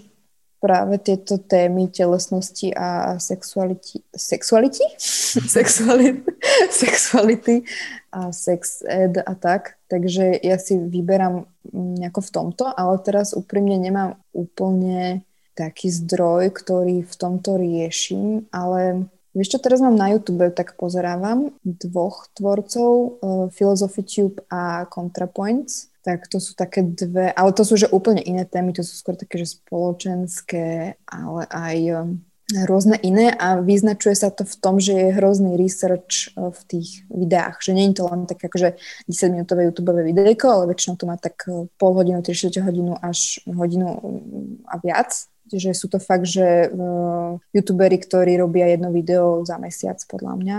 práve 0.63 1.03
tieto 1.03 1.43
témy 1.43 1.91
telesnosti 1.91 2.71
a 2.71 3.19
sexuality, 3.19 4.07
sexuality? 4.15 4.87
sexuality, 5.59 6.23
sexuality 6.71 7.67
a 8.15 8.31
sex 8.31 8.87
ed 8.87 9.19
a 9.19 9.35
tak. 9.35 9.75
Takže 9.91 10.39
ja 10.39 10.57
si 10.63 10.79
vyberám 10.79 11.51
nejako 11.75 12.23
v 12.23 12.31
tomto, 12.31 12.65
ale 12.71 12.95
teraz 13.03 13.35
úprimne 13.35 13.75
nemám 13.75 14.15
úplne 14.31 15.27
taký 15.59 15.91
zdroj, 15.91 16.55
ktorý 16.55 17.03
v 17.03 17.15
tomto 17.19 17.59
riešim, 17.59 18.47
ale 18.55 19.11
Vieš 19.33 19.57
čo, 19.57 19.65
teraz 19.65 19.81
mám 19.81 19.97
na 19.97 20.13
YouTube, 20.13 20.45
tak 20.53 20.77
pozerávam 20.77 21.57
dvoch 21.65 22.29
tvorcov, 22.37 22.93
uh, 22.93 23.49
Philosophy 23.49 24.05
Tube 24.05 24.45
a 24.53 24.85
ContraPoints 24.93 25.91
tak 26.03 26.26
to 26.26 26.42
sú 26.42 26.59
také 26.59 26.82
dve, 26.82 27.30
ale 27.30 27.50
to 27.55 27.62
sú 27.62 27.78
že 27.78 27.88
úplne 27.88 28.18
iné 28.18 28.42
témy, 28.42 28.74
to 28.74 28.82
sú 28.82 28.98
skôr 28.98 29.14
také, 29.14 29.38
že 29.38 29.55
spoločenské, 29.55 30.98
ale 31.07 31.42
aj 31.46 31.76
um, 31.94 32.18
rôzne 32.66 32.98
iné. 33.07 33.30
A 33.38 33.62
vyznačuje 33.62 34.18
sa 34.18 34.34
to 34.34 34.42
v 34.42 34.57
tom, 34.59 34.82
že 34.82 34.92
je 34.92 35.16
hrozný 35.16 35.55
research 35.55 36.34
uh, 36.34 36.50
v 36.50 36.61
tých 36.66 37.07
videách, 37.07 37.62
že 37.62 37.72
nie 37.72 37.94
je 37.94 38.03
to 38.03 38.11
len 38.11 38.26
tak 38.26 38.42
akože 38.42 38.74
10 39.07 39.34
minútové 39.34 39.70
YouTube 39.70 39.94
videjko, 39.94 40.46
ale 40.50 40.74
väčšinou 40.74 40.98
to 40.98 41.07
má 41.07 41.14
tak 41.14 41.38
uh, 41.46 41.70
pol 41.78 41.94
hodinu, 41.94 42.18
3 42.18 42.34
hodinu 42.66 42.98
až 42.98 43.38
hodinu 43.46 43.88
um, 44.03 44.59
a 44.66 44.82
viac. 44.82 45.30
Že 45.53 45.70
sú 45.76 45.86
to 45.86 46.03
fakt, 46.03 46.26
že 46.26 46.66
uh, 46.66 47.38
youtuberi, 47.55 48.00
ktorí 48.00 48.40
robia 48.42 48.72
jedno 48.72 48.90
video 48.90 49.46
za 49.46 49.61
mesiac 49.61 50.00
podľa 50.11 50.34
mňa 50.40 50.59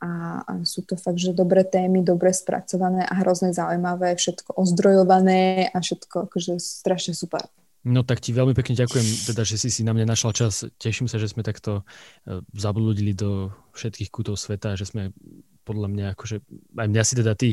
a, 0.00 0.44
a 0.44 0.52
sú 0.64 0.84
to 0.84 0.94
fakt, 1.00 1.16
že 1.16 1.32
dobré 1.32 1.64
témy, 1.64 2.04
dobre 2.04 2.32
spracované 2.32 3.04
a 3.04 3.14
hrozne 3.24 3.56
zaujímavé, 3.56 4.12
všetko 4.16 4.56
ozdrojované 4.56 5.72
a 5.72 5.78
všetko 5.80 6.28
akože 6.28 6.60
strašne 6.60 7.16
super. 7.16 7.48
No 7.86 8.02
tak 8.02 8.18
ti 8.18 8.34
veľmi 8.34 8.50
pekne 8.50 8.74
ďakujem, 8.74 9.30
teda, 9.30 9.46
že 9.46 9.62
si 9.62 9.70
si 9.70 9.86
na 9.86 9.94
mňa 9.94 10.10
našla 10.10 10.34
čas. 10.34 10.66
Teším 10.82 11.06
sa, 11.06 11.22
že 11.22 11.30
sme 11.30 11.46
takto 11.46 11.86
e, 12.26 12.42
zablúdili 12.50 13.14
do 13.14 13.54
všetkých 13.78 14.10
kútov 14.10 14.34
sveta, 14.42 14.74
že 14.74 14.90
sme 14.90 15.14
podľa 15.62 15.88
mňa, 15.94 16.06
akože 16.18 16.36
aj 16.78 16.88
mňa 16.90 17.02
si 17.06 17.14
teda 17.14 17.32
ty 17.38 17.50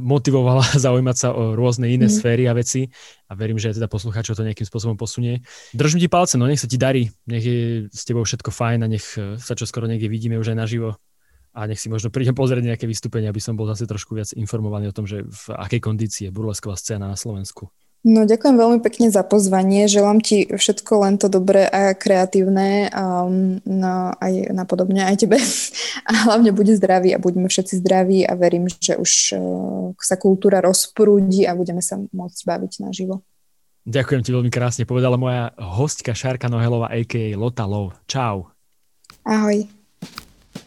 motivovala 0.00 0.64
zaujímať 0.88 1.16
sa 1.16 1.36
o 1.36 1.52
rôzne 1.52 1.88
iné 1.92 2.08
mm. 2.08 2.14
sféry 2.16 2.48
a 2.48 2.56
veci 2.56 2.88
a 3.28 3.36
verím, 3.36 3.60
že 3.60 3.76
teda 3.76 3.92
poslucháčov 3.92 4.40
to 4.40 4.44
nejakým 4.44 4.64
spôsobom 4.64 4.96
posunie. 4.96 5.44
Držím 5.76 6.00
ti 6.00 6.08
palce, 6.08 6.40
no 6.40 6.48
nech 6.48 6.60
sa 6.60 6.68
ti 6.68 6.80
darí, 6.80 7.12
nech 7.28 7.44
je 7.44 7.60
s 7.92 8.08
tebou 8.08 8.24
všetko 8.24 8.48
fajn 8.48 8.84
a 8.84 8.88
nech 8.88 9.04
e, 9.20 9.36
sa 9.36 9.52
čo 9.52 9.68
skoro 9.68 9.84
niekde 9.84 10.08
vidíme 10.08 10.40
už 10.40 10.56
aj 10.56 10.58
naživo 10.64 10.96
a 11.52 11.68
nech 11.68 11.80
si 11.80 11.92
možno 11.92 12.08
prídem 12.08 12.32
pozrieť 12.32 12.64
nejaké 12.64 12.88
vystúpenie, 12.88 13.28
aby 13.28 13.40
som 13.40 13.52
bol 13.52 13.68
zase 13.68 13.84
trošku 13.84 14.16
viac 14.16 14.32
informovaný 14.32 14.88
o 14.88 14.96
tom, 14.96 15.04
že 15.04 15.24
v 15.24 15.44
akej 15.52 15.80
kondícii 15.84 16.28
je 16.28 16.34
burlesková 16.34 16.80
scéna 16.80 17.08
na 17.08 17.16
Slovensku. 17.16 17.68
No 18.02 18.26
ďakujem 18.26 18.58
veľmi 18.58 18.80
pekne 18.82 19.14
za 19.14 19.22
pozvanie. 19.22 19.86
Želám 19.86 20.18
ti 20.26 20.50
všetko 20.50 21.06
len 21.06 21.22
to 21.22 21.30
dobré 21.30 21.70
a 21.70 21.94
kreatívne 21.94 22.90
um, 22.90 23.62
no, 23.62 24.10
aj 24.18 24.50
napodobne 24.50 25.06
aj 25.06 25.22
tebe. 25.22 25.38
A 26.10 26.26
hlavne 26.26 26.50
buď 26.50 26.82
zdravý 26.82 27.14
a 27.14 27.22
buďme 27.22 27.46
všetci 27.46 27.78
zdraví 27.78 28.26
a 28.26 28.34
verím, 28.34 28.66
že 28.66 28.98
už 28.98 29.38
uh, 29.38 29.94
sa 30.02 30.18
kultúra 30.18 30.58
rozprúdi 30.58 31.46
a 31.46 31.54
budeme 31.54 31.78
sa 31.78 31.94
môcť 31.94 32.42
baviť 32.42 32.72
naživo. 32.82 33.22
Ďakujem 33.86 34.22
ti 34.26 34.34
veľmi 34.34 34.50
krásne. 34.50 34.82
Povedala 34.82 35.14
moja 35.14 35.54
hostka 35.62 36.10
Šárka 36.10 36.50
Nohelová, 36.50 36.90
a.k.a. 36.90 37.38
Lota 37.38 37.70
Love. 37.70 37.94
Čau. 38.10 38.50
Ahoj. 39.22 39.81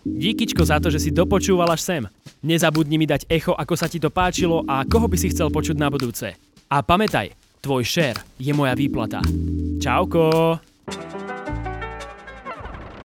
Díkyčko 0.05 0.61
za 0.61 0.77
to, 0.77 0.93
že 0.93 1.01
si 1.01 1.09
dopočúval 1.09 1.73
až 1.73 1.81
sem. 1.81 2.03
Nezabudni 2.45 3.01
mi 3.01 3.09
dať 3.09 3.25
echo, 3.25 3.57
ako 3.57 3.73
sa 3.73 3.89
ti 3.89 3.97
to 3.97 4.13
páčilo 4.13 4.61
a 4.69 4.85
koho 4.85 5.09
by 5.09 5.17
si 5.17 5.33
chcel 5.33 5.49
počuť 5.49 5.81
na 5.81 5.89
budúce. 5.89 6.37
A 6.69 6.85
pamätaj, 6.85 7.33
tvoj 7.57 7.81
share 7.81 8.21
je 8.37 8.53
moja 8.53 8.77
výplata. 8.77 9.25
Čauko! 9.81 10.61